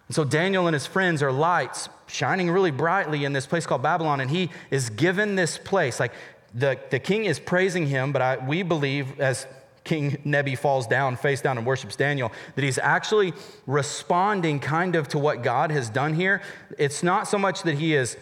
And 0.07 0.15
so 0.15 0.23
Daniel 0.23 0.69
and 0.69 0.75
his 0.75 0.87
friends 0.87 1.25
are 1.25 1.33
lights 1.33 1.89
shining 2.07 2.49
really 2.49 2.71
brightly 2.71 3.25
in 3.25 3.33
this 3.33 3.47
place 3.47 3.67
called 3.67 3.83
Babylon, 3.83 4.21
and 4.21 4.31
he 4.31 4.51
is 4.71 4.91
given 4.91 5.35
this 5.35 5.59
place. 5.59 5.99
Like 5.99 6.13
the, 6.57 6.79
the 6.91 6.99
king 6.99 7.27
is 7.27 7.39
praising 7.39 7.87
him, 7.87 8.13
but 8.13 8.23
I, 8.23 8.37
we 8.39 8.63
believe 8.63 9.21
as 9.21 9.47
King 9.85 10.21
Nebi 10.25 10.57
falls 10.57 10.87
down, 10.87 11.17
face 11.17 11.41
down, 11.41 11.59
and 11.59 11.67
worships 11.67 11.95
Daniel, 11.95 12.33
that 12.57 12.65
he's 12.65 12.79
actually 12.79 13.35
responding 13.67 14.59
kind 14.59 14.97
of 14.97 15.07
to 15.09 15.19
what 15.19 15.43
God 15.43 15.71
has 15.71 15.89
done 15.89 16.15
here. 16.15 16.43
It's 16.77 17.03
not 17.03 17.29
so 17.29 17.39
much 17.39 17.63
that 17.63 17.77
he 17.77 17.95
is 17.95 18.17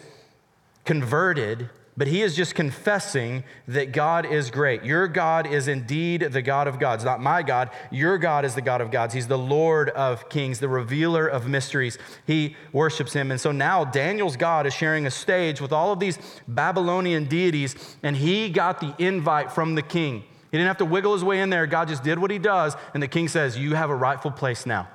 converted, 0.83 1.69
but 1.97 2.07
he 2.07 2.21
is 2.21 2.35
just 2.35 2.55
confessing 2.55 3.43
that 3.67 3.91
God 3.91 4.25
is 4.25 4.51
great. 4.51 4.83
Your 4.83 5.07
God 5.07 5.47
is 5.47 5.67
indeed 5.67 6.21
the 6.21 6.41
God 6.41 6.67
of 6.67 6.79
gods, 6.79 7.03
not 7.03 7.21
my 7.21 7.41
God. 7.41 7.69
Your 7.89 8.17
God 8.17 8.43
is 8.43 8.53
the 8.53 8.61
God 8.61 8.81
of 8.81 8.91
gods. 8.91 9.13
He's 9.13 9.27
the 9.27 9.37
Lord 9.37 9.89
of 9.91 10.27
kings, 10.27 10.59
the 10.59 10.67
revealer 10.67 11.27
of 11.27 11.47
mysteries. 11.47 11.97
He 12.27 12.55
worships 12.73 13.13
him. 13.13 13.31
And 13.31 13.39
so 13.39 13.51
now 13.51 13.85
Daniel's 13.85 14.35
God 14.35 14.67
is 14.67 14.73
sharing 14.73 15.05
a 15.05 15.11
stage 15.11 15.61
with 15.61 15.71
all 15.71 15.93
of 15.93 15.99
these 15.99 16.19
Babylonian 16.47 17.25
deities, 17.25 17.97
and 18.03 18.15
he 18.15 18.49
got 18.49 18.81
the 18.81 18.93
invite 18.97 19.51
from 19.51 19.75
the 19.75 19.81
king. 19.81 20.23
He 20.51 20.57
didn't 20.57 20.67
have 20.67 20.77
to 20.77 20.85
wiggle 20.85 21.13
his 21.13 21.23
way 21.23 21.41
in 21.41 21.49
there. 21.49 21.65
God 21.65 21.87
just 21.87 22.03
did 22.03 22.19
what 22.19 22.31
he 22.31 22.39
does, 22.39 22.75
and 22.93 23.01
the 23.01 23.07
king 23.07 23.27
says, 23.27 23.57
You 23.57 23.75
have 23.75 23.89
a 23.89 23.95
rightful 23.95 24.31
place 24.31 24.65
now. 24.65 24.87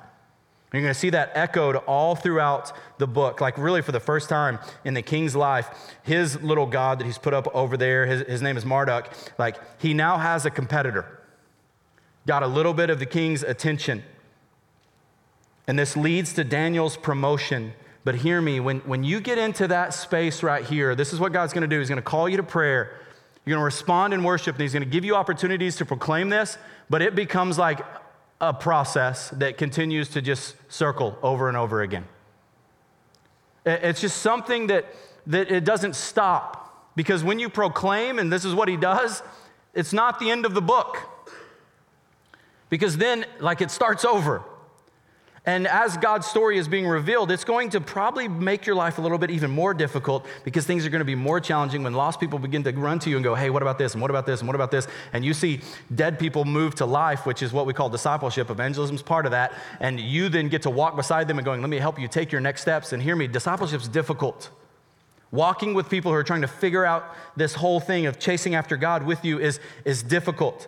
You're 0.71 0.81
going 0.81 0.93
to 0.93 0.99
see 0.99 1.09
that 1.09 1.31
echoed 1.33 1.75
all 1.75 2.15
throughout 2.15 2.71
the 2.97 3.07
book. 3.07 3.41
Like, 3.41 3.57
really, 3.57 3.81
for 3.81 3.91
the 3.91 3.99
first 3.99 4.29
time 4.29 4.57
in 4.85 4.93
the 4.93 5.01
king's 5.01 5.35
life, 5.35 5.69
his 6.03 6.41
little 6.41 6.65
god 6.65 6.99
that 6.99 7.05
he's 7.05 7.17
put 7.17 7.33
up 7.33 7.53
over 7.53 7.75
there, 7.75 8.05
his, 8.05 8.21
his 8.21 8.41
name 8.41 8.55
is 8.55 8.63
Marduk, 8.63 9.11
like, 9.37 9.57
he 9.81 9.93
now 9.93 10.17
has 10.17 10.45
a 10.45 10.49
competitor. 10.49 11.19
Got 12.25 12.43
a 12.43 12.47
little 12.47 12.73
bit 12.73 12.89
of 12.89 12.99
the 12.99 13.05
king's 13.05 13.43
attention. 13.43 14.03
And 15.67 15.77
this 15.77 15.97
leads 15.97 16.33
to 16.33 16.43
Daniel's 16.45 16.95
promotion. 16.95 17.73
But 18.05 18.15
hear 18.15 18.41
me, 18.41 18.59
when, 18.61 18.79
when 18.81 19.03
you 19.03 19.19
get 19.19 19.37
into 19.37 19.67
that 19.67 19.93
space 19.93 20.41
right 20.41 20.63
here, 20.63 20.95
this 20.95 21.11
is 21.11 21.19
what 21.19 21.33
God's 21.33 21.51
going 21.51 21.63
to 21.63 21.67
do. 21.67 21.79
He's 21.79 21.89
going 21.89 21.97
to 21.97 22.01
call 22.01 22.29
you 22.29 22.37
to 22.37 22.43
prayer. 22.43 22.99
You're 23.45 23.55
going 23.55 23.61
to 23.61 23.65
respond 23.65 24.13
in 24.13 24.23
worship, 24.23 24.55
and 24.55 24.61
He's 24.61 24.73
going 24.73 24.83
to 24.83 24.89
give 24.89 25.03
you 25.03 25.15
opportunities 25.15 25.75
to 25.77 25.85
proclaim 25.85 26.29
this, 26.29 26.57
but 26.89 27.01
it 27.01 27.15
becomes 27.15 27.57
like 27.57 27.81
a 28.41 28.53
process 28.53 29.29
that 29.29 29.57
continues 29.57 30.09
to 30.09 30.21
just 30.21 30.55
circle 30.67 31.17
over 31.21 31.47
and 31.47 31.55
over 31.55 31.81
again. 31.81 32.05
It's 33.65 34.01
just 34.01 34.17
something 34.17 34.67
that, 34.67 34.85
that 35.27 35.51
it 35.51 35.63
doesn't 35.63 35.95
stop 35.95 36.91
because 36.95 37.23
when 37.23 37.39
you 37.39 37.49
proclaim, 37.49 38.17
and 38.17 38.33
this 38.33 38.43
is 38.43 38.55
what 38.55 38.67
he 38.67 38.75
does, 38.75 39.21
it's 39.73 39.93
not 39.93 40.19
the 40.19 40.31
end 40.31 40.45
of 40.45 40.55
the 40.55 40.61
book. 40.61 40.97
Because 42.69 42.97
then, 42.97 43.25
like, 43.39 43.61
it 43.61 43.69
starts 43.69 44.03
over. 44.03 44.43
And 45.43 45.67
as 45.67 45.97
God's 45.97 46.27
story 46.27 46.59
is 46.59 46.67
being 46.67 46.87
revealed, 46.87 47.31
it's 47.31 47.43
going 47.43 47.71
to 47.71 47.81
probably 47.81 48.27
make 48.27 48.67
your 48.67 48.75
life 48.75 48.99
a 48.99 49.01
little 49.01 49.17
bit 49.17 49.31
even 49.31 49.49
more 49.49 49.73
difficult 49.73 50.27
because 50.43 50.67
things 50.67 50.85
are 50.85 50.91
going 50.91 50.99
to 50.99 51.05
be 51.05 51.15
more 51.15 51.39
challenging 51.39 51.81
when 51.81 51.93
lost 51.93 52.19
people 52.19 52.37
begin 52.37 52.61
to 52.63 52.71
run 52.73 52.99
to 52.99 53.09
you 53.09 53.15
and 53.17 53.23
go, 53.23 53.33
hey, 53.33 53.49
what 53.49 53.63
about 53.63 53.79
this? 53.79 53.93
And 53.93 54.01
what 54.03 54.11
about 54.11 54.27
this? 54.27 54.41
And 54.41 54.47
what 54.47 54.53
about 54.53 54.69
this? 54.69 54.87
And 55.13 55.25
you 55.25 55.33
see 55.33 55.61
dead 55.95 56.19
people 56.19 56.45
move 56.45 56.75
to 56.75 56.85
life, 56.85 57.25
which 57.25 57.41
is 57.41 57.51
what 57.51 57.65
we 57.65 57.73
call 57.73 57.89
discipleship. 57.89 58.51
Evangelism 58.51 58.95
is 58.95 59.01
part 59.01 59.25
of 59.25 59.31
that. 59.31 59.53
And 59.79 59.99
you 59.99 60.29
then 60.29 60.47
get 60.47 60.61
to 60.63 60.69
walk 60.69 60.95
beside 60.95 61.27
them 61.27 61.39
and 61.39 61.45
going, 61.45 61.59
let 61.61 61.71
me 61.71 61.79
help 61.79 61.99
you 61.99 62.07
take 62.07 62.31
your 62.31 62.41
next 62.41 62.61
steps. 62.61 62.93
And 62.93 63.01
hear 63.01 63.15
me, 63.15 63.25
discipleship 63.25 63.81
is 63.81 63.87
difficult. 63.87 64.51
Walking 65.31 65.73
with 65.73 65.89
people 65.89 66.11
who 66.11 66.17
are 66.17 66.23
trying 66.23 66.41
to 66.41 66.47
figure 66.47 66.85
out 66.85 67.15
this 67.35 67.55
whole 67.55 67.79
thing 67.79 68.05
of 68.05 68.19
chasing 68.19 68.53
after 68.53 68.77
God 68.77 69.01
with 69.03 69.25
you 69.25 69.39
is, 69.39 69.59
is 69.85 70.03
difficult. 70.03 70.67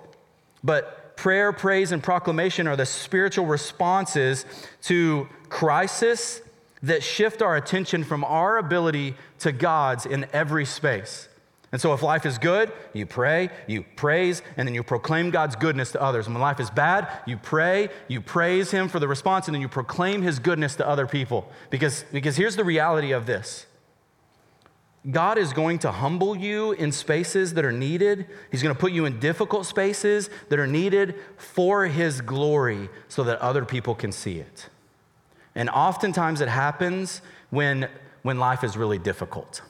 But 0.63 1.02
prayer, 1.15 1.51
praise, 1.51 1.91
and 1.91 2.01
proclamation 2.01 2.67
are 2.67 2.75
the 2.75 2.85
spiritual 2.85 3.45
responses 3.45 4.45
to 4.83 5.27
crisis 5.49 6.41
that 6.81 7.01
shift 7.01 7.41
our 7.41 7.55
attention 7.55 8.03
from 8.03 8.23
our 8.23 8.57
ability 8.57 9.15
to 9.39 9.51
God's 9.51 10.05
in 10.05 10.25
every 10.33 10.65
space. 10.65 11.29
And 11.71 11.81
so, 11.81 11.91
if 11.93 12.03
life 12.03 12.27
is 12.27 12.37
good, 12.37 12.71
you 12.93 13.07
pray, 13.07 13.49
you 13.65 13.83
praise, 13.95 14.43
and 14.57 14.67
then 14.67 14.75
you 14.75 14.83
proclaim 14.83 15.31
God's 15.31 15.55
goodness 15.55 15.91
to 15.93 16.01
others. 16.01 16.27
And 16.27 16.35
when 16.35 16.41
life 16.41 16.59
is 16.59 16.69
bad, 16.69 17.07
you 17.25 17.35
pray, 17.35 17.89
you 18.07 18.21
praise 18.21 18.69
Him 18.69 18.87
for 18.87 18.99
the 18.99 19.07
response, 19.07 19.47
and 19.47 19.55
then 19.55 19.61
you 19.61 19.67
proclaim 19.67 20.21
His 20.21 20.37
goodness 20.37 20.75
to 20.75 20.87
other 20.87 21.07
people. 21.07 21.49
Because, 21.71 22.05
because 22.11 22.35
here's 22.35 22.55
the 22.55 22.63
reality 22.63 23.11
of 23.11 23.25
this 23.25 23.65
God 25.09 25.37
is 25.37 25.51
going 25.51 25.79
to 25.79 25.91
humble 25.91 26.35
you 26.35 26.71
in 26.71 26.91
spaces 26.91 27.55
that 27.55 27.65
are 27.65 27.73
needed. 27.73 28.25
He's 28.51 28.63
going 28.63 28.73
to 28.73 28.79
put 28.79 28.93
you 28.93 29.05
in 29.05 29.19
difficult 29.19 29.65
spaces 29.65 30.29
that 30.47 30.59
are 30.59 30.67
needed 30.67 31.15
for 31.37 31.87
His 31.87 32.21
glory 32.21 32.89
so 33.09 33.23
that 33.25 33.39
other 33.39 33.65
people 33.65 33.95
can 33.95 34.13
see 34.13 34.39
it. 34.39 34.69
And 35.55 35.69
oftentimes 35.69 36.39
it 36.39 36.47
happens 36.47 37.21
when, 37.49 37.89
when 38.21 38.39
life 38.39 38.63
is 38.63 38.77
really 38.77 38.97
difficult. 38.97 39.61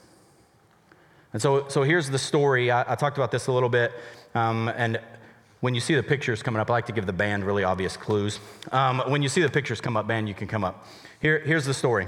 And 1.34 1.42
so, 1.42 1.68
so 1.68 1.82
here's 1.82 2.12
the 2.12 2.20
story. 2.20 2.70
I, 2.70 2.94
I 2.94 2.96
talked 2.96 3.18
about 3.18 3.32
this 3.32 3.48
a 3.48 3.52
little 3.52 3.70
bit. 3.70 3.92
Um, 4.36 4.70
and 4.70 5.02
when 5.62 5.74
you 5.74 5.82
see 5.82 5.96
the 5.96 6.04
pictures 6.04 6.44
coming 6.44 6.62
up, 6.62 6.70
I 6.70 6.74
like 6.74 6.86
to 6.86 6.94
give 6.94 7.08
the 7.08 7.14
band 7.14 7.44
really 7.44 7.64
obvious 7.64 7.98
clues. 7.98 8.40
Um, 8.72 9.02
when 9.08 9.24
you 9.24 9.30
see 9.30 9.42
the 9.42 9.50
pictures 9.50 9.82
come 9.82 9.98
up, 9.98 10.08
band, 10.08 10.28
you 10.28 10.36
can 10.36 10.48
come 10.48 10.64
up. 10.64 10.86
Here, 11.20 11.40
here's 11.40 11.66
the 11.66 11.74
story. 11.74 12.08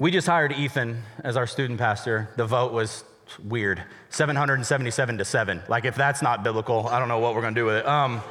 We 0.00 0.12
just 0.12 0.28
hired 0.28 0.52
Ethan 0.52 1.02
as 1.24 1.36
our 1.36 1.48
student 1.48 1.80
pastor. 1.80 2.28
The 2.36 2.46
vote 2.46 2.72
was 2.72 3.02
weird 3.42 3.82
777 4.10 5.18
to 5.18 5.24
7. 5.24 5.62
Like, 5.68 5.84
if 5.84 5.96
that's 5.96 6.22
not 6.22 6.44
biblical, 6.44 6.86
I 6.86 7.00
don't 7.00 7.08
know 7.08 7.18
what 7.18 7.34
we're 7.34 7.40
going 7.40 7.56
to 7.56 7.60
do 7.60 7.64
with 7.64 7.76
it. 7.78 7.86
Um, 7.88 8.22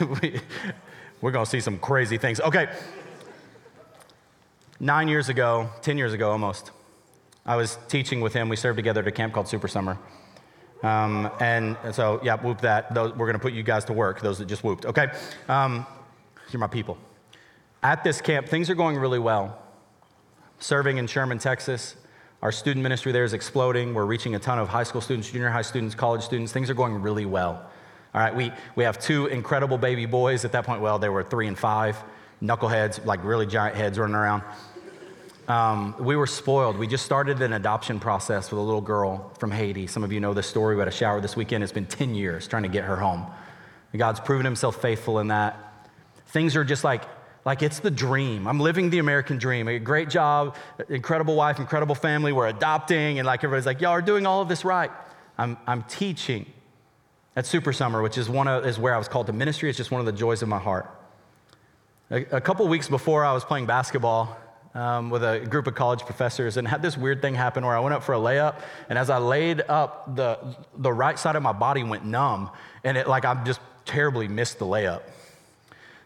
we, 0.22 0.40
we're 1.20 1.32
going 1.32 1.44
to 1.44 1.50
see 1.50 1.58
some 1.58 1.78
crazy 1.78 2.16
things. 2.16 2.40
Okay. 2.40 2.68
Nine 4.78 5.08
years 5.08 5.28
ago, 5.28 5.68
10 5.82 5.98
years 5.98 6.12
ago 6.12 6.30
almost, 6.30 6.70
I 7.44 7.56
was 7.56 7.76
teaching 7.88 8.20
with 8.20 8.32
him. 8.32 8.48
We 8.48 8.54
served 8.54 8.76
together 8.76 9.00
at 9.00 9.08
a 9.08 9.12
camp 9.12 9.32
called 9.32 9.48
Super 9.48 9.66
Summer. 9.66 9.98
Um, 10.84 11.28
and 11.40 11.76
so, 11.90 12.20
yeah, 12.22 12.36
whoop 12.36 12.60
that. 12.60 12.94
Those, 12.94 13.10
we're 13.14 13.26
going 13.26 13.34
to 13.34 13.42
put 13.42 13.52
you 13.52 13.64
guys 13.64 13.84
to 13.86 13.92
work, 13.92 14.20
those 14.20 14.38
that 14.38 14.46
just 14.46 14.62
whooped, 14.62 14.86
okay? 14.86 15.08
Um, 15.48 15.86
you're 16.52 16.60
my 16.60 16.68
people. 16.68 16.98
At 17.82 18.04
this 18.04 18.20
camp, 18.20 18.46
things 18.46 18.70
are 18.70 18.76
going 18.76 18.96
really 18.96 19.18
well 19.18 19.61
serving 20.62 20.98
in 20.98 21.08
Sherman, 21.08 21.38
Texas. 21.38 21.96
Our 22.40 22.52
student 22.52 22.82
ministry 22.82 23.10
there 23.12 23.24
is 23.24 23.32
exploding. 23.32 23.94
We're 23.94 24.06
reaching 24.06 24.36
a 24.36 24.38
ton 24.38 24.58
of 24.58 24.68
high 24.68 24.84
school 24.84 25.00
students, 25.00 25.30
junior 25.30 25.50
high 25.50 25.62
students, 25.62 25.94
college 25.94 26.22
students. 26.22 26.52
Things 26.52 26.70
are 26.70 26.74
going 26.74 27.02
really 27.02 27.26
well. 27.26 27.68
All 28.14 28.20
right, 28.20 28.34
we, 28.34 28.52
we 28.76 28.84
have 28.84 28.98
two 28.98 29.26
incredible 29.26 29.76
baby 29.76 30.06
boys. 30.06 30.44
At 30.44 30.52
that 30.52 30.64
point, 30.64 30.80
well, 30.80 30.98
they 30.98 31.08
were 31.08 31.24
three 31.24 31.48
and 31.48 31.58
five, 31.58 31.96
knuckleheads, 32.42 33.04
like 33.04 33.24
really 33.24 33.46
giant 33.46 33.76
heads 33.76 33.98
running 33.98 34.14
around. 34.14 34.42
Um, 35.48 35.96
we 35.98 36.14
were 36.14 36.28
spoiled. 36.28 36.78
We 36.78 36.86
just 36.86 37.04
started 37.04 37.42
an 37.42 37.52
adoption 37.52 37.98
process 37.98 38.50
with 38.50 38.60
a 38.60 38.62
little 38.62 38.80
girl 38.80 39.32
from 39.38 39.50
Haiti. 39.50 39.88
Some 39.88 40.04
of 40.04 40.12
you 40.12 40.20
know 40.20 40.32
this 40.32 40.46
story. 40.46 40.76
We 40.76 40.80
had 40.80 40.88
a 40.88 40.92
shower 40.92 41.20
this 41.20 41.34
weekend. 41.34 41.64
It's 41.64 41.72
been 41.72 41.86
10 41.86 42.14
years 42.14 42.46
trying 42.46 42.62
to 42.62 42.68
get 42.68 42.84
her 42.84 42.96
home. 42.96 43.26
God's 43.96 44.20
proven 44.20 44.44
himself 44.44 44.80
faithful 44.80 45.18
in 45.18 45.28
that. 45.28 45.58
Things 46.26 46.54
are 46.54 46.64
just 46.64 46.84
like 46.84 47.02
like 47.44 47.62
it's 47.62 47.80
the 47.80 47.90
dream. 47.90 48.46
I'm 48.46 48.60
living 48.60 48.90
the 48.90 48.98
American 48.98 49.38
dream. 49.38 49.68
A 49.68 49.78
great 49.78 50.08
job, 50.08 50.56
incredible 50.88 51.34
wife, 51.34 51.58
incredible 51.58 51.94
family. 51.94 52.32
We're 52.32 52.48
adopting, 52.48 53.18
and 53.18 53.26
like 53.26 53.42
everybody's 53.42 53.66
like, 53.66 53.80
y'all 53.80 53.90
are 53.90 54.02
doing 54.02 54.26
all 54.26 54.40
of 54.40 54.48
this 54.48 54.64
right. 54.64 54.90
I'm, 55.38 55.56
I'm 55.66 55.82
teaching 55.84 56.46
at 57.34 57.46
Super 57.46 57.72
Summer, 57.72 58.02
which 58.02 58.18
is, 58.18 58.28
one 58.28 58.46
of, 58.46 58.66
is 58.66 58.78
where 58.78 58.94
I 58.94 58.98
was 58.98 59.08
called 59.08 59.26
to 59.26 59.32
ministry. 59.32 59.68
It's 59.68 59.78
just 59.78 59.90
one 59.90 60.00
of 60.00 60.06
the 60.06 60.12
joys 60.12 60.42
of 60.42 60.48
my 60.48 60.58
heart. 60.58 60.88
A, 62.10 62.36
a 62.36 62.40
couple 62.40 62.68
weeks 62.68 62.88
before, 62.88 63.24
I 63.24 63.32
was 63.32 63.44
playing 63.44 63.66
basketball 63.66 64.36
um, 64.74 65.10
with 65.10 65.24
a 65.24 65.40
group 65.40 65.66
of 65.66 65.74
college 65.74 66.00
professors 66.00 66.56
and 66.56 66.68
had 66.68 66.82
this 66.82 66.96
weird 66.96 67.22
thing 67.22 67.34
happen 67.34 67.64
where 67.64 67.76
I 67.76 67.80
went 67.80 67.94
up 67.94 68.02
for 68.02 68.14
a 68.14 68.18
layup, 68.18 68.60
and 68.88 68.98
as 68.98 69.10
I 69.10 69.18
laid 69.18 69.62
up, 69.68 70.14
the, 70.14 70.38
the 70.76 70.92
right 70.92 71.18
side 71.18 71.36
of 71.36 71.42
my 71.42 71.52
body 71.52 71.82
went 71.82 72.04
numb, 72.04 72.50
and 72.84 72.96
it 72.96 73.08
like 73.08 73.24
I 73.24 73.42
just 73.44 73.60
terribly 73.84 74.28
missed 74.28 74.58
the 74.58 74.66
layup. 74.66 75.02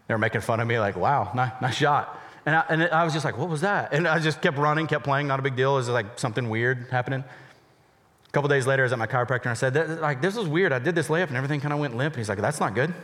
They 0.08 0.14
were 0.14 0.18
making 0.18 0.40
fun 0.40 0.60
of 0.60 0.68
me, 0.68 0.78
like, 0.78 0.96
wow, 0.96 1.32
nice, 1.34 1.52
nice 1.60 1.74
shot. 1.74 2.20
And 2.46 2.54
I, 2.54 2.64
and 2.68 2.82
I 2.84 3.02
was 3.02 3.12
just 3.12 3.24
like, 3.24 3.36
what 3.36 3.48
was 3.48 3.62
that? 3.62 3.92
And 3.92 4.06
I 4.06 4.20
just 4.20 4.40
kept 4.40 4.56
running, 4.56 4.86
kept 4.86 5.04
playing, 5.04 5.26
not 5.26 5.40
a 5.40 5.42
big 5.42 5.56
deal. 5.56 5.74
It 5.74 5.78
was 5.78 5.88
like 5.88 6.18
something 6.18 6.48
weird 6.48 6.86
happening. 6.92 7.24
A 7.24 8.30
couple 8.30 8.48
days 8.48 8.68
later, 8.68 8.82
I 8.82 8.84
was 8.84 8.92
at 8.92 8.98
my 9.00 9.06
chiropractor 9.08 9.42
and 9.42 9.50
I 9.50 9.54
said, 9.54 10.00
like, 10.00 10.22
this 10.22 10.36
was 10.36 10.46
weird. 10.46 10.72
I 10.72 10.78
did 10.78 10.94
this 10.94 11.08
layup 11.08 11.26
and 11.26 11.36
everything 11.36 11.60
kind 11.60 11.72
of 11.72 11.80
went 11.80 11.96
limp. 11.96 12.14
And 12.14 12.20
he's 12.20 12.28
like, 12.28 12.38
that's 12.38 12.60
not 12.60 12.74
good. 12.74 12.94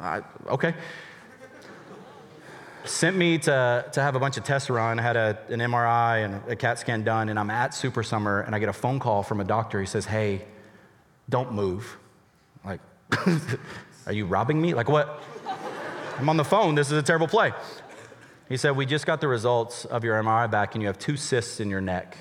Like, 0.00 0.24
okay. 0.48 0.74
Sent 2.84 3.16
me 3.16 3.38
to, 3.38 3.86
to 3.92 4.00
have 4.02 4.16
a 4.16 4.20
bunch 4.20 4.36
of 4.36 4.44
tests 4.44 4.68
run. 4.68 4.98
I 4.98 5.02
had 5.02 5.16
a, 5.16 5.38
an 5.48 5.60
MRI 5.60 6.24
and 6.24 6.50
a 6.50 6.56
CAT 6.56 6.78
scan 6.78 7.04
done, 7.04 7.28
and 7.28 7.38
I'm 7.38 7.50
at 7.50 7.74
Super 7.74 8.02
Summer, 8.02 8.40
and 8.40 8.54
I 8.54 8.58
get 8.58 8.68
a 8.68 8.72
phone 8.74 8.98
call 8.98 9.22
from 9.22 9.40
a 9.40 9.44
doctor. 9.44 9.80
He 9.80 9.86
says, 9.86 10.06
hey, 10.06 10.44
don't 11.28 11.52
move. 11.52 11.98
Like, 12.64 12.80
are 14.06 14.12
you 14.12 14.26
robbing 14.26 14.60
me? 14.60 14.74
Like, 14.74 14.88
what? 14.88 15.22
I'm 16.18 16.28
on 16.28 16.36
the 16.36 16.44
phone. 16.44 16.74
This 16.74 16.88
is 16.88 16.98
a 16.98 17.02
terrible 17.02 17.28
play. 17.28 17.52
He 18.48 18.56
said, 18.56 18.72
We 18.72 18.86
just 18.86 19.06
got 19.06 19.20
the 19.20 19.28
results 19.28 19.84
of 19.84 20.02
your 20.02 20.20
MRI 20.20 20.50
back, 20.50 20.74
and 20.74 20.82
you 20.82 20.88
have 20.88 20.98
two 20.98 21.16
cysts 21.16 21.60
in 21.60 21.70
your 21.70 21.80
neck 21.80 22.16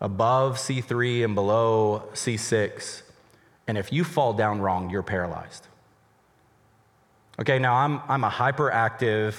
above 0.00 0.56
C3 0.56 1.24
and 1.24 1.34
below 1.34 2.04
C6. 2.14 3.02
And 3.66 3.76
if 3.76 3.92
you 3.92 4.04
fall 4.04 4.32
down 4.32 4.62
wrong, 4.62 4.88
you're 4.88 5.02
paralyzed. 5.02 5.66
Okay, 7.38 7.58
now 7.58 7.74
I'm, 7.74 8.00
I'm 8.08 8.24
a 8.24 8.30
hyperactive, 8.30 9.34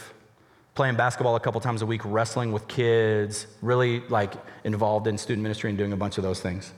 playing 0.76 0.95
basketball 0.95 1.36
a 1.36 1.39
couple 1.39 1.60
times 1.60 1.82
a 1.82 1.88
week, 1.88 2.02
wrestling 2.06 2.52
with 2.52 2.68
kids, 2.68 3.47
really 3.64 4.02
like 4.10 4.34
involved 4.64 5.08
in 5.08 5.18
student 5.18 5.41
ministry 5.41 5.72
and 5.72 5.78
doing 5.78 5.93
a 5.93 5.97
bunch 5.97 6.20
of 6.20 6.24
those 6.24 6.39
things. 6.39 6.72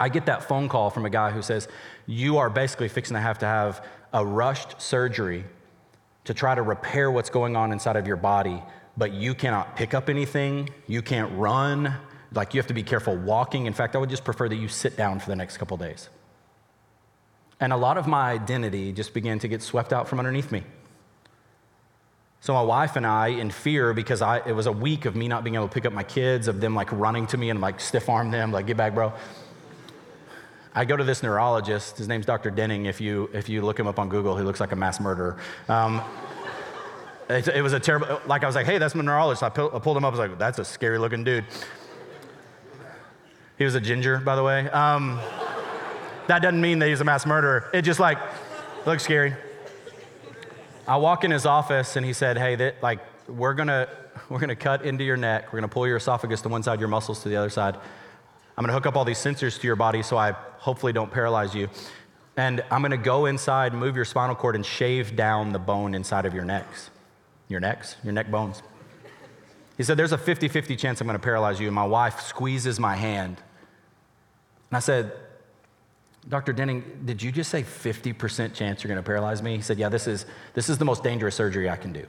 I 0.00 0.08
get 0.08 0.26
that 0.26 0.44
phone 0.44 0.68
call 0.68 0.90
from 0.90 1.04
a 1.06 1.10
guy 1.10 1.30
who 1.30 1.42
says, 1.42 1.68
You 2.06 2.38
are 2.38 2.50
basically 2.50 2.88
fixing 2.88 3.14
to 3.14 3.20
have 3.20 3.38
to 3.38 3.46
have 3.46 3.84
a 4.12 4.24
rushed 4.24 4.80
surgery 4.80 5.44
to 6.24 6.34
try 6.34 6.54
to 6.54 6.62
repair 6.62 7.10
what's 7.10 7.30
going 7.30 7.56
on 7.56 7.72
inside 7.72 7.96
of 7.96 8.06
your 8.06 8.16
body, 8.16 8.62
but 8.96 9.12
you 9.12 9.34
cannot 9.34 9.76
pick 9.76 9.94
up 9.94 10.08
anything, 10.08 10.68
you 10.86 11.02
can't 11.02 11.32
run, 11.38 11.94
Like 12.34 12.54
you 12.54 12.60
have 12.60 12.66
to 12.68 12.74
be 12.74 12.82
careful 12.82 13.16
walking. 13.16 13.66
In 13.66 13.72
fact, 13.72 13.96
I 13.96 13.98
would 13.98 14.10
just 14.10 14.24
prefer 14.24 14.48
that 14.48 14.56
you 14.56 14.68
sit 14.68 14.96
down 14.96 15.18
for 15.18 15.30
the 15.30 15.36
next 15.36 15.56
couple 15.56 15.76
days. 15.76 16.08
And 17.60 17.72
a 17.72 17.76
lot 17.76 17.98
of 17.98 18.06
my 18.06 18.30
identity 18.30 18.92
just 18.92 19.14
began 19.14 19.38
to 19.40 19.48
get 19.48 19.62
swept 19.62 19.92
out 19.92 20.06
from 20.06 20.18
underneath 20.18 20.52
me. 20.52 20.62
So 22.40 22.52
my 22.52 22.62
wife 22.62 22.94
and 22.94 23.04
I, 23.06 23.28
in 23.28 23.50
fear, 23.50 23.92
because 23.92 24.22
I, 24.22 24.38
it 24.46 24.52
was 24.52 24.66
a 24.66 24.72
week 24.72 25.06
of 25.06 25.16
me 25.16 25.26
not 25.26 25.42
being 25.42 25.56
able 25.56 25.66
to 25.66 25.74
pick 25.74 25.86
up 25.86 25.92
my 25.92 26.04
kids, 26.04 26.46
of 26.46 26.60
them 26.60 26.74
like 26.74 26.92
running 26.92 27.26
to 27.28 27.36
me 27.36 27.50
and 27.50 27.60
like 27.60 27.80
stiff 27.80 28.08
arm 28.08 28.30
them, 28.30 28.52
like 28.52 28.66
get 28.66 28.76
back, 28.76 28.94
bro. 28.94 29.12
I 30.74 30.84
go 30.84 30.96
to 30.96 31.04
this 31.04 31.22
neurologist. 31.22 31.98
His 31.98 32.08
name's 32.08 32.26
Dr. 32.26 32.50
Denning. 32.50 32.86
If 32.86 33.00
you 33.00 33.30
if 33.32 33.48
you 33.48 33.62
look 33.62 33.78
him 33.78 33.86
up 33.86 33.98
on 33.98 34.08
Google, 34.08 34.36
he 34.36 34.44
looks 34.44 34.60
like 34.60 34.72
a 34.72 34.76
mass 34.76 35.00
murderer. 35.00 35.36
Um, 35.68 36.02
it, 37.28 37.48
it, 37.48 37.62
was 37.62 37.72
a 37.72 37.80
terrible. 37.80 38.20
Like 38.26 38.42
I 38.42 38.46
was 38.46 38.54
like, 38.54 38.66
hey, 38.66 38.78
that's 38.78 38.94
my 38.94 39.04
neurologist. 39.04 39.42
I, 39.42 39.46
I 39.46 39.50
pulled 39.50 39.96
him 39.96 40.04
up. 40.04 40.14
I 40.14 40.18
was 40.18 40.30
like, 40.30 40.38
that's 40.38 40.58
a 40.58 40.64
scary 40.64 40.98
looking 40.98 41.24
dude. 41.24 41.44
He 43.58 43.64
was 43.64 43.74
a 43.74 43.80
ginger, 43.80 44.18
by 44.18 44.36
the 44.36 44.42
way. 44.42 44.68
Um, 44.70 45.18
that 46.28 46.40
doesn't 46.42 46.60
mean 46.60 46.78
that 46.78 46.88
he's 46.88 47.00
a 47.00 47.04
mass 47.04 47.26
murderer. 47.26 47.68
It 47.74 47.82
just 47.82 48.00
like 48.00 48.18
looks 48.86 49.02
scary. 49.02 49.34
I 50.86 50.96
walk 50.96 51.24
in 51.24 51.30
his 51.30 51.44
office 51.44 51.96
and 51.96 52.06
he 52.06 52.12
said, 52.12 52.38
"Hey, 52.38 52.54
that, 52.54 52.82
like 52.82 53.00
we're 53.28 53.54
gonna 53.54 53.88
we're 54.28 54.38
gonna 54.38 54.56
cut 54.56 54.84
into 54.84 55.04
your 55.04 55.16
neck. 55.16 55.52
We're 55.52 55.58
gonna 55.58 55.68
pull 55.68 55.86
your 55.86 55.96
esophagus 55.96 56.40
to 56.42 56.48
one 56.48 56.62
side, 56.62 56.80
your 56.80 56.88
muscles 56.88 57.22
to 57.24 57.28
the 57.28 57.36
other 57.36 57.50
side. 57.50 57.76
I'm 58.58 58.62
gonna 58.62 58.72
hook 58.72 58.86
up 58.86 58.96
all 58.96 59.04
these 59.04 59.18
sensors 59.18 59.60
to 59.60 59.66
your 59.68 59.76
body 59.76 60.02
so 60.02 60.16
I 60.16 60.32
hopefully 60.32 60.92
don't 60.92 61.12
paralyze 61.12 61.54
you. 61.54 61.68
And 62.36 62.64
I'm 62.72 62.82
gonna 62.82 62.96
go 62.96 63.26
inside, 63.26 63.72
move 63.72 63.94
your 63.94 64.04
spinal 64.04 64.34
cord, 64.34 64.56
and 64.56 64.66
shave 64.66 65.14
down 65.14 65.52
the 65.52 65.60
bone 65.60 65.94
inside 65.94 66.26
of 66.26 66.34
your 66.34 66.44
necks, 66.44 66.90
your 67.48 67.60
necks, 67.60 67.94
your 68.02 68.12
neck 68.12 68.32
bones." 68.32 68.64
He 69.76 69.84
said, 69.84 69.96
There's 69.96 70.10
a 70.10 70.18
50 70.18 70.48
50 70.48 70.74
chance 70.74 71.00
I'm 71.00 71.06
gonna 71.06 71.20
paralyze 71.20 71.60
you. 71.60 71.68
And 71.68 71.74
my 71.74 71.86
wife 71.86 72.20
squeezes 72.20 72.80
my 72.80 72.96
hand. 72.96 73.36
And 74.70 74.76
I 74.76 74.80
said, 74.80 75.12
Dr. 76.28 76.52
Denning, 76.52 76.82
did 77.04 77.22
you 77.22 77.30
just 77.30 77.50
say 77.50 77.62
50% 77.62 78.54
chance 78.54 78.82
you're 78.82 78.88
going 78.88 79.02
to 79.02 79.06
paralyze 79.06 79.40
me? 79.40 79.56
He 79.56 79.62
said, 79.62 79.78
Yeah, 79.78 79.88
this 79.88 80.06
is, 80.06 80.26
this 80.52 80.68
is 80.68 80.76
the 80.76 80.84
most 80.84 81.02
dangerous 81.02 81.34
surgery 81.34 81.70
I 81.70 81.76
can 81.76 81.92
do. 81.92 82.06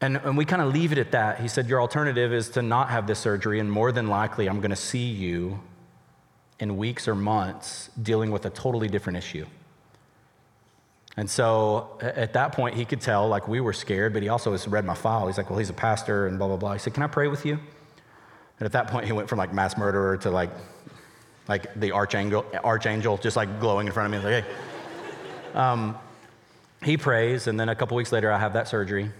And, 0.00 0.16
and 0.16 0.36
we 0.36 0.44
kind 0.44 0.62
of 0.62 0.72
leave 0.72 0.92
it 0.92 0.98
at 0.98 1.12
that. 1.12 1.40
He 1.40 1.48
said, 1.48 1.68
Your 1.68 1.80
alternative 1.80 2.32
is 2.32 2.48
to 2.50 2.62
not 2.62 2.90
have 2.90 3.06
this 3.06 3.18
surgery, 3.18 3.60
and 3.60 3.70
more 3.70 3.92
than 3.92 4.08
likely, 4.08 4.48
I'm 4.48 4.60
going 4.60 4.70
to 4.70 4.76
see 4.76 5.10
you 5.10 5.60
in 6.58 6.76
weeks 6.76 7.06
or 7.06 7.14
months 7.14 7.90
dealing 8.02 8.30
with 8.30 8.44
a 8.46 8.50
totally 8.50 8.88
different 8.88 9.18
issue. 9.18 9.46
And 11.16 11.28
so 11.28 11.98
at 12.00 12.32
that 12.34 12.52
point, 12.52 12.76
he 12.76 12.84
could 12.84 13.00
tell, 13.00 13.28
like, 13.28 13.48
we 13.48 13.60
were 13.60 13.72
scared, 13.72 14.12
but 14.12 14.22
he 14.22 14.28
also 14.28 14.52
has 14.52 14.66
read 14.66 14.84
my 14.84 14.94
file. 14.94 15.26
He's 15.26 15.36
like, 15.36 15.50
Well, 15.50 15.58
he's 15.58 15.70
a 15.70 15.74
pastor, 15.74 16.26
and 16.26 16.38
blah, 16.38 16.48
blah, 16.48 16.56
blah. 16.56 16.72
He 16.72 16.78
said, 16.78 16.94
Can 16.94 17.02
I 17.02 17.08
pray 17.08 17.28
with 17.28 17.44
you? 17.44 17.54
And 17.54 18.66
at 18.66 18.72
that 18.72 18.88
point, 18.88 19.06
he 19.06 19.12
went 19.12 19.28
from 19.28 19.38
like 19.38 19.52
mass 19.52 19.76
murderer 19.76 20.16
to 20.18 20.30
like 20.30 20.50
like 21.48 21.74
the 21.74 21.90
archangel, 21.90 22.46
archangel 22.62 23.16
just 23.18 23.36
like 23.36 23.58
glowing 23.58 23.88
in 23.88 23.92
front 23.92 24.14
of 24.14 24.22
me. 24.22 24.28
He's 24.28 24.36
Like, 24.36 24.44
hey. 24.44 25.58
Um, 25.58 25.98
he 26.84 26.96
prays, 26.96 27.48
and 27.48 27.58
then 27.58 27.68
a 27.68 27.74
couple 27.74 27.96
weeks 27.96 28.12
later, 28.12 28.30
I 28.30 28.38
have 28.38 28.52
that 28.52 28.68
surgery. 28.68 29.10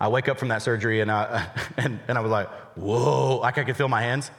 I 0.00 0.08
wake 0.08 0.28
up 0.28 0.38
from 0.38 0.48
that 0.48 0.62
surgery, 0.62 1.00
and 1.00 1.10
I, 1.10 1.46
and, 1.76 2.00
and 2.08 2.16
I 2.16 2.20
was 2.22 2.30
like, 2.30 2.48
whoa, 2.76 3.36
like 3.36 3.58
I 3.58 3.64
could 3.64 3.76
feel 3.76 3.88
my 3.88 4.02
hands. 4.02 4.30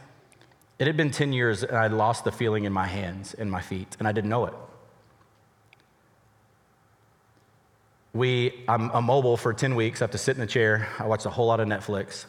It 0.79 0.87
had 0.87 0.97
been 0.97 1.11
10 1.11 1.31
years, 1.31 1.63
and 1.63 1.77
I 1.77 1.87
lost 1.87 2.23
the 2.23 2.31
feeling 2.31 2.63
in 2.63 2.73
my 2.73 2.87
hands 2.87 3.35
and 3.35 3.51
my 3.51 3.61
feet, 3.61 3.95
and 3.99 4.07
I 4.07 4.11
didn't 4.11 4.31
know 4.31 4.45
it. 4.45 4.53
We, 8.13 8.63
I'm 8.67 8.89
immobile 8.91 9.37
for 9.37 9.53
10 9.53 9.75
weeks. 9.75 10.01
I 10.01 10.05
have 10.05 10.11
to 10.11 10.17
sit 10.17 10.35
in 10.35 10.41
a 10.41 10.47
chair. 10.47 10.89
I 10.99 11.05
watch 11.05 11.25
a 11.25 11.29
whole 11.29 11.47
lot 11.47 11.59
of 11.59 11.67
Netflix. 11.67 12.25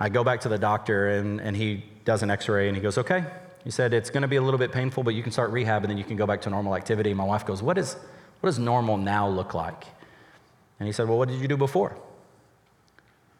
I 0.00 0.08
go 0.08 0.24
back 0.24 0.40
to 0.40 0.48
the 0.48 0.58
doctor, 0.58 1.10
and, 1.10 1.40
and 1.40 1.54
he 1.54 1.84
does 2.04 2.22
an 2.22 2.30
x 2.30 2.48
ray 2.48 2.68
and 2.68 2.76
he 2.76 2.82
goes, 2.82 2.96
Okay. 2.96 3.24
He 3.64 3.70
said, 3.70 3.92
It's 3.92 4.10
going 4.10 4.22
to 4.22 4.28
be 4.28 4.36
a 4.36 4.42
little 4.42 4.58
bit 4.58 4.72
painful, 4.72 5.02
but 5.02 5.14
you 5.14 5.22
can 5.22 5.32
start 5.32 5.50
rehab 5.50 5.82
and 5.82 5.90
then 5.90 5.98
you 5.98 6.04
can 6.04 6.16
go 6.16 6.26
back 6.26 6.40
to 6.42 6.50
normal 6.50 6.76
activity. 6.76 7.12
My 7.14 7.24
wife 7.24 7.44
goes, 7.44 7.62
What, 7.62 7.78
is, 7.78 7.94
what 8.40 8.48
does 8.48 8.58
normal 8.58 8.96
now 8.96 9.28
look 9.28 9.54
like? 9.54 9.84
And 10.78 10.86
he 10.86 10.92
said, 10.92 11.08
Well, 11.08 11.18
what 11.18 11.28
did 11.28 11.40
you 11.40 11.48
do 11.48 11.56
before? 11.56 11.96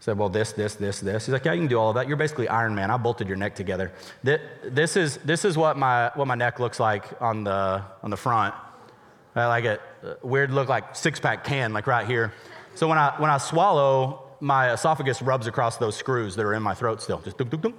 Said, 0.00 0.18
Well, 0.18 0.28
this, 0.28 0.52
this, 0.52 0.74
this, 0.74 1.00
this. 1.00 1.26
He's 1.26 1.32
like, 1.32 1.44
Yeah, 1.44 1.52
you 1.52 1.60
can 1.60 1.68
do 1.68 1.78
all 1.78 1.90
of 1.90 1.94
that. 1.96 2.08
You're 2.08 2.16
basically 2.16 2.48
Iron 2.48 2.74
Man. 2.74 2.90
I 2.90 2.96
bolted 2.96 3.28
your 3.28 3.36
neck 3.36 3.54
together. 3.54 3.92
This 4.22 4.96
is, 4.96 5.18
this 5.18 5.44
is 5.44 5.56
what, 5.56 5.76
my, 5.76 6.10
what 6.14 6.26
my 6.26 6.34
neck 6.34 6.60
looks 6.60 6.78
like 6.80 7.04
on 7.20 7.44
the, 7.44 7.82
on 8.02 8.10
the 8.10 8.16
front. 8.16 8.54
I 9.34 9.46
like 9.46 9.64
a 9.64 9.78
uh, 10.02 10.14
weird 10.22 10.50
look 10.50 10.68
like 10.68 10.96
six 10.96 11.20
pack 11.20 11.44
can, 11.44 11.74
like 11.74 11.86
right 11.86 12.06
here. 12.06 12.32
So 12.74 12.88
when 12.88 12.96
I, 12.96 13.14
when 13.18 13.30
I 13.30 13.36
swallow, 13.36 14.22
my 14.40 14.72
esophagus 14.72 15.20
rubs 15.22 15.46
across 15.46 15.76
those 15.76 15.96
screws 15.96 16.36
that 16.36 16.44
are 16.44 16.54
in 16.54 16.62
my 16.62 16.74
throat 16.74 17.02
still. 17.02 17.18
Just 17.18 17.36
dunk, 17.36 17.50
dunk, 17.50 17.62
dunk. 17.62 17.76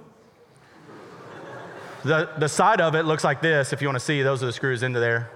The, 2.04 2.30
the 2.38 2.48
side 2.48 2.80
of 2.80 2.94
it 2.94 3.04
looks 3.04 3.24
like 3.24 3.42
this, 3.42 3.72
if 3.72 3.82
you 3.82 3.88
want 3.88 3.96
to 3.96 4.04
see. 4.04 4.22
Those 4.22 4.42
are 4.42 4.46
the 4.46 4.52
screws 4.52 4.84
into 4.84 5.00
there. 5.00 5.30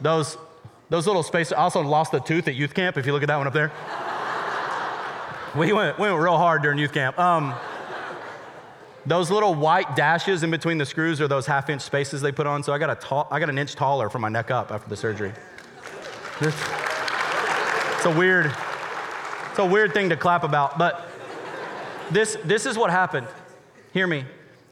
Those, 0.00 0.36
those 0.90 1.06
little 1.06 1.22
spaces. 1.22 1.54
I 1.54 1.62
also 1.62 1.80
lost 1.80 2.12
a 2.12 2.20
tooth 2.20 2.48
at 2.48 2.54
youth 2.54 2.74
camp, 2.74 2.98
if 2.98 3.06
you 3.06 3.12
look 3.12 3.22
at 3.22 3.28
that 3.28 3.36
one 3.36 3.46
up 3.46 3.54
there. 3.54 3.72
We, 5.56 5.72
went, 5.72 5.98
we 5.98 6.08
went 6.08 6.20
real 6.20 6.36
hard 6.36 6.62
during 6.62 6.78
youth 6.78 6.92
camp. 6.92 7.18
Um, 7.18 7.54
those 9.06 9.30
little 9.30 9.54
white 9.54 9.94
dashes 9.94 10.42
in 10.42 10.50
between 10.50 10.78
the 10.78 10.86
screws 10.86 11.20
are 11.20 11.28
those 11.28 11.46
half 11.46 11.70
inch 11.70 11.82
spaces 11.82 12.20
they 12.20 12.32
put 12.32 12.46
on. 12.46 12.62
So 12.62 12.72
I 12.72 12.78
got, 12.78 12.90
a 12.90 12.94
tall, 12.96 13.28
I 13.30 13.38
got 13.38 13.48
an 13.48 13.58
inch 13.58 13.74
taller 13.74 14.10
from 14.10 14.22
my 14.22 14.28
neck 14.28 14.50
up 14.50 14.70
after 14.72 14.88
the 14.88 14.96
surgery. 14.96 15.32
It's, 16.40 16.56
it's 17.96 18.04
a 18.04 18.14
weird, 18.16 18.54
it's 19.50 19.58
a 19.58 19.64
weird 19.64 19.94
thing 19.94 20.10
to 20.10 20.16
clap 20.16 20.44
about, 20.44 20.76
but 20.76 21.08
this, 22.10 22.36
this 22.44 22.66
is 22.66 22.76
what 22.76 22.90
happened. 22.90 23.26
Hear 23.92 24.06
me. 24.06 24.24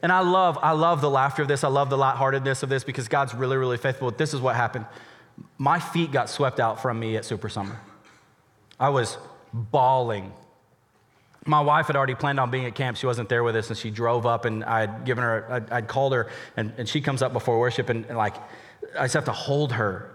And 0.02 0.12
I 0.12 0.20
love, 0.20 0.58
I 0.62 0.72
love 0.72 1.00
the 1.00 1.08
laughter 1.08 1.40
of 1.40 1.48
this. 1.48 1.64
I 1.64 1.68
love 1.68 1.88
the 1.88 1.96
lightheartedness 1.96 2.62
of 2.62 2.68
this 2.68 2.84
because 2.84 3.08
God's 3.08 3.34
really, 3.34 3.56
really 3.56 3.78
faithful. 3.78 4.10
This 4.10 4.34
is 4.34 4.40
what 4.40 4.54
happened. 4.54 4.84
My 5.56 5.78
feet 5.78 6.12
got 6.12 6.28
swept 6.28 6.60
out 6.60 6.82
from 6.82 7.00
me 7.00 7.16
at 7.16 7.24
Super 7.24 7.48
Summer. 7.48 7.80
I 8.78 8.90
was 8.90 9.16
bawling. 9.52 10.32
My 11.46 11.60
wife 11.60 11.88
had 11.88 11.96
already 11.96 12.14
planned 12.14 12.40
on 12.40 12.50
being 12.50 12.64
at 12.64 12.74
camp. 12.74 12.96
She 12.96 13.06
wasn't 13.06 13.28
there 13.28 13.44
with 13.44 13.54
us, 13.56 13.68
and 13.68 13.76
she 13.76 13.90
drove 13.90 14.24
up, 14.24 14.44
and 14.44 14.64
I'd 14.64 15.04
given 15.04 15.22
her, 15.24 15.46
I'd, 15.50 15.70
I'd 15.70 15.88
called 15.88 16.12
her, 16.14 16.30
and, 16.56 16.72
and 16.78 16.88
she 16.88 17.00
comes 17.00 17.20
up 17.22 17.32
before 17.32 17.58
worship, 17.58 17.90
and, 17.90 18.06
and, 18.06 18.16
like, 18.16 18.36
I 18.98 19.04
just 19.04 19.14
have 19.14 19.26
to 19.26 19.32
hold 19.32 19.72
her. 19.72 20.10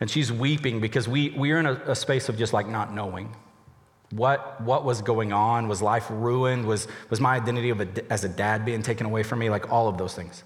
And 0.00 0.10
she's 0.10 0.30
weeping 0.30 0.80
because 0.80 1.08
we, 1.08 1.30
we 1.30 1.52
are 1.52 1.58
in 1.58 1.66
a, 1.66 1.72
a 1.86 1.96
space 1.96 2.28
of 2.28 2.36
just 2.36 2.52
like 2.52 2.68
not 2.68 2.92
knowing. 2.92 3.34
What, 4.10 4.60
what 4.60 4.84
was 4.84 5.02
going 5.02 5.32
on? 5.32 5.68
Was 5.68 5.82
life 5.82 6.06
ruined? 6.10 6.66
Was, 6.66 6.86
was 7.08 7.20
my 7.20 7.36
identity 7.36 7.70
of 7.70 7.80
a, 7.80 8.12
as 8.12 8.24
a 8.24 8.28
dad 8.28 8.64
being 8.64 8.82
taken 8.82 9.06
away 9.06 9.22
from 9.22 9.38
me? 9.38 9.48
Like 9.48 9.72
all 9.72 9.88
of 9.88 9.96
those 9.98 10.14
things. 10.14 10.44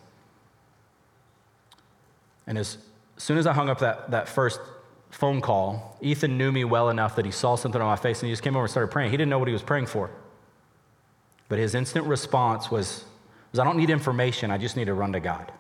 And 2.47 2.57
as 2.57 2.79
soon 3.17 3.39
as 3.39 3.47
I 3.47 3.53
hung 3.53 3.69
up 3.69 3.81
that, 3.81 4.11
that 4.13 4.29
first 4.29 4.61
phone 5.11 5.41
call, 5.41 5.99
Ethan 6.01 6.39
knew 6.39 6.51
me 6.51 6.65
well 6.65 6.89
enough 6.89 7.17
that 7.17 7.25
he 7.25 7.31
saw 7.31 7.57
something 7.57 7.81
on 7.81 7.87
my 7.87 7.97
face 7.97 8.21
and 8.21 8.29
he 8.29 8.33
just 8.33 8.43
came 8.43 8.55
over 8.57 8.65
and 8.65 8.71
started 8.71 8.91
praying. 8.91 9.11
He 9.11 9.17
didn't 9.17 9.31
know 9.31 9.39
what 9.39 9.49
he 9.49 9.53
was 9.53 9.63
praying 9.63 9.87
for. 9.87 10.11
But 11.49 11.59
his 11.59 11.75
instant 11.75 12.07
response 12.07 12.71
was, 12.71 13.05
was 13.51 13.59
I 13.59 13.65
don't 13.65 13.77
need 13.77 13.91
information, 13.91 14.51
I 14.51 14.59
just 14.59 14.77
need 14.77 14.87
to 14.87 14.95
run 14.95 15.13
to 15.13 15.21
God. 15.21 15.51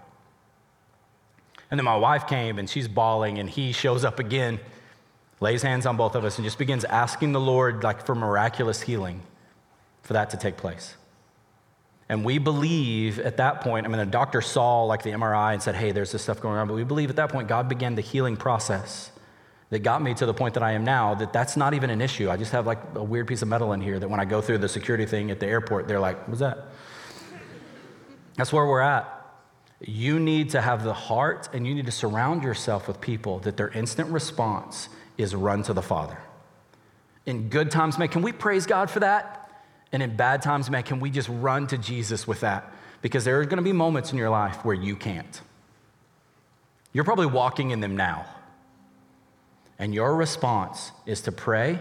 And 1.71 1.79
then 1.79 1.85
my 1.85 1.97
wife 1.97 2.27
came 2.27 2.59
and 2.59 2.69
she's 2.69 2.89
bawling 2.89 3.39
and 3.39 3.49
he 3.49 3.73
shows 3.73 4.05
up 4.05 4.19
again 4.19 4.61
lays 5.41 5.63
hands 5.63 5.87
on 5.87 5.97
both 5.97 6.15
of 6.15 6.25
us 6.25 6.37
and 6.37 6.45
just 6.45 6.59
begins 6.59 6.85
asking 6.85 7.33
the 7.33 7.41
Lord 7.41 7.83
like 7.83 8.05
for 8.05 8.15
miraculous 8.15 8.83
healing 8.83 9.23
for 10.03 10.13
that 10.13 10.31
to 10.31 10.37
take 10.37 10.57
place. 10.57 10.97
And 12.09 12.25
we 12.25 12.39
believe 12.39 13.19
at 13.21 13.37
that 13.39 13.61
point, 13.61 13.87
I 13.87 13.89
mean, 13.89 13.99
the 13.99 14.07
doctor 14.07 14.41
saw 14.41 14.85
like 14.85 15.03
the 15.03 15.11
MRI 15.11 15.55
and 15.55 15.63
said, 15.63 15.77
hey, 15.77 15.93
there's 15.93 16.13
this 16.13 16.23
stuff 16.23 16.41
going 16.41 16.59
on. 16.59 16.67
But 16.67 16.75
we 16.75 16.85
believe 16.85 17.09
at 17.09 17.17
that 17.17 17.31
point, 17.31 17.49
God 17.49 17.69
began 17.69 17.95
the 17.95 18.03
healing 18.03 18.37
process 18.37 19.13
that 19.71 19.81
got 19.81 20.03
me 20.03 20.15
to 20.15 20.27
the 20.27 20.35
point 20.35 20.55
that 20.55 20.63
I 20.63 20.73
am 20.73 20.85
now, 20.85 21.15
that 21.15 21.33
that's 21.33 21.57
not 21.57 21.75
even 21.75 21.91
an 21.91 22.01
issue. 22.01 22.29
I 22.29 22.37
just 22.37 22.53
have 22.53 22.67
like 22.67 22.79
a 22.95 23.03
weird 23.03 23.29
piece 23.29 23.43
of 23.43 23.49
metal 23.49 23.73
in 23.73 23.81
here 23.81 23.99
that 23.99 24.09
when 24.11 24.21
I 24.21 24.25
go 24.25 24.41
through 24.41 24.59
the 24.59 24.69
security 24.69 25.07
thing 25.07 25.31
at 25.31 25.39
the 25.41 25.47
airport, 25.47 25.87
they're 25.87 26.01
like, 26.01 26.27
what's 26.27 26.41
that? 26.41 26.67
That's 28.37 28.53
where 28.53 28.67
we're 28.67 28.81
at. 28.81 29.17
You 29.81 30.19
need 30.19 30.51
to 30.51 30.61
have 30.61 30.85
the 30.85 30.93
heart 30.93 31.49
and 31.53 31.67
you 31.67 31.75
need 31.75 31.87
to 31.87 31.93
surround 31.93 32.43
yourself 32.43 32.89
with 32.89 33.01
people 33.01 33.39
that 33.41 33.57
their 33.57 33.69
instant 33.69 34.11
response 34.11 34.89
is 35.17 35.35
run 35.35 35.63
to 35.65 35.73
the 35.73 35.83
Father. 35.83 36.19
In 37.27 37.49
good 37.49 37.71
times, 37.71 37.97
man, 37.97 38.09
can 38.09 38.23
we 38.23 38.33
praise 38.33 38.67
God 38.67 38.91
for 38.91 39.01
that? 39.01 39.51
And 39.93 40.03
in 40.03 40.17
bad 40.17 40.43
times, 40.43 40.69
man, 40.69 40.83
can 40.83 41.01
we 41.01 41.11
just 41.11 41.29
run 41.29 41.67
to 41.69 41.79
Jesus 41.79 42.27
with 42.27 42.41
that? 42.41 42.73
Because 43.03 43.25
there 43.25 43.41
are 43.41 43.45
going 43.45 43.59
to 43.59 43.63
be 43.63 43.73
moments 43.73 44.13
in 44.13 44.19
your 44.19 44.31
life 44.31 44.65
where 44.65 44.75
you 44.75 44.97
can't. 44.97 45.41
You're 46.93 47.05
probably 47.05 47.27
walking 47.27 47.71
in 47.71 47.81
them 47.81 47.97
now. 47.97 48.27
And 49.81 49.95
your 49.95 50.15
response 50.15 50.93
is 51.07 51.23
to 51.23 51.33
pray, 51.33 51.81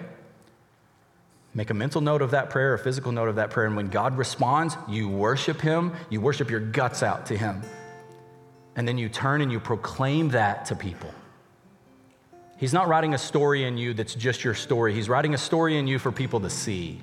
make 1.53 1.69
a 1.69 1.73
mental 1.73 1.99
note 1.99 2.21
of 2.21 2.31
that 2.31 2.49
prayer, 2.49 2.73
a 2.73 2.79
physical 2.79 3.11
note 3.11 3.27
of 3.27 3.35
that 3.35 3.49
prayer. 3.51 3.67
And 3.67 3.75
when 3.75 3.89
God 3.89 4.17
responds, 4.17 4.77
you 4.87 5.09
worship 5.09 5.59
Him, 5.59 5.91
you 6.09 6.21
worship 6.21 6.49
your 6.49 6.61
guts 6.61 7.03
out 7.03 7.25
to 7.25 7.37
Him. 7.37 7.61
And 8.77 8.87
then 8.87 8.97
you 8.97 9.09
turn 9.09 9.41
and 9.41 9.51
you 9.51 9.59
proclaim 9.59 10.29
that 10.29 10.65
to 10.67 10.75
people. 10.75 11.13
He's 12.55 12.71
not 12.71 12.87
writing 12.87 13.13
a 13.13 13.17
story 13.17 13.65
in 13.65 13.77
you 13.77 13.93
that's 13.93 14.15
just 14.15 14.45
your 14.45 14.53
story. 14.53 14.93
He's 14.93 15.09
writing 15.09 15.33
a 15.33 15.37
story 15.37 15.77
in 15.77 15.85
you 15.85 15.99
for 15.99 16.11
people 16.11 16.39
to 16.39 16.49
see. 16.49 17.01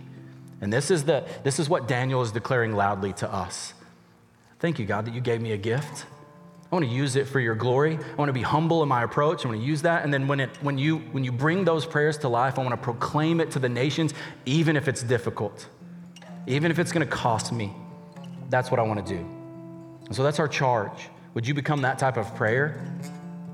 And 0.62 0.72
this 0.72 0.90
is, 0.90 1.04
the, 1.04 1.26
this 1.44 1.58
is 1.58 1.68
what 1.68 1.86
Daniel 1.86 2.22
is 2.22 2.32
declaring 2.32 2.74
loudly 2.74 3.12
to 3.14 3.30
us. 3.30 3.74
Thank 4.60 4.78
you, 4.78 4.86
God, 4.86 5.04
that 5.04 5.12
you 5.12 5.20
gave 5.20 5.42
me 5.42 5.52
a 5.52 5.58
gift. 5.58 6.06
I 6.70 6.74
want 6.74 6.84
to 6.84 6.90
use 6.90 7.14
it 7.14 7.28
for 7.28 7.38
your 7.38 7.54
glory. 7.54 7.96
I 7.96 8.14
want 8.16 8.28
to 8.28 8.32
be 8.32 8.42
humble 8.42 8.82
in 8.82 8.88
my 8.88 9.04
approach. 9.04 9.44
I 9.44 9.48
want 9.48 9.60
to 9.60 9.66
use 9.66 9.82
that. 9.82 10.02
And 10.02 10.12
then 10.12 10.26
when, 10.26 10.40
it, 10.40 10.50
when, 10.62 10.78
you, 10.78 10.98
when 11.12 11.22
you 11.22 11.30
bring 11.30 11.64
those 11.64 11.86
prayers 11.86 12.18
to 12.18 12.28
life, 12.28 12.58
I 12.58 12.62
want 12.62 12.72
to 12.72 12.76
proclaim 12.76 13.40
it 13.40 13.52
to 13.52 13.60
the 13.60 13.68
nations, 13.68 14.14
even 14.46 14.76
if 14.76 14.88
it's 14.88 15.02
difficult, 15.02 15.68
even 16.48 16.72
if 16.72 16.80
it's 16.80 16.90
going 16.90 17.06
to 17.06 17.12
cost 17.12 17.52
me. 17.52 17.72
That's 18.50 18.70
what 18.70 18.80
I 18.80 18.82
want 18.82 19.06
to 19.06 19.14
do. 19.14 19.20
And 20.06 20.14
so 20.14 20.24
that's 20.24 20.40
our 20.40 20.48
charge. 20.48 21.08
Would 21.34 21.46
you 21.46 21.54
become 21.54 21.82
that 21.82 21.98
type 21.98 22.16
of 22.16 22.34
prayer? 22.34 22.84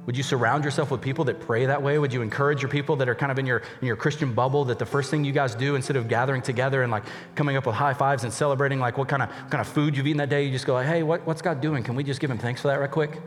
Would 0.07 0.16
you 0.16 0.24
surround 0.24 0.64
yourself 0.64 0.90
with 0.90 1.00
people 1.00 1.24
that 1.26 1.38
pray 1.40 1.66
that 1.66 1.80
way? 1.80 1.96
Would 1.96 2.12
you 2.12 2.22
encourage 2.22 2.61
your 2.61 2.68
people 2.68 2.96
that 2.96 3.09
are 3.09 3.14
kind 3.14 3.30
of 3.30 3.38
in 3.38 3.46
your, 3.46 3.62
in 3.80 3.86
your 3.86 3.94
Christian 3.94 4.34
bubble 4.34 4.64
that 4.64 4.78
the 4.80 4.86
first 4.86 5.11
thing 5.11 5.24
you 5.24 5.30
guys 5.30 5.55
do 5.55 5.76
instead 5.76 5.94
of 5.94 6.09
gathering 6.09 6.42
together 6.42 6.82
and 6.82 6.90
like 6.90 7.05
coming 7.36 7.57
up 7.57 7.66
with 7.66 7.76
high 7.76 7.94
fives 7.94 8.24
and 8.24 8.32
celebrating 8.32 8.80
like 8.80 8.98
what 8.98 9.09
kind 9.09 9.22
of, 9.22 9.28
what 9.28 9.50
kind 9.50 9.61
of 9.61 9.68
food 9.68 9.96
you've 9.96 10.07
eaten 10.07 10.18
that 10.18 10.28
day, 10.28 10.44
you 10.44 10.50
just 10.50 10.66
go 10.66 10.74
like, 10.74 10.88
hey, 10.88 11.05
what, 11.05 11.24
what's 11.24 11.40
God 11.40 11.61
doing? 11.61 11.84
Can 11.84 11.94
we 11.94 12.03
just 12.03 12.20
give 12.20 12.30
him 12.30 12.38
thanks 12.38 12.61
for 12.61 12.68
that 12.68 12.80
right 12.80 12.90
quick? 12.90 13.20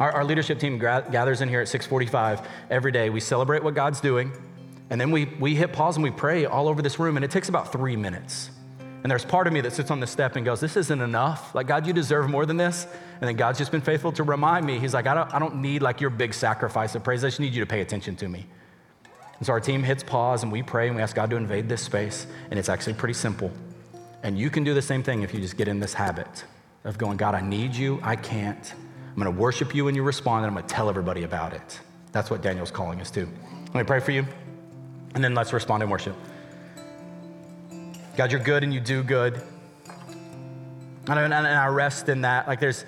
Our, 0.00 0.12
our 0.12 0.24
leadership 0.24 0.58
team 0.58 0.78
gra- 0.78 1.06
gathers 1.10 1.42
in 1.42 1.48
here 1.50 1.60
at 1.60 1.68
645 1.68 2.46
every 2.70 2.92
day. 2.92 3.10
We 3.10 3.20
celebrate 3.20 3.62
what 3.62 3.74
God's 3.74 4.00
doing, 4.00 4.32
and 4.88 5.00
then 5.00 5.10
we, 5.10 5.26
we 5.38 5.54
hit 5.54 5.72
pause 5.72 5.96
and 5.96 6.04
we 6.04 6.10
pray 6.10 6.46
all 6.46 6.68
over 6.68 6.80
this 6.80 6.98
room, 6.98 7.16
and 7.16 7.24
it 7.24 7.30
takes 7.30 7.48
about 7.48 7.72
three 7.72 7.96
minutes. 7.96 8.50
And 9.06 9.10
there's 9.12 9.24
part 9.24 9.46
of 9.46 9.52
me 9.52 9.60
that 9.60 9.72
sits 9.72 9.92
on 9.92 10.00
the 10.00 10.06
step 10.08 10.34
and 10.34 10.44
goes, 10.44 10.58
This 10.58 10.76
isn't 10.76 11.00
enough. 11.00 11.54
Like, 11.54 11.68
God, 11.68 11.86
you 11.86 11.92
deserve 11.92 12.28
more 12.28 12.44
than 12.44 12.56
this. 12.56 12.88
And 13.20 13.28
then 13.28 13.36
God's 13.36 13.56
just 13.56 13.70
been 13.70 13.80
faithful 13.80 14.10
to 14.10 14.24
remind 14.24 14.66
me. 14.66 14.80
He's 14.80 14.94
like, 14.94 15.06
I 15.06 15.14
don't, 15.14 15.32
I 15.32 15.38
don't 15.38 15.62
need 15.62 15.80
like 15.80 16.00
your 16.00 16.10
big 16.10 16.34
sacrifice 16.34 16.96
of 16.96 17.04
praise. 17.04 17.22
I 17.22 17.28
just 17.28 17.38
need 17.38 17.54
you 17.54 17.60
to 17.60 17.70
pay 17.70 17.82
attention 17.82 18.16
to 18.16 18.28
me. 18.28 18.46
And 19.38 19.46
so 19.46 19.52
our 19.52 19.60
team 19.60 19.84
hits 19.84 20.02
pause 20.02 20.42
and 20.42 20.50
we 20.50 20.60
pray 20.60 20.88
and 20.88 20.96
we 20.96 21.02
ask 21.02 21.14
God 21.14 21.30
to 21.30 21.36
invade 21.36 21.68
this 21.68 21.82
space. 21.82 22.26
And 22.50 22.58
it's 22.58 22.68
actually 22.68 22.94
pretty 22.94 23.14
simple. 23.14 23.52
And 24.24 24.36
you 24.36 24.50
can 24.50 24.64
do 24.64 24.74
the 24.74 24.82
same 24.82 25.04
thing 25.04 25.22
if 25.22 25.32
you 25.32 25.38
just 25.40 25.56
get 25.56 25.68
in 25.68 25.78
this 25.78 25.94
habit 25.94 26.42
of 26.82 26.98
going, 26.98 27.16
God, 27.16 27.36
I 27.36 27.42
need 27.42 27.76
you. 27.76 28.00
I 28.02 28.16
can't. 28.16 28.74
I'm 28.74 29.22
going 29.22 29.32
to 29.32 29.40
worship 29.40 29.72
you 29.72 29.84
when 29.84 29.94
you 29.94 30.02
respond 30.02 30.44
and 30.44 30.48
I'm 30.48 30.54
going 30.54 30.66
to 30.66 30.74
tell 30.74 30.88
everybody 30.88 31.22
about 31.22 31.52
it. 31.52 31.78
That's 32.10 32.28
what 32.28 32.42
Daniel's 32.42 32.72
calling 32.72 33.00
us 33.00 33.12
to. 33.12 33.28
Let 33.66 33.74
me 33.76 33.84
pray 33.84 34.00
for 34.00 34.10
you. 34.10 34.26
And 35.14 35.22
then 35.22 35.32
let's 35.32 35.52
respond 35.52 35.84
in 35.84 35.90
worship. 35.90 36.16
God, 38.16 38.32
you're 38.32 38.40
good 38.40 38.62
and 38.62 38.72
you 38.72 38.80
do 38.80 39.02
good. 39.02 39.40
And 41.06 41.34
I 41.34 41.66
rest 41.66 42.08
in 42.08 42.22
that. 42.22 42.48
Like 42.48 42.60
there's 42.60 42.84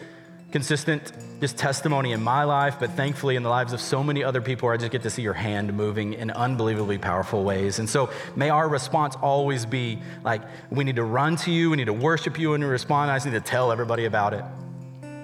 consistent 0.51 1.12
just 1.41 1.59
testimony 1.59 2.12
in 2.12 2.22
my 2.22 2.45
life, 2.45 2.76
but 2.81 2.91
thankfully 2.93 3.37
in 3.37 3.43
the 3.43 3.49
lives 3.49 3.72
of 3.72 3.81
so 3.81 4.03
many 4.03 4.24
other 4.24 4.41
people 4.41 4.70
I 4.70 4.79
just 4.79 4.91
get 4.91 5.03
to 5.03 5.11
see 5.11 5.22
your 5.22 5.35
hand 5.35 5.72
moving 5.74 6.14
in 6.14 6.31
unbelievably 6.31 6.99
powerful 6.99 7.45
ways. 7.45 7.79
And 7.79 7.89
so 7.89 8.11
may 8.35 8.49
our 8.49 8.68
response 8.68 9.16
always 9.16 9.66
be 9.66 10.01
like, 10.24 10.43
we 10.70 10.83
need 10.83 10.97
to 10.97 11.05
run 11.05 11.37
to 11.37 11.51
you, 11.51 11.70
we 11.70 11.76
need 11.76 11.87
to 11.87 11.93
worship 11.93 12.39
you, 12.39 12.55
and 12.55 12.64
we 12.64 12.70
respond. 12.70 13.11
I 13.11 13.16
just 13.16 13.26
need 13.26 13.33
to 13.33 13.41
tell 13.41 13.70
everybody 13.70 14.07
about 14.07 14.33
it. 14.33 14.45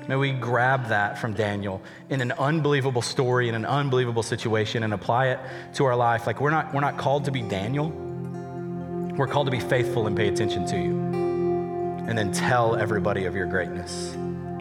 May 0.06 0.16
we 0.16 0.32
grab 0.32 0.88
that 0.88 1.18
from 1.18 1.32
Daniel 1.32 1.80
in 2.10 2.20
an 2.20 2.32
unbelievable 2.32 3.02
story, 3.02 3.48
in 3.48 3.54
an 3.54 3.64
unbelievable 3.64 4.22
situation, 4.22 4.82
and 4.82 4.92
apply 4.92 5.28
it 5.28 5.40
to 5.74 5.86
our 5.86 5.96
life. 5.96 6.26
Like 6.26 6.42
we're 6.42 6.50
not, 6.50 6.74
we're 6.74 6.82
not 6.82 6.98
called 6.98 7.24
to 7.24 7.30
be 7.30 7.40
Daniel. 7.40 8.13
We're 9.16 9.28
called 9.28 9.46
to 9.46 9.52
be 9.52 9.60
faithful 9.60 10.08
and 10.08 10.16
pay 10.16 10.26
attention 10.26 10.66
to 10.66 10.76
you, 10.76 10.98
and 12.08 12.18
then 12.18 12.32
tell 12.32 12.74
everybody 12.74 13.26
of 13.26 13.36
your 13.36 13.46
greatness. 13.46 14.12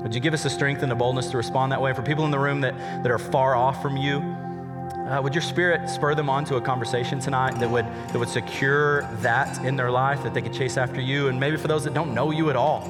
Would 0.03 0.13
you 0.13 0.21
give 0.21 0.35
us 0.35 0.43
the 0.43 0.49
strength 0.49 0.83
and 0.83 0.91
the 0.91 0.95
boldness 0.95 1.31
to 1.31 1.37
respond 1.37 1.71
that 1.71 1.81
way? 1.81 1.91
For 1.93 2.03
people 2.03 2.23
in 2.25 2.29
the 2.29 2.37
room 2.37 2.61
that, 2.61 2.75
that 3.01 3.11
are 3.11 3.17
far 3.17 3.55
off 3.55 3.81
from 3.81 3.97
you, 3.97 4.19
uh, 4.19 5.19
would 5.23 5.33
your 5.33 5.41
spirit 5.41 5.89
spur 5.89 6.13
them 6.13 6.29
on 6.29 6.45
to 6.45 6.57
a 6.57 6.61
conversation 6.61 7.19
tonight 7.19 7.59
that 7.59 7.69
would, 7.69 7.85
that 7.85 8.19
would 8.19 8.29
secure 8.29 9.01
that 9.21 9.63
in 9.65 9.75
their 9.75 9.89
life, 9.89 10.21
that 10.21 10.35
they 10.35 10.41
could 10.41 10.53
chase 10.53 10.77
after 10.77 11.01
you? 11.01 11.29
And 11.29 11.39
maybe 11.39 11.57
for 11.57 11.67
those 11.67 11.83
that 11.85 11.95
don't 11.95 12.13
know 12.13 12.29
you 12.29 12.51
at 12.51 12.55
all, 12.55 12.87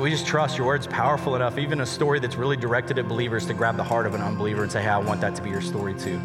we 0.00 0.08
just 0.08 0.26
trust 0.26 0.56
your 0.56 0.66
word's 0.66 0.86
powerful 0.86 1.36
enough, 1.36 1.58
even 1.58 1.82
a 1.82 1.86
story 1.86 2.18
that's 2.18 2.36
really 2.36 2.56
directed 2.56 2.98
at 2.98 3.08
believers, 3.08 3.44
to 3.44 3.52
grab 3.52 3.76
the 3.76 3.84
heart 3.84 4.06
of 4.06 4.14
an 4.14 4.22
unbeliever 4.22 4.62
and 4.62 4.72
say, 4.72 4.80
hey, 4.80 4.88
I 4.88 4.96
want 4.96 5.20
that 5.20 5.34
to 5.34 5.42
be 5.42 5.50
your 5.50 5.60
story 5.60 5.92
too. 5.92 6.18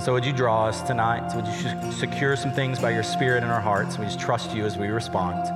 So, 0.00 0.12
would 0.12 0.24
you 0.24 0.32
draw 0.32 0.66
us 0.66 0.82
tonight? 0.82 1.34
Would 1.36 1.46
you 1.46 1.92
secure 1.92 2.36
some 2.36 2.52
things 2.52 2.80
by 2.80 2.90
your 2.90 3.04
spirit 3.04 3.44
in 3.44 3.48
our 3.48 3.60
hearts? 3.60 3.96
We 3.96 4.06
just 4.06 4.18
trust 4.18 4.54
you 4.54 4.66
as 4.66 4.76
we 4.76 4.88
respond. 4.88 5.48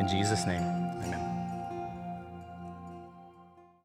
In 0.00 0.08
Jesus' 0.08 0.46
name. 0.46 0.71